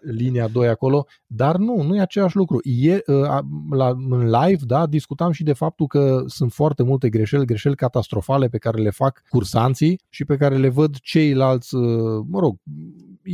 linia 0.01 0.49
2 0.49 0.69
acolo, 0.69 1.07
dar 1.27 1.57
nu, 1.57 1.83
nu 1.83 1.97
e 1.97 2.01
același 2.01 2.37
lucru. 2.37 2.59
E, 2.63 2.99
a, 3.29 3.40
la, 3.71 3.89
în 3.89 4.31
live, 4.31 4.65
da, 4.67 4.87
discutam 4.87 5.31
și 5.31 5.43
de 5.43 5.53
faptul 5.53 5.87
că 5.87 6.23
sunt 6.27 6.53
foarte 6.53 6.83
multe 6.83 7.09
greșeli, 7.09 7.45
greșeli 7.45 7.77
catastrofale 7.77 8.49
pe 8.49 8.59
care 8.59 8.83
le 8.83 8.91
fac 8.91 9.23
cursanții 9.29 10.01
și 10.09 10.25
pe 10.25 10.37
care 10.37 10.57
le 10.57 10.69
văd 10.69 10.97
ceilalți, 10.99 11.75
uh, 11.75 12.25
mă 12.29 12.39
rog, 12.41 12.57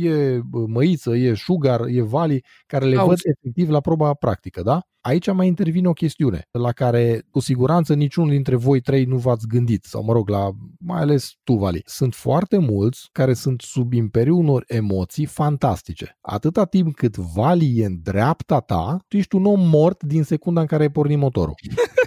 e 0.05 0.39
Măiță, 0.67 1.15
e 1.15 1.33
Sugar, 1.33 1.81
e 1.87 2.01
Vali, 2.01 2.43
care 2.65 2.85
le 2.85 2.97
Auzi. 2.97 3.07
văd 3.07 3.35
efectiv 3.35 3.69
la 3.69 3.79
proba 3.79 4.13
practică, 4.13 4.61
da? 4.61 4.81
Aici 5.01 5.31
mai 5.31 5.47
intervine 5.47 5.87
o 5.87 5.93
chestiune 5.93 6.47
la 6.51 6.71
care 6.71 7.21
cu 7.31 7.39
siguranță 7.39 7.93
niciunul 7.93 8.29
dintre 8.29 8.55
voi 8.55 8.81
trei 8.81 9.03
nu 9.03 9.17
v-ați 9.17 9.47
gândit, 9.47 9.83
sau 9.83 10.03
mă 10.03 10.13
rog, 10.13 10.29
la 10.29 10.49
mai 10.79 11.01
ales 11.01 11.31
tu, 11.43 11.53
Vali. 11.53 11.81
Sunt 11.85 12.13
foarte 12.13 12.57
mulți 12.57 13.09
care 13.11 13.33
sunt 13.33 13.61
sub 13.61 13.93
imperiul 13.93 14.37
unor 14.37 14.63
emoții 14.67 15.25
fantastice. 15.25 16.17
Atâta 16.21 16.65
timp 16.65 16.95
cât 16.95 17.15
Vali 17.15 17.79
e 17.79 17.85
în 17.85 17.99
dreapta 18.01 18.59
ta, 18.59 18.97
tu 19.07 19.17
ești 19.17 19.35
un 19.35 19.45
om 19.45 19.69
mort 19.69 20.03
din 20.03 20.23
secunda 20.23 20.61
în 20.61 20.67
care 20.67 20.83
ai 20.83 20.91
pornit 20.91 21.17
motorul. 21.17 21.55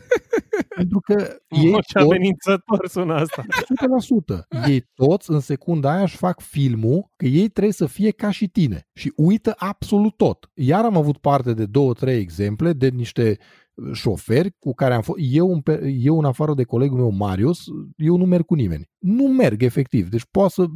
Pentru 0.77 1.01
că 1.01 1.37
ei 1.49 1.71
Mă, 1.71 1.79
ce 1.87 1.93
toți- 1.93 2.05
amenințător 2.05 2.87
sună 2.89 3.14
asta. 3.14 3.45
100%. 3.49 4.47
Ei 4.68 4.85
toți 4.95 5.31
în 5.31 5.41
secunda 5.41 5.93
aia 5.93 6.03
își 6.03 6.16
fac 6.16 6.41
filmul 6.41 7.11
că 7.16 7.27
ei 7.27 7.49
trebuie 7.49 7.73
să 7.73 7.87
fie 7.87 8.11
ca 8.11 8.31
și 8.31 8.49
tine 8.49 8.89
și 8.95 9.12
uită 9.16 9.55
absolut 9.59 10.16
tot. 10.16 10.51
Iar 10.55 10.85
am 10.85 10.97
avut 10.97 11.18
parte 11.18 11.53
de 11.55 11.66
două, 11.66 11.93
trei 11.93 12.18
exemple 12.21 12.73
de 12.73 12.89
niște 12.89 13.39
uh, 13.75 13.91
șoferi 13.93 14.51
cu 14.59 14.73
care 14.75 14.95
am 14.95 15.03
fost, 15.03 15.18
eu, 15.23 15.53
în 15.53 15.61
pe- 15.61 15.89
eu 16.01 16.18
în 16.18 16.25
afară 16.25 16.55
de 16.55 16.64
colegul 16.64 16.99
meu 16.99 17.11
Marius, 17.11 17.64
eu 17.97 18.16
nu 18.16 18.25
merg 18.25 18.45
cu 18.45 18.55
nimeni. 18.55 18.89
Nu 19.01 19.24
merg 19.24 19.62
efectiv. 19.62 20.09
Deci 20.09 20.26
poate 20.30 20.53
să, 20.53 20.66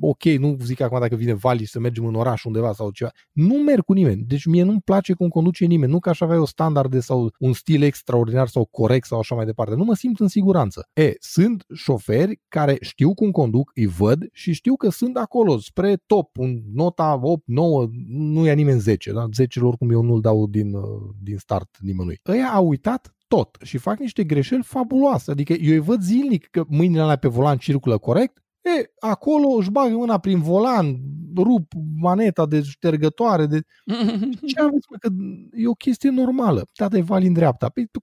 ok, 0.00 0.24
nu 0.24 0.56
zic 0.62 0.80
acum 0.80 1.00
dacă 1.00 1.14
vine 1.14 1.34
Vali 1.34 1.64
să 1.64 1.80
mergem 1.80 2.06
în 2.06 2.14
oraș 2.14 2.44
undeva 2.44 2.72
sau 2.72 2.90
ceva. 2.90 3.10
Nu 3.32 3.54
merg 3.54 3.84
cu 3.84 3.92
nimeni. 3.92 4.22
Deci 4.22 4.44
mie 4.44 4.62
nu-mi 4.62 4.80
place 4.80 5.12
cum 5.12 5.28
conduce 5.28 5.64
nimeni. 5.64 5.92
Nu 5.92 5.98
că 5.98 6.08
aș 6.08 6.20
avea 6.20 6.40
o 6.40 6.46
standarde 6.46 7.00
sau 7.00 7.32
un 7.38 7.52
stil 7.52 7.82
extraordinar 7.82 8.48
sau 8.48 8.64
corect 8.64 9.06
sau 9.06 9.18
așa 9.18 9.34
mai 9.34 9.44
departe. 9.44 9.74
Nu 9.74 9.84
mă 9.84 9.94
simt 9.94 10.20
în 10.20 10.28
siguranță. 10.28 10.88
E, 10.92 11.12
sunt 11.18 11.64
șoferi 11.74 12.40
care 12.48 12.76
știu 12.80 13.14
cum 13.14 13.30
conduc, 13.30 13.70
îi 13.74 13.86
văd 13.86 14.28
și 14.32 14.52
știu 14.52 14.76
că 14.76 14.90
sunt 14.90 15.16
acolo 15.16 15.58
spre 15.58 15.96
top, 16.06 16.36
un 16.38 16.62
nota 16.72 17.18
8, 17.22 17.42
9, 17.46 17.88
nu 18.08 18.44
ia 18.44 18.52
nimeni 18.52 18.80
10, 18.80 19.12
da? 19.12 19.26
10 19.32 19.60
oricum 19.60 19.90
eu 19.90 20.02
nu-l 20.02 20.20
dau 20.20 20.46
din, 20.46 20.74
uh, 20.74 20.82
din 21.22 21.36
start 21.36 21.76
nimănui. 21.80 22.20
Ăia 22.28 22.46
au 22.46 22.68
uitat 22.68 23.15
tot 23.36 23.56
și 23.62 23.78
fac 23.78 23.98
niște 23.98 24.24
greșeli 24.24 24.62
fabuloase. 24.62 25.30
Adică 25.30 25.52
eu 25.52 25.72
îi 25.72 25.78
văd 25.78 26.00
zilnic 26.00 26.46
că 26.46 26.64
mâinile 26.68 27.00
alea 27.00 27.16
pe 27.16 27.28
volan 27.28 27.56
circulă 27.56 27.98
corect, 27.98 28.42
E, 28.66 28.92
acolo 28.98 29.48
își 29.48 29.70
bagă 29.70 29.96
mâna 29.96 30.18
prin 30.18 30.40
volan, 30.40 30.96
rup 31.36 31.72
maneta 32.00 32.46
de 32.46 32.62
ștergătoare. 32.62 33.46
De... 33.46 33.60
Ce 34.46 34.60
aveți, 34.60 34.86
mă, 34.90 34.96
că 35.00 35.08
e 35.52 35.68
o 35.68 35.72
chestie 35.72 36.10
normală. 36.10 36.68
Tata 36.72 36.96
e 36.96 37.02
vali 37.02 37.26
în 37.26 37.32
dreapta. 37.32 37.68
Păi, 37.68 37.86
tu, 37.86 38.02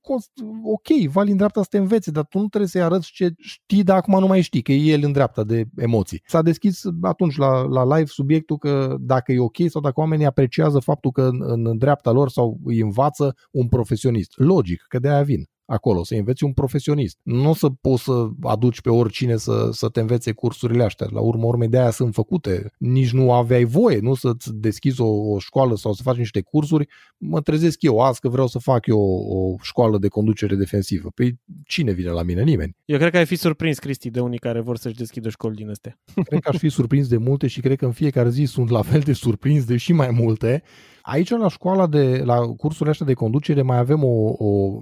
ok, 0.64 1.12
vali 1.12 1.32
în 1.32 1.38
dreapta 1.38 1.62
să 1.62 1.68
te 1.70 1.78
învețe, 1.78 2.12
dar 2.12 2.26
tu 2.26 2.40
nu 2.40 2.48
trebuie 2.48 2.70
să-i 2.70 2.82
arăți 2.82 3.12
ce 3.12 3.34
știi, 3.38 3.84
dar 3.84 3.98
acum 3.98 4.20
nu 4.20 4.28
mai 4.28 4.42
știi, 4.42 4.62
că 4.62 4.72
e 4.72 4.92
el 4.92 5.04
în 5.04 5.12
dreapta 5.12 5.44
de 5.44 5.66
emoții. 5.76 6.22
S-a 6.26 6.42
deschis 6.42 6.82
atunci 7.02 7.38
la, 7.38 7.62
la 7.62 7.96
live 7.96 8.10
subiectul 8.10 8.58
că 8.58 8.96
dacă 9.00 9.32
e 9.32 9.40
ok 9.40 9.58
sau 9.68 9.82
dacă 9.82 10.00
oamenii 10.00 10.26
apreciază 10.26 10.80
faptul 10.80 11.12
că 11.12 11.22
în, 11.22 11.68
în 11.68 11.78
dreapta 11.78 12.12
lor 12.12 12.30
sau 12.30 12.60
îi 12.66 12.80
învață 12.80 13.36
un 13.52 13.68
profesionist. 13.68 14.34
Logic, 14.40 14.86
că 14.88 15.00
de 15.00 15.10
aia 15.10 15.24
vin 15.24 15.48
acolo, 15.74 16.04
să 16.04 16.16
înveți 16.16 16.44
un 16.44 16.54
profesionist. 16.54 17.18
Nu 17.22 17.50
o 17.50 17.54
să 17.54 17.70
poți 17.70 18.04
să 18.04 18.28
aduci 18.42 18.82
pe 18.82 18.90
oricine 18.90 19.38
să, 19.38 19.70
să 19.72 19.90
te 19.90 20.00
învețe 20.00 20.32
cursurile 20.32 20.84
astea. 20.84 21.08
La 21.12 21.20
urmă 21.20 21.46
urmei 21.46 21.68
de 21.68 21.80
aia 21.80 21.90
sunt 21.90 22.14
făcute. 22.14 22.72
Nici 22.78 23.12
nu 23.12 23.34
aveai 23.34 23.64
voie, 23.64 24.00
nu 24.00 24.14
să-ți 24.14 24.54
deschizi 24.54 25.02
o, 25.02 25.08
o 25.08 25.40
școală 25.40 25.76
sau 25.76 25.94
să 25.94 26.02
faci 26.04 26.18
niște 26.18 26.42
cursuri. 26.42 26.88
Mă 27.18 27.42
trezesc 27.42 27.82
eu 27.82 28.00
azi 28.00 28.20
că 28.20 28.30
vreau 28.30 28.48
să 28.48 28.60
fac 28.60 28.86
eu 28.86 29.00
o, 29.00 29.38
o 29.38 29.56
școală 29.62 29.98
de 29.98 30.08
conducere 30.08 30.56
defensivă. 30.56 31.10
Păi 31.16 31.40
cine 31.66 31.92
vine 31.92 32.10
la 32.10 32.24
mine? 32.24 32.44
Nimeni. 32.44 32.76
Eu 32.86 32.98
cred 32.98 33.12
că 33.12 33.18
ai 33.18 33.26
fi 33.26 33.36
surprins, 33.36 33.80
Cristi, 33.80 34.10
de 34.10 34.20
unii 34.20 34.40
care 34.40 34.62
vor 34.62 34.78
să-și 34.78 34.96
deschidă 34.96 35.30
școli 35.30 35.56
din 35.56 35.70
astea. 35.70 36.00
Cred 36.26 36.40
că 36.40 36.50
aș 36.50 36.58
fi 36.58 36.70
surprins 36.70 37.08
de 37.08 37.18
multe 37.18 37.48
și 37.48 37.62
cred 37.62 37.78
că 37.78 37.86
în 37.86 37.92
fiecare 37.92 38.30
zi 38.30 38.44
sunt 38.44 38.70
la 38.70 38.82
fel 38.82 39.00
de 39.00 39.14
surprins 39.14 39.66
de 39.66 39.78
și 39.78 39.94
mai 39.94 40.10
multe 40.12 40.64
Aici, 41.06 41.30
la 41.30 41.48
școala 41.48 41.88
de, 41.88 42.22
la 42.26 42.40
cursurile 42.40 42.90
astea 42.90 43.06
de 43.06 43.14
conducere, 43.14 43.62
mai 43.62 43.78
avem 43.78 44.04
o, 44.04 44.34
o 44.38 44.80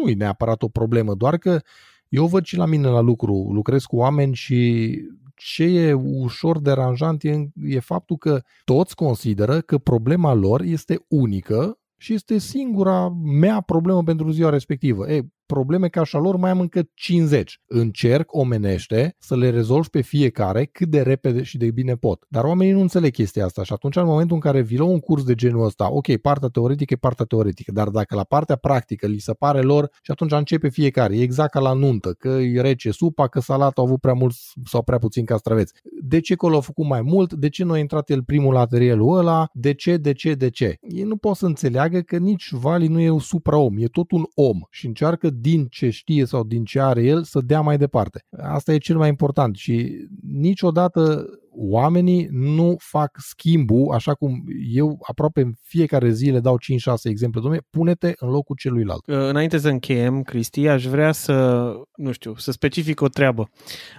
nu 0.00 0.08
e 0.08 0.14
neapărat 0.14 0.62
o 0.62 0.68
problemă, 0.68 1.14
doar 1.14 1.38
că 1.38 1.60
eu 2.08 2.26
văd 2.26 2.44
și 2.44 2.56
la 2.56 2.66
mine 2.66 2.88
la 2.88 3.00
lucru, 3.00 3.48
lucrez 3.52 3.84
cu 3.84 3.96
oameni 3.96 4.34
și 4.34 4.92
ce 5.34 5.64
e 5.64 5.92
ușor 5.92 6.60
deranjant 6.60 7.22
e, 7.22 7.48
e 7.64 7.78
faptul 7.78 8.16
că 8.16 8.40
toți 8.64 8.94
consideră 8.94 9.60
că 9.60 9.78
problema 9.78 10.34
lor 10.34 10.60
este 10.60 11.04
unică 11.08 11.78
și 11.96 12.12
este 12.14 12.38
singura 12.38 13.08
mea 13.22 13.60
problemă 13.60 14.02
pentru 14.02 14.30
ziua 14.30 14.50
respectivă. 14.50 15.12
E, 15.12 15.22
probleme 15.52 15.88
ca 15.88 16.00
așa 16.00 16.18
lor 16.18 16.36
mai 16.36 16.50
am 16.50 16.60
încă 16.60 16.82
50. 16.94 17.60
Încerc 17.66 18.34
omenește 18.34 19.16
să 19.18 19.36
le 19.36 19.50
rezolv 19.50 19.86
pe 19.88 20.00
fiecare 20.00 20.64
cât 20.64 20.88
de 20.88 21.02
repede 21.02 21.42
și 21.42 21.56
de 21.56 21.70
bine 21.70 21.94
pot. 21.94 22.24
Dar 22.28 22.44
oamenii 22.44 22.72
nu 22.72 22.80
înțeleg 22.80 23.12
chestia 23.12 23.44
asta 23.44 23.62
și 23.62 23.72
atunci 23.72 23.96
în 23.96 24.04
momentul 24.04 24.34
în 24.34 24.40
care 24.40 24.60
vi 24.60 24.80
un 24.80 25.00
curs 25.00 25.24
de 25.24 25.34
genul 25.34 25.64
ăsta, 25.64 25.92
ok, 25.92 26.16
partea 26.16 26.48
teoretică 26.48 26.94
e 26.94 26.96
partea 26.96 27.24
teoretică, 27.24 27.72
dar 27.72 27.88
dacă 27.88 28.14
la 28.14 28.24
partea 28.24 28.56
practică 28.56 29.06
li 29.06 29.18
se 29.18 29.32
pare 29.32 29.60
lor 29.60 29.90
și 30.02 30.10
atunci 30.10 30.32
începe 30.32 30.68
fiecare, 30.68 31.16
e 31.16 31.22
exact 31.22 31.50
ca 31.50 31.60
la 31.60 31.72
nuntă, 31.72 32.12
că 32.12 32.28
e 32.28 32.60
rece 32.60 32.90
supa, 32.90 33.28
că 33.28 33.40
salata 33.40 33.80
a 33.80 33.84
avut 33.84 34.00
prea 34.00 34.12
mult 34.12 34.34
sau 34.64 34.82
prea 34.82 34.98
puțin 34.98 35.24
castraveți. 35.24 35.72
De 36.02 36.20
ce 36.20 36.34
că 36.34 36.48
l-a 36.48 36.60
făcut 36.60 36.86
mai 36.86 37.02
mult? 37.02 37.32
De 37.32 37.48
ce 37.48 37.64
nu 37.64 37.72
a 37.72 37.78
intrat 37.78 38.10
el 38.10 38.22
primul 38.22 38.52
la 38.52 38.60
atelierul 38.60 39.16
ăla? 39.16 39.48
De 39.52 39.74
ce, 39.74 39.96
de 39.96 40.12
ce, 40.12 40.34
de 40.34 40.50
ce? 40.50 40.76
Ei 40.80 41.02
nu 41.02 41.16
pot 41.16 41.36
să 41.36 41.46
înțeleagă 41.46 42.00
că 42.00 42.16
nici 42.16 42.52
Vali 42.52 42.86
nu 42.86 43.00
e 43.00 43.10
un 43.10 43.18
supra-om, 43.18 43.78
e 43.78 43.86
tot 43.86 44.10
un 44.10 44.24
om 44.34 44.58
și 44.70 44.86
încearcă 44.86 45.30
din 45.42 45.66
ce 45.66 45.90
știe 45.90 46.24
sau 46.24 46.44
din 46.44 46.64
ce 46.64 46.80
are 46.80 47.02
el 47.02 47.22
să 47.22 47.40
dea 47.40 47.60
mai 47.60 47.78
departe. 47.78 48.26
Asta 48.38 48.72
e 48.72 48.78
cel 48.78 48.96
mai 48.96 49.08
important 49.08 49.56
și 49.56 50.06
niciodată 50.22 51.26
oamenii 51.54 52.28
nu 52.30 52.76
fac 52.78 53.10
schimbul, 53.20 53.92
așa 53.92 54.14
cum 54.14 54.44
eu 54.72 54.98
aproape 55.08 55.40
în 55.40 55.52
fiecare 55.62 56.10
zi 56.10 56.30
le 56.30 56.40
dau 56.40 56.58
5-6 56.58 56.58
exemple. 57.04 57.40
Dom'le, 57.40 57.70
pune-te 57.70 58.12
în 58.16 58.28
locul 58.28 58.56
celuilalt. 58.56 59.02
Înainte 59.06 59.58
să 59.58 59.68
încheiem, 59.68 60.22
Cristi, 60.22 60.66
aș 60.66 60.86
vrea 60.86 61.12
să, 61.12 61.72
nu 61.96 62.12
știu, 62.12 62.34
să 62.36 62.52
specific 62.52 63.00
o 63.00 63.08
treabă. 63.08 63.50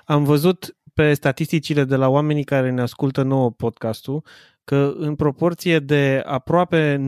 Am 0.06 0.24
văzut 0.24 0.76
pe 0.94 1.14
statisticile 1.14 1.84
de 1.84 1.96
la 1.96 2.08
oamenii 2.08 2.44
care 2.44 2.72
ne 2.72 2.82
ascultă 2.82 3.22
nouă 3.22 3.52
podcastul 3.52 4.24
că 4.66 4.94
în 4.98 5.16
proporție 5.16 5.80
de 5.80 6.22
aproape 6.26 7.06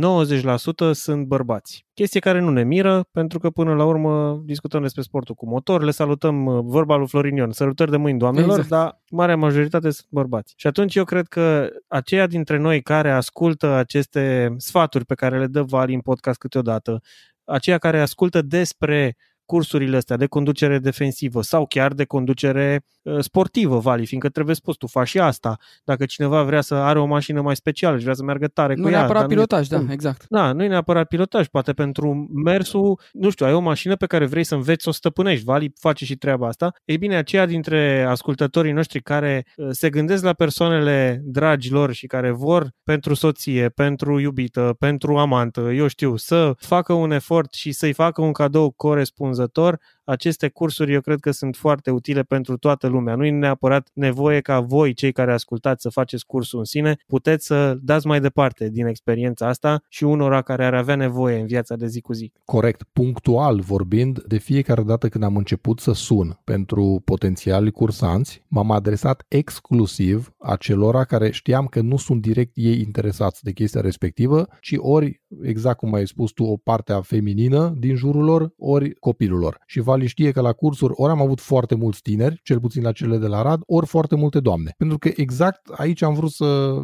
90% 0.89 0.91
sunt 0.91 1.25
bărbați. 1.25 1.85
Chestie 1.93 2.19
care 2.19 2.39
nu 2.39 2.49
ne 2.49 2.63
miră, 2.63 3.07
pentru 3.11 3.39
că 3.39 3.49
până 3.49 3.73
la 3.73 3.85
urmă 3.85 4.41
discutăm 4.45 4.81
despre 4.81 5.01
sportul 5.01 5.35
cu 5.35 5.47
motor, 5.47 5.83
le 5.83 5.91
salutăm 5.91 6.45
uh, 6.45 6.59
vorba 6.63 6.95
lui 6.95 7.07
Florin 7.07 7.35
Ion, 7.35 7.51
sărutări 7.51 7.91
de 7.91 7.97
mâini 7.97 8.19
doamnelor, 8.19 8.59
exact. 8.59 8.69
dar 8.69 9.01
marea 9.09 9.35
majoritate 9.35 9.89
sunt 9.89 10.07
bărbați. 10.09 10.53
Și 10.57 10.67
atunci 10.67 10.95
eu 10.95 11.03
cred 11.03 11.27
că 11.27 11.69
aceia 11.87 12.27
dintre 12.27 12.57
noi 12.57 12.81
care 12.81 13.11
ascultă 13.11 13.67
aceste 13.67 14.55
sfaturi 14.57 15.05
pe 15.05 15.15
care 15.15 15.39
le 15.39 15.47
dă 15.47 15.61
Vali 15.61 15.93
în 15.93 16.01
podcast 16.01 16.39
câteodată, 16.39 17.01
aceia 17.43 17.77
care 17.77 18.01
ascultă 18.01 18.41
despre 18.41 19.15
cursurile 19.45 19.97
astea 19.97 20.17
de 20.17 20.25
conducere 20.25 20.79
defensivă 20.79 21.41
sau 21.41 21.65
chiar 21.65 21.93
de 21.93 22.05
conducere 22.05 22.85
uh, 23.01 23.19
sportivă, 23.19 23.79
Vali, 23.79 24.05
fiindcă 24.05 24.29
trebuie 24.29 24.55
spus, 24.55 24.75
tu 24.75 24.87
faci 24.87 25.07
și 25.07 25.19
asta. 25.19 25.57
Dacă 25.83 26.05
cineva 26.05 26.43
vrea 26.43 26.61
să 26.61 26.75
are 26.75 26.99
o 26.99 27.05
mașină 27.05 27.41
mai 27.41 27.55
specială 27.55 27.97
și 27.97 28.03
vrea 28.03 28.15
să 28.15 28.23
meargă 28.23 28.47
tare 28.47 28.73
nu 28.73 28.81
cu 28.81 28.89
ea. 28.89 28.93
Nu 28.93 28.99
neapărat 28.99 29.27
pilotaj, 29.27 29.67
nu 29.67 29.83
da, 29.83 29.91
exact. 29.91 30.25
Da, 30.29 30.51
nu 30.51 30.63
e 30.63 30.67
neapărat 30.67 31.07
pilotaj, 31.07 31.47
poate 31.47 31.73
pentru 31.73 32.29
mersul, 32.43 32.99
nu 33.11 33.29
știu, 33.29 33.45
ai 33.45 33.53
o 33.53 33.59
mașină 33.59 33.95
pe 33.95 34.05
care 34.05 34.25
vrei 34.25 34.43
să 34.43 34.55
înveți 34.55 34.83
să 34.83 34.89
o 34.89 34.91
stăpânești, 34.91 35.45
Vali 35.45 35.71
face 35.79 36.05
și 36.05 36.15
treaba 36.15 36.47
asta. 36.47 36.73
Ei 36.85 36.97
bine, 36.97 37.15
aceia 37.15 37.45
dintre 37.45 38.05
ascultătorii 38.09 38.71
noștri 38.71 39.01
care 39.01 39.45
uh, 39.55 39.67
se 39.71 39.89
gândesc 39.89 40.23
la 40.23 40.33
persoanele 40.33 41.21
dragi 41.23 41.71
lor 41.71 41.93
și 41.93 42.07
care 42.07 42.31
vor 42.31 42.69
pentru 42.83 43.13
soție, 43.13 43.69
pentru 43.69 44.19
iubită, 44.19 44.75
pentru 44.79 45.17
amantă, 45.17 45.61
eu 45.61 45.87
știu, 45.87 46.15
să 46.15 46.53
facă 46.57 46.93
un 46.93 47.11
efort 47.11 47.53
și 47.53 47.71
să-i 47.71 47.93
facă 47.93 48.21
un 48.21 48.31
cadou 48.31 48.71
corespunzător 48.71 49.34
corespunzător, 49.35 49.79
aceste 50.05 50.49
cursuri 50.49 50.93
eu 50.93 51.01
cred 51.01 51.19
că 51.19 51.31
sunt 51.31 51.55
foarte 51.55 51.91
utile 51.91 52.23
pentru 52.23 52.57
toată 52.57 52.87
lumea. 52.87 53.15
Nu 53.15 53.25
e 53.25 53.31
neapărat 53.31 53.89
nevoie 53.93 54.41
ca 54.41 54.59
voi, 54.59 54.93
cei 54.93 55.11
care 55.11 55.33
ascultați, 55.33 55.81
să 55.81 55.89
faceți 55.89 56.25
cursul 56.25 56.59
în 56.59 56.65
sine, 56.65 56.97
puteți 57.07 57.45
să 57.45 57.77
dați 57.81 58.07
mai 58.07 58.19
departe 58.19 58.69
din 58.69 58.85
experiența 58.85 59.47
asta 59.47 59.83
și 59.89 60.03
unora 60.03 60.41
care 60.41 60.65
ar 60.65 60.73
avea 60.73 60.95
nevoie 60.95 61.39
în 61.39 61.45
viața 61.45 61.75
de 61.75 61.87
zi 61.87 62.01
cu 62.01 62.13
zi. 62.13 62.31
Corect. 62.45 62.83
Punctual 62.93 63.59
vorbind, 63.59 64.23
de 64.23 64.37
fiecare 64.37 64.83
dată 64.83 65.09
când 65.09 65.23
am 65.23 65.35
început 65.35 65.79
să 65.79 65.93
sun 65.93 66.39
pentru 66.43 67.01
potențiali 67.05 67.71
cursanți, 67.71 68.43
m-am 68.47 68.71
adresat 68.71 69.25
exclusiv 69.27 70.33
acelora 70.39 71.03
care 71.03 71.31
știam 71.31 71.65
că 71.65 71.81
nu 71.81 71.97
sunt 71.97 72.21
direct 72.21 72.51
ei 72.53 72.79
interesați 72.79 73.43
de 73.43 73.51
chestia 73.51 73.81
respectivă, 73.81 74.47
ci 74.61 74.73
ori, 74.77 75.21
exact 75.41 75.77
cum 75.77 75.93
ai 75.93 76.07
spus 76.07 76.31
tu, 76.31 76.43
o 76.43 76.57
parte 76.57 76.93
a 76.93 77.01
feminină 77.01 77.73
din 77.77 77.95
jurul 77.95 78.23
lor, 78.23 78.53
ori 78.57 78.93
copilul 78.93 79.39
lor. 79.39 79.61
Și 79.65 79.79
Vali 79.95 80.07
știe 80.07 80.31
că 80.31 80.41
la 80.41 80.51
cursuri 80.51 80.93
ori 80.95 81.11
am 81.11 81.21
avut 81.21 81.39
foarte 81.39 81.75
mulți 81.75 82.01
tineri, 82.01 82.39
cel 82.43 82.59
puțin 82.59 82.83
la 82.83 82.91
cele 82.91 83.17
de 83.17 83.27
la 83.27 83.41
Rad, 83.41 83.61
ori 83.65 83.85
foarte 83.85 84.15
multe 84.15 84.39
doamne. 84.39 84.73
Pentru 84.77 84.97
că 84.97 85.09
exact 85.15 85.67
aici 85.77 86.01
am 86.01 86.13
vrut 86.13 86.31
să, 86.31 86.81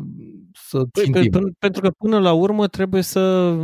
să 0.54 0.84
țintim. 1.00 1.32
Păi, 1.32 1.42
pentru 1.60 1.82
că 1.82 1.90
până 1.90 2.20
la 2.20 2.34
urmă 2.34 2.68
trebuie 2.68 3.02
să 3.02 3.56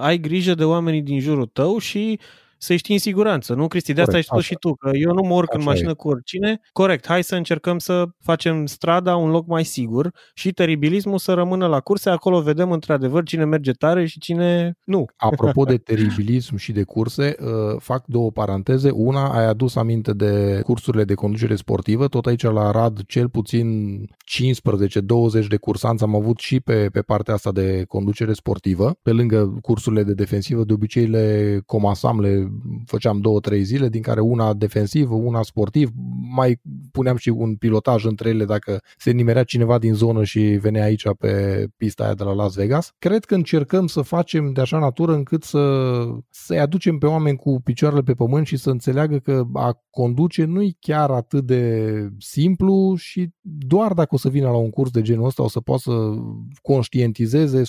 ai 0.00 0.18
grijă 0.18 0.54
de 0.54 0.64
oamenii 0.64 1.02
din 1.02 1.20
jurul 1.20 1.46
tău 1.46 1.78
și 1.78 2.20
să 2.62 2.76
știi 2.76 2.94
în 2.94 3.00
siguranță, 3.00 3.54
nu, 3.54 3.68
Cristi? 3.68 3.92
De 3.92 4.00
asta 4.00 4.12
Corect, 4.12 4.30
ai 4.30 4.38
spus 4.38 4.46
așa. 4.46 4.54
și 4.54 4.58
tu, 4.60 4.74
că 4.74 4.90
eu 4.92 5.12
nu 5.12 5.22
mă 5.22 5.34
urc 5.34 5.48
așa 5.48 5.58
în 5.58 5.64
mașină 5.64 5.90
e. 5.90 5.94
cu 5.94 6.08
oricine. 6.08 6.60
Corect, 6.72 7.06
hai 7.06 7.22
să 7.22 7.34
încercăm 7.34 7.78
să 7.78 8.04
facem 8.22 8.66
strada 8.66 9.16
un 9.16 9.30
loc 9.30 9.46
mai 9.46 9.64
sigur 9.64 10.10
și 10.34 10.52
teribilismul 10.52 11.18
să 11.18 11.32
rămână 11.32 11.66
la 11.66 11.80
curse, 11.80 12.10
acolo 12.10 12.40
vedem 12.40 12.72
într-adevăr 12.72 13.24
cine 13.24 13.44
merge 13.44 13.72
tare 13.72 14.06
și 14.06 14.18
cine 14.18 14.78
nu. 14.84 15.04
Apropo 15.16 15.64
de 15.64 15.76
teribilism 15.76 16.56
și 16.56 16.72
de 16.72 16.82
curse, 16.82 17.36
uh, 17.40 17.48
fac 17.78 18.04
două 18.06 18.30
paranteze. 18.30 18.90
Una, 18.90 19.28
ai 19.28 19.46
adus 19.46 19.76
aminte 19.76 20.12
de 20.12 20.60
cursurile 20.64 21.04
de 21.04 21.14
conducere 21.14 21.54
sportivă, 21.54 22.08
tot 22.08 22.26
aici 22.26 22.42
la 22.42 22.70
Rad 22.70 23.00
cel 23.06 23.28
puțin 23.28 23.98
15-20 24.04 25.46
de 25.48 25.56
cursanți 25.56 26.02
am 26.02 26.14
avut 26.14 26.38
și 26.38 26.60
pe, 26.60 26.88
pe 26.92 27.00
partea 27.02 27.34
asta 27.34 27.52
de 27.52 27.84
conducere 27.88 28.32
sportivă. 28.32 28.94
Pe 29.02 29.12
lângă 29.12 29.58
cursurile 29.62 30.02
de 30.02 30.14
defensivă, 30.14 30.64
de 30.64 30.72
obicei 30.72 31.06
le 31.06 31.60
comasam, 31.66 32.20
le 32.20 32.49
făceam 32.86 33.20
două, 33.20 33.40
trei 33.40 33.62
zile, 33.62 33.88
din 33.88 34.02
care 34.02 34.20
una 34.20 34.54
defensivă, 34.54 35.14
una 35.14 35.42
sportiv, 35.42 35.90
mai 36.34 36.60
puneam 36.92 37.16
și 37.16 37.28
un 37.28 37.56
pilotaj 37.56 38.04
între 38.04 38.28
ele 38.28 38.44
dacă 38.44 38.82
se 38.96 39.10
nimerea 39.10 39.44
cineva 39.44 39.78
din 39.78 39.94
zonă 39.94 40.24
și 40.24 40.40
venea 40.40 40.84
aici 40.84 41.04
pe 41.18 41.66
pista 41.76 42.04
aia 42.04 42.14
de 42.14 42.24
la 42.24 42.32
Las 42.32 42.54
Vegas. 42.54 42.92
Cred 42.98 43.24
că 43.24 43.34
încercăm 43.34 43.86
să 43.86 44.00
facem 44.00 44.52
de 44.52 44.60
așa 44.60 44.78
natură 44.78 45.14
încât 45.14 45.42
să, 45.42 46.04
să-i 46.30 46.58
aducem 46.58 46.98
pe 46.98 47.06
oameni 47.06 47.36
cu 47.36 47.60
picioarele 47.64 48.02
pe 48.02 48.12
pământ 48.12 48.46
și 48.46 48.56
să 48.56 48.70
înțeleagă 48.70 49.18
că 49.18 49.44
a 49.52 49.80
conduce 49.90 50.44
nu 50.44 50.62
e 50.62 50.76
chiar 50.80 51.10
atât 51.10 51.44
de 51.44 51.92
simplu 52.18 52.94
și 52.96 53.30
doar 53.40 53.92
dacă 53.92 54.14
o 54.14 54.18
să 54.18 54.28
vină 54.28 54.48
la 54.48 54.56
un 54.56 54.70
curs 54.70 54.90
de 54.90 55.02
genul 55.02 55.26
ăsta 55.26 55.42
o 55.42 55.48
să 55.48 55.60
poată 55.60 55.82
să 55.82 56.14
conștientizeze 56.62 57.62
100% 57.62 57.64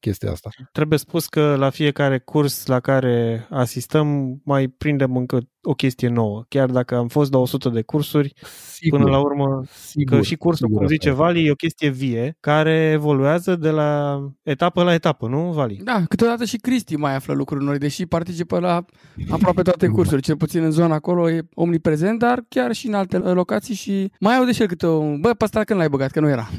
chestia 0.00 0.30
asta. 0.30 0.50
Trebuie 0.72 0.98
spus 0.98 1.26
că 1.26 1.54
la 1.58 1.70
fiecare 1.70 2.18
curs 2.18 2.66
la 2.66 2.80
care 2.80 3.46
asistăm, 3.50 4.40
mai 4.44 4.68
prindem 4.68 5.16
încă 5.16 5.40
o 5.68 5.74
chestie 5.74 6.08
nouă. 6.08 6.44
Chiar 6.48 6.70
dacă 6.70 6.96
am 6.96 7.08
fost 7.08 7.32
la 7.32 7.38
100 7.38 7.68
de 7.68 7.82
cursuri, 7.82 8.32
Sigur, 8.72 8.98
până 8.98 9.10
la 9.10 9.18
urmă, 9.18 9.62
sigur, 9.70 10.16
că 10.16 10.22
și 10.22 10.36
cursul, 10.36 10.66
sigur 10.66 10.80
cum 10.80 10.84
asta 10.84 10.94
zice 10.94 11.08
este. 11.08 11.20
Vali, 11.20 11.46
e 11.46 11.50
o 11.50 11.54
chestie 11.54 11.88
vie 11.88 12.36
care 12.40 12.90
evoluează 12.92 13.56
de 13.56 13.70
la 13.70 14.20
etapă 14.42 14.82
la 14.82 14.94
etapă, 14.94 15.26
nu, 15.28 15.52
Vali? 15.52 15.80
Da, 15.84 16.02
câteodată 16.08 16.44
și 16.44 16.56
Cristi 16.56 16.96
mai 16.96 17.14
află 17.14 17.34
lucruri 17.34 17.64
noi, 17.64 17.78
deși 17.78 18.06
participă 18.06 18.58
la 18.58 18.84
aproape 19.28 19.62
toate 19.62 19.86
cursurile, 19.96 20.20
cel 20.20 20.36
puțin 20.36 20.62
în 20.62 20.70
zona 20.70 20.94
acolo 20.94 21.30
e 21.30 21.48
omniprezent, 21.54 22.18
dar 22.18 22.44
chiar 22.48 22.72
și 22.72 22.86
în 22.86 22.94
alte 22.94 23.18
locații 23.18 23.74
și 23.74 24.12
mai 24.20 24.36
au 24.36 24.44
de 24.44 24.52
și 24.52 24.60
el 24.60 24.68
câte 24.68 24.86
o... 24.86 25.16
Bă, 25.16 25.34
pe 25.34 25.44
ăsta 25.44 25.64
când 25.64 25.78
l-ai 25.78 25.88
băgat, 25.88 26.10
că 26.10 26.20
nu 26.20 26.28
era. 26.28 26.48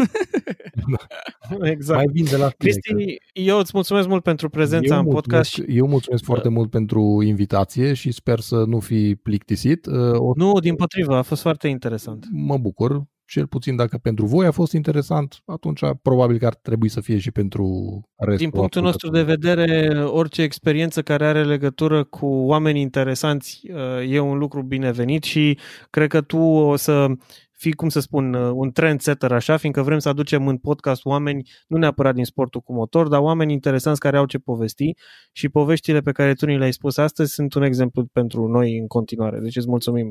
Exact. 1.61 1.97
Mai 1.97 2.07
vin 2.11 2.25
de 2.25 2.37
la 2.37 2.49
tine. 2.49 2.71
Cristi, 2.71 3.15
eu 3.33 3.57
îți 3.57 3.71
mulțumesc 3.73 4.07
mult 4.07 4.23
pentru 4.23 4.49
prezența 4.49 4.93
eu 4.93 4.99
în 4.99 5.05
mulțumesc, 5.05 5.25
podcast. 5.25 5.49
Și... 5.51 5.77
Eu 5.77 5.87
mulțumesc 5.87 6.23
foarte 6.23 6.49
mult 6.49 6.69
pentru 6.69 7.21
invitație 7.23 7.93
și 7.93 8.11
sper 8.11 8.39
să 8.39 8.63
nu 8.67 8.79
fi 8.79 8.98
plictisit. 9.23 9.85
Uh, 9.85 10.19
O, 10.19 10.31
Nu, 10.35 10.59
din 10.59 10.75
potrivă, 10.75 11.15
a 11.15 11.21
fost 11.21 11.41
foarte 11.41 11.67
interesant. 11.67 12.25
mă 12.31 12.57
bucur, 12.57 13.03
cel 13.29 13.47
puțin 13.47 13.75
dacă 13.75 13.97
pentru 13.97 14.25
voi 14.25 14.45
a 14.45 14.51
fost 14.51 14.73
interesant, 14.73 15.41
atunci 15.45 15.79
probabil 16.01 16.37
că 16.37 16.45
ar 16.45 16.55
trebui 16.55 16.89
să 16.89 17.01
fie 17.01 17.17
și 17.17 17.31
pentru 17.31 17.99
restul 18.15 18.37
Din 18.37 18.49
punctul 18.49 18.81
nostru 18.81 19.09
de 19.09 19.23
vedere, 19.23 19.93
orice 20.03 20.41
experiență 20.41 21.01
care 21.01 21.25
are 21.25 21.43
legătură 21.43 22.03
cu 22.03 22.25
oameni 22.25 22.81
interesanți 22.81 23.61
uh, 23.73 24.11
e 24.11 24.19
un 24.19 24.37
lucru 24.37 24.61
binevenit 24.61 25.23
și 25.23 25.57
cred 25.89 26.09
că 26.09 26.21
tu 26.21 26.37
o 26.37 26.75
să 26.75 27.07
fii, 27.59 27.73
cum 27.73 27.89
să 27.89 27.99
spun, 27.99 28.33
uh, 28.33 28.51
un 28.53 28.71
trendsetter 28.71 29.31
așa, 29.31 29.57
fiindcă 29.57 29.81
vrem 29.81 29.99
să 29.99 30.09
aducem 30.09 30.47
în 30.47 30.57
podcast 30.57 31.05
oameni, 31.05 31.49
nu 31.67 31.77
neapărat 31.77 32.15
din 32.15 32.23
sportul 32.23 32.61
cu 32.61 32.73
motor, 32.73 33.07
dar 33.07 33.19
oameni 33.19 33.53
interesanți 33.53 33.99
care 33.99 34.17
au 34.17 34.25
ce 34.25 34.37
povesti 34.37 34.93
și 35.31 35.49
poveștile 35.49 35.99
pe 35.99 36.11
care 36.11 36.33
tu 36.33 36.45
ni 36.45 36.57
le-ai 36.57 36.73
spus 36.73 36.97
astăzi 36.97 37.33
sunt 37.33 37.53
un 37.53 37.63
exemplu 37.63 38.05
pentru 38.05 38.47
noi 38.47 38.77
în 38.77 38.87
continuare. 38.87 39.39
Deci 39.39 39.55
îți 39.55 39.67
mulțumim. 39.69 40.07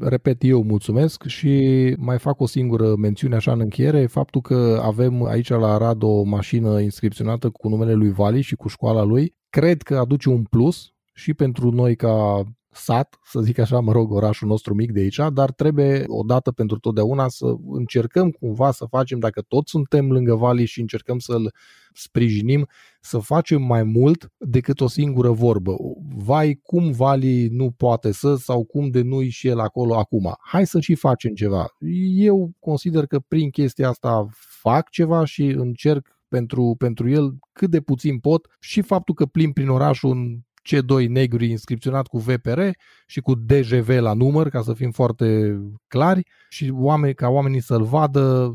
repet, 0.00 0.44
eu 0.44 0.62
mulțumesc 0.62 1.26
și 1.26 1.94
mai 1.98 2.18
fac 2.18 2.40
o 2.40 2.46
singură 2.46 2.94
mențiune 2.96 3.34
așa 3.34 3.52
în 3.52 3.60
încheiere, 3.60 4.06
faptul 4.06 4.40
că 4.40 4.80
avem 4.82 5.24
aici 5.24 5.48
la 5.48 5.72
Arad 5.72 6.02
o 6.02 6.22
mașină 6.22 6.80
inscripționată 6.80 7.50
cu 7.50 7.68
numele 7.68 7.92
lui 7.92 8.10
Vali 8.10 8.40
și 8.40 8.54
cu 8.54 8.68
școala 8.68 9.02
lui, 9.02 9.34
cred 9.50 9.82
că 9.82 9.96
aduce 9.96 10.28
un 10.28 10.42
plus 10.42 10.90
și 11.14 11.34
pentru 11.34 11.70
noi 11.70 11.96
ca 11.96 12.44
sat, 12.76 13.18
să 13.24 13.40
zic 13.40 13.58
așa, 13.58 13.80
mă 13.80 13.92
rog, 13.92 14.12
orașul 14.12 14.48
nostru 14.48 14.74
mic 14.74 14.92
de 14.92 15.00
aici, 15.00 15.20
dar 15.32 15.52
trebuie 15.52 16.04
odată 16.06 16.52
pentru 16.52 16.78
totdeauna 16.78 17.28
să 17.28 17.54
încercăm 17.70 18.30
cumva 18.30 18.70
să 18.70 18.84
facem, 18.84 19.18
dacă 19.18 19.40
toți 19.40 19.70
suntem 19.70 20.12
lângă 20.12 20.34
Vali 20.34 20.64
și 20.64 20.80
încercăm 20.80 21.18
să-l 21.18 21.54
sprijinim, 21.92 22.68
să 23.00 23.18
facem 23.18 23.62
mai 23.62 23.82
mult 23.82 24.32
decât 24.38 24.80
o 24.80 24.88
singură 24.88 25.30
vorbă. 25.30 25.76
Vai, 26.16 26.60
cum 26.62 26.90
Vali 26.90 27.48
nu 27.48 27.70
poate 27.70 28.12
să 28.12 28.34
sau 28.34 28.64
cum 28.64 28.90
de 28.90 29.02
nu 29.02 29.28
și 29.28 29.48
el 29.48 29.58
acolo 29.58 29.96
acum. 29.96 30.34
Hai 30.40 30.66
să 30.66 30.80
și 30.80 30.94
facem 30.94 31.34
ceva. 31.34 31.66
Eu 32.14 32.52
consider 32.60 33.06
că 33.06 33.18
prin 33.18 33.50
chestia 33.50 33.88
asta 33.88 34.26
fac 34.60 34.88
ceva 34.88 35.24
și 35.24 35.44
încerc 35.44 36.16
pentru, 36.28 36.74
pentru 36.78 37.08
el 37.08 37.38
cât 37.52 37.70
de 37.70 37.80
puțin 37.80 38.18
pot 38.18 38.46
și 38.60 38.82
faptul 38.82 39.14
că 39.14 39.26
plim 39.26 39.52
prin 39.52 39.68
oraș 39.68 40.02
un 40.02 40.38
C2 40.68 41.08
negru 41.08 41.44
inscripționat 41.44 42.06
cu 42.06 42.18
VPR 42.18 42.60
și 43.06 43.20
cu 43.20 43.34
DGV 43.34 43.88
la 43.88 44.12
număr, 44.12 44.48
ca 44.48 44.62
să 44.62 44.72
fim 44.72 44.90
foarte 44.90 45.56
clari, 45.88 46.22
și 46.48 46.72
oameni, 46.74 47.14
ca 47.14 47.28
oamenii 47.28 47.62
să-l 47.62 47.82
vadă 47.82 48.54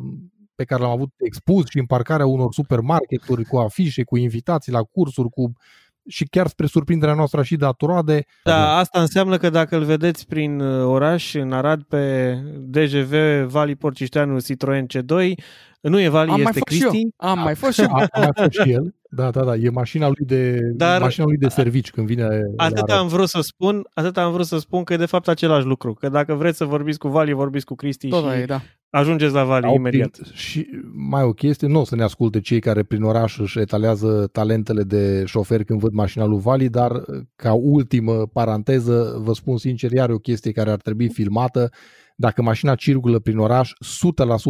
pe 0.55 0.63
care 0.63 0.81
l-am 0.81 0.91
avut 0.91 1.09
expus 1.17 1.69
și 1.69 1.79
în 1.79 1.85
parcarea 1.85 2.25
unor 2.25 2.53
supermarketuri 2.53 3.45
cu 3.45 3.57
afișe, 3.57 4.03
cu 4.03 4.17
invitații 4.17 4.71
la 4.71 4.81
cursuri, 4.81 5.29
cu 5.29 5.51
și 6.07 6.25
chiar 6.25 6.47
spre 6.47 6.65
surprinderea 6.65 7.13
noastră 7.13 7.43
și 7.43 7.55
datoroade. 7.55 8.25
Da, 8.43 8.77
asta 8.77 8.99
înseamnă 9.01 9.37
că 9.37 9.49
dacă 9.49 9.75
îl 9.75 9.83
vedeți 9.83 10.27
prin 10.27 10.59
uh, 10.59 10.85
oraș, 10.85 11.33
în 11.33 11.51
Arad, 11.51 11.81
pe 11.83 12.33
DGV 12.57 13.13
Vali 13.47 13.75
Porcișteanu 13.75 14.39
Citroen 14.39 14.85
C2, 14.85 15.31
nu 15.81 15.99
e 16.01 16.09
Vali, 16.09 16.29
Am 16.31 16.41
mai 16.41 16.51
este 16.55 16.59
fost 16.59 16.75
și 16.77 16.83
eu. 16.83 16.89
Cristi. 16.89 17.07
Am 17.17 17.39
mai 17.39 17.55
fost 17.55 17.73
și 17.73 17.81
eu. 17.81 17.87
A, 17.93 18.05
a 18.11 18.19
mai 18.19 18.29
fost 18.35 18.51
și 18.51 18.71
el. 18.71 18.95
Da, 19.13 19.29
da, 19.29 19.43
da, 19.43 19.55
e 19.55 19.69
mașina 19.69 20.05
lui 20.07 20.25
de, 20.25 20.59
Dar- 20.75 21.01
mașina 21.01 21.25
lui 21.25 21.37
de 21.37 21.47
servici 21.47 21.91
când 21.91 22.07
vine 22.07 22.23
la 22.23 22.63
Atât 22.63 22.77
Arad. 22.77 22.99
am 22.99 23.07
vrut 23.07 23.27
să 23.29 23.39
spun, 23.41 23.81
atât 23.93 24.17
am 24.17 24.31
vrut 24.31 24.45
să 24.45 24.57
spun 24.57 24.83
că 24.83 24.93
e 24.93 24.97
de 24.97 25.05
fapt 25.05 25.27
același 25.27 25.65
lucru. 25.65 25.93
Că 25.93 26.09
dacă 26.09 26.33
vreți 26.33 26.57
să 26.57 26.65
vorbiți 26.65 26.97
cu 26.97 27.07
Vali, 27.07 27.33
vorbiți 27.33 27.65
cu 27.65 27.75
Cristi 27.75 28.07
Tot 28.07 28.23
și 28.23 28.29
aia 28.29 28.39
e, 28.39 28.45
da. 28.45 28.61
ajungeți 28.89 29.33
la 29.33 29.43
Vali 29.43 29.65
Au 29.65 29.75
imediat. 29.75 30.09
Prin, 30.11 30.31
și 30.33 30.67
mai 31.09 31.23
o 31.23 31.31
chestie, 31.33 31.67
nu 31.67 31.79
o 31.79 31.83
să 31.83 31.95
ne 31.95 32.03
asculte 32.03 32.39
cei 32.39 32.59
care 32.59 32.83
prin 32.83 33.03
oraș 33.03 33.39
își 33.39 33.59
etalează 33.59 34.29
talentele 34.31 34.83
de 34.83 35.23
șofer 35.25 35.63
când 35.63 35.79
văd 35.79 35.91
mașina 35.93 36.25
lui 36.25 36.39
Vali, 36.39 36.69
dar 36.69 36.91
ca 37.35 37.53
ultimă 37.53 38.13
paranteză 38.33 39.21
vă 39.23 39.33
spun 39.33 39.57
sincer, 39.57 39.91
iar 39.91 40.09
o 40.09 40.17
chestie 40.17 40.51
care 40.51 40.71
ar 40.71 40.79
trebui 40.79 41.09
filmată, 41.09 41.69
dacă 42.15 42.41
mașina 42.41 42.75
circulă 42.75 43.19
prin 43.19 43.37
oraș 43.37 43.71
100% 43.71 43.71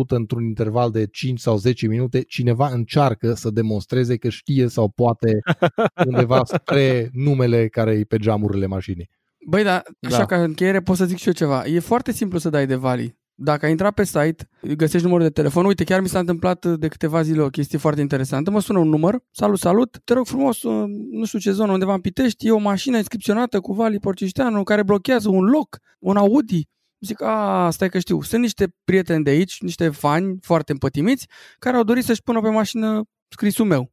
într-un 0.07 0.43
interval 0.43 0.91
de 0.91 1.07
5 1.07 1.39
sau 1.39 1.57
10 1.57 1.88
minute, 1.88 2.22
cineva 2.22 2.68
încearcă 2.68 3.34
să 3.34 3.49
demonstreze 3.49 4.18
că 4.18 4.30
știe 4.30 4.68
sau 4.68 4.89
poate 4.89 5.39
undeva 6.09 6.41
spre 6.43 7.09
numele 7.14 7.68
care 7.68 7.91
e 7.91 8.03
pe 8.03 8.18
geamurile 8.18 8.66
mașinii. 8.66 9.09
Băi, 9.47 9.64
dar 9.64 9.84
așa 10.01 10.18
Da. 10.18 10.26
ca 10.26 10.43
încheiere 10.43 10.82
pot 10.82 10.95
să 10.95 11.05
zic 11.05 11.18
și 11.18 11.28
eu 11.28 11.34
ceva. 11.34 11.66
E 11.66 11.80
foarte 11.80 12.12
simplu 12.12 12.38
să 12.38 12.49
dai 12.49 12.68
de 12.68 12.76
Vali. 12.76 13.20
Dacă 13.43 13.66
ai 13.66 13.72
intrat 13.72 13.93
pe 13.93 14.03
site, 14.03 14.49
găsești 14.76 15.05
numărul 15.05 15.26
de 15.26 15.32
telefon. 15.32 15.66
Uite, 15.66 15.84
chiar 15.84 16.01
mi 16.01 16.07
s-a 16.07 16.20
întâmplat 16.20 16.66
de 16.66 16.88
câteva 16.88 17.22
zile 17.22 17.41
o 17.41 17.47
chestie 17.49 17.78
foarte 17.78 18.01
interesantă. 18.01 18.51
Mă 18.51 18.59
sună 18.59 18.80
un 18.80 18.89
număr. 18.89 19.24
Salut, 19.32 19.59
salut. 19.59 19.99
Te 20.03 20.14
rog 20.14 20.26
frumos, 20.26 20.64
uh, 20.64 20.84
nu 21.12 21.26
știu 21.26 21.39
ce 21.39 21.51
zonă, 21.51 21.72
undeva 21.72 21.93
în 21.93 21.99
Pitești, 21.99 22.47
e 22.47 22.51
o 22.51 22.57
mașină 22.57 22.97
inscripționată 22.97 23.59
cu 23.59 23.74
Vali 23.74 23.99
Porcișteanu 23.99 24.64
care 24.64 24.84
blochează 24.84 25.30
un 25.30 25.43
loc, 25.43 25.78
un 25.99 26.18
Audi. 26.18 26.70
Zic, 27.06 27.22
a, 27.22 27.70
stai 27.72 27.89
că 27.89 27.99
știu. 27.99 28.22
Sunt 28.22 28.41
niște 28.41 28.76
prieteni 28.84 29.24
de 29.24 29.30
aici, 29.30 29.62
niște 29.62 29.89
fani 29.89 30.38
foarte 30.41 30.72
împătimiți, 30.72 31.28
care 31.60 31.78
au 31.78 31.84
dorit 31.84 32.04
să-și 32.04 32.22
pună 32.24 32.41
pe 32.41 32.49
mașină 32.49 33.04
scrisul 33.28 33.66
meu. 33.66 33.91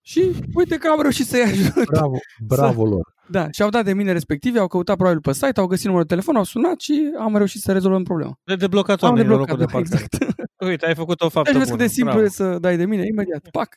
Și 0.00 0.32
uite 0.54 0.76
că 0.76 0.88
am 0.88 1.00
reușit 1.00 1.26
să-i 1.26 1.42
ajut. 1.42 1.84
Bravo, 1.84 2.16
bravo 2.46 2.84
lor. 2.94 3.14
Da, 3.28 3.50
și 3.50 3.62
au 3.62 3.68
dat 3.68 3.84
de 3.84 3.94
mine 3.94 4.12
respective, 4.12 4.58
au 4.58 4.66
căutat 4.66 4.96
probabil 4.96 5.20
pe 5.20 5.32
site, 5.32 5.60
au 5.60 5.66
găsit 5.66 5.84
numărul 5.84 6.06
de 6.06 6.14
telefon, 6.14 6.36
au 6.36 6.44
sunat 6.44 6.80
și 6.80 7.10
am 7.18 7.36
reușit 7.36 7.60
să 7.60 7.72
rezolvăm 7.72 8.02
problema. 8.02 8.38
De 8.44 8.56
deblocat 8.56 9.02
Am 9.02 9.08
oamenii 9.08 9.28
la 9.30 9.36
deblocat, 9.36 9.58
locul 9.58 9.66
de 9.66 9.72
da, 9.72 9.98
parcare. 9.98 10.04
exact. 10.18 10.44
Uite, 10.68 10.86
ai 10.86 10.94
făcut 10.94 11.20
o 11.20 11.28
faptă 11.28 11.50
Deci 11.50 11.58
vezi 11.58 11.70
cât 11.70 11.78
bună. 11.78 11.88
de 11.88 11.94
simplu 11.94 12.12
Bravo. 12.12 12.26
e 12.26 12.30
să 12.30 12.58
dai 12.58 12.76
de 12.76 12.84
mine, 12.84 13.06
imediat, 13.06 13.48
pac. 13.50 13.68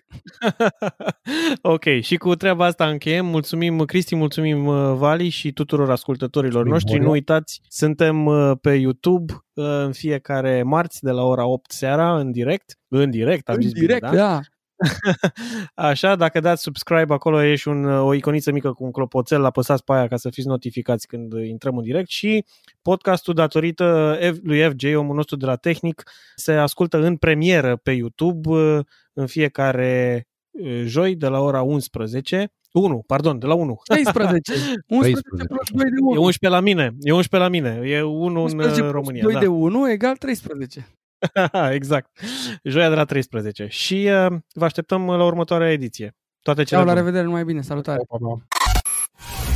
ok, 1.74 1.84
și 2.02 2.16
cu 2.16 2.36
treaba 2.36 2.66
asta 2.66 2.86
încheiem. 2.88 3.26
Mulțumim, 3.26 3.86
Cristi, 3.86 4.16
mulțumim 4.16 4.66
uh, 4.66 4.94
Vali 4.98 5.30
și 5.30 5.52
tuturor 5.52 5.92
ascultătorilor 5.92 6.54
Mulțumim, 6.66 6.74
noștri. 6.74 6.92
Horia. 6.92 7.06
Nu 7.08 7.12
uitați, 7.14 7.62
suntem 7.68 8.26
uh, 8.26 8.52
pe 8.62 8.74
YouTube 8.74 9.34
uh, 9.34 9.66
în 9.84 9.92
fiecare 9.92 10.64
marți 10.64 11.04
de 11.04 11.12
la 11.12 11.24
ora 11.24 11.46
8 11.46 11.72
seara 11.72 12.20
în 12.20 12.32
direct. 12.32 12.78
În 12.88 13.10
direct, 13.10 13.50
am 13.50 13.56
În 13.56 13.62
zis 13.62 13.72
direct, 13.72 14.00
bine, 14.10 14.16
da? 14.16 14.28
da. 14.28 14.40
Așa, 15.76 16.16
dacă 16.16 16.40
dați 16.40 16.62
subscribe 16.62 17.14
acolo 17.14 17.44
e 17.44 17.56
și 17.56 17.68
un, 17.68 17.86
o 17.86 18.14
iconiță 18.14 18.52
mică 18.52 18.72
cu 18.72 18.84
un 18.84 18.92
clopoțel, 18.92 19.46
apăsați 19.46 19.84
pe 19.84 19.94
aia 19.94 20.08
ca 20.08 20.18
să 20.18 20.30
fiți 20.30 20.48
notificați 20.48 21.08
când 21.08 21.34
intrăm 21.34 21.78
în 21.78 21.84
direct 21.84 22.10
și 22.10 22.46
podcastul 22.82 23.34
datorită 23.34 24.18
F- 24.22 24.42
lui 24.44 24.70
FJ, 24.70 24.96
omul 24.96 25.16
nostru 25.16 25.36
de 25.36 25.46
la 25.46 25.56
Tehnic, 25.56 26.04
se 26.36 26.52
ascultă 26.52 26.98
în 26.98 27.16
premieră 27.16 27.76
pe 27.76 27.92
YouTube 27.92 28.50
uh, 28.50 28.80
în 29.14 29.28
fiecare 29.28 30.24
uh, 30.52 30.82
joi 30.86 31.16
de 31.16 31.28
la 31.28 31.40
ora 31.40 31.62
11. 31.62 32.54
1, 32.72 33.04
pardon, 33.08 33.40
de 33.40 33.46
la 33.46 33.54
1. 33.54 33.80
13. 33.84 34.54
11 34.88 35.22
13. 35.22 35.48
plus 35.48 35.70
2 35.72 35.90
de 35.90 35.96
E 35.96 36.02
1. 36.02 36.22
11 36.22 36.48
la 36.48 36.60
mine, 36.60 36.96
e 37.02 37.12
11 37.12 37.38
la 37.38 37.48
mine, 37.48 37.90
e 37.90 38.02
1 38.02 38.26
în 38.26 38.36
11 38.36 38.70
uh, 38.70 38.80
plus 38.80 38.92
România. 38.92 39.22
2 39.22 39.34
da. 39.34 39.40
de 39.40 39.48
1 39.48 39.90
egal 39.90 40.16
13. 40.16 40.88
exact. 41.72 42.20
Joia 42.64 42.90
de 42.90 42.96
la 42.96 43.06
13. 43.06 43.68
Și 43.70 44.10
uh, 44.12 44.38
vă 44.54 44.66
așteptăm 44.66 45.08
la 45.08 45.24
următoarea 45.24 45.72
ediție. 45.72 46.16
Toate 46.42 46.64
cele 46.64 46.80
Ceau, 46.80 46.86
la 46.86 46.94
bune. 46.94 47.00
revedere, 47.00 47.26
numai 47.26 47.44
bine, 47.44 47.62
salutare. 47.62 48.02
Pa, 48.08 48.18
pa, 48.18 48.28
pa. 48.28 49.49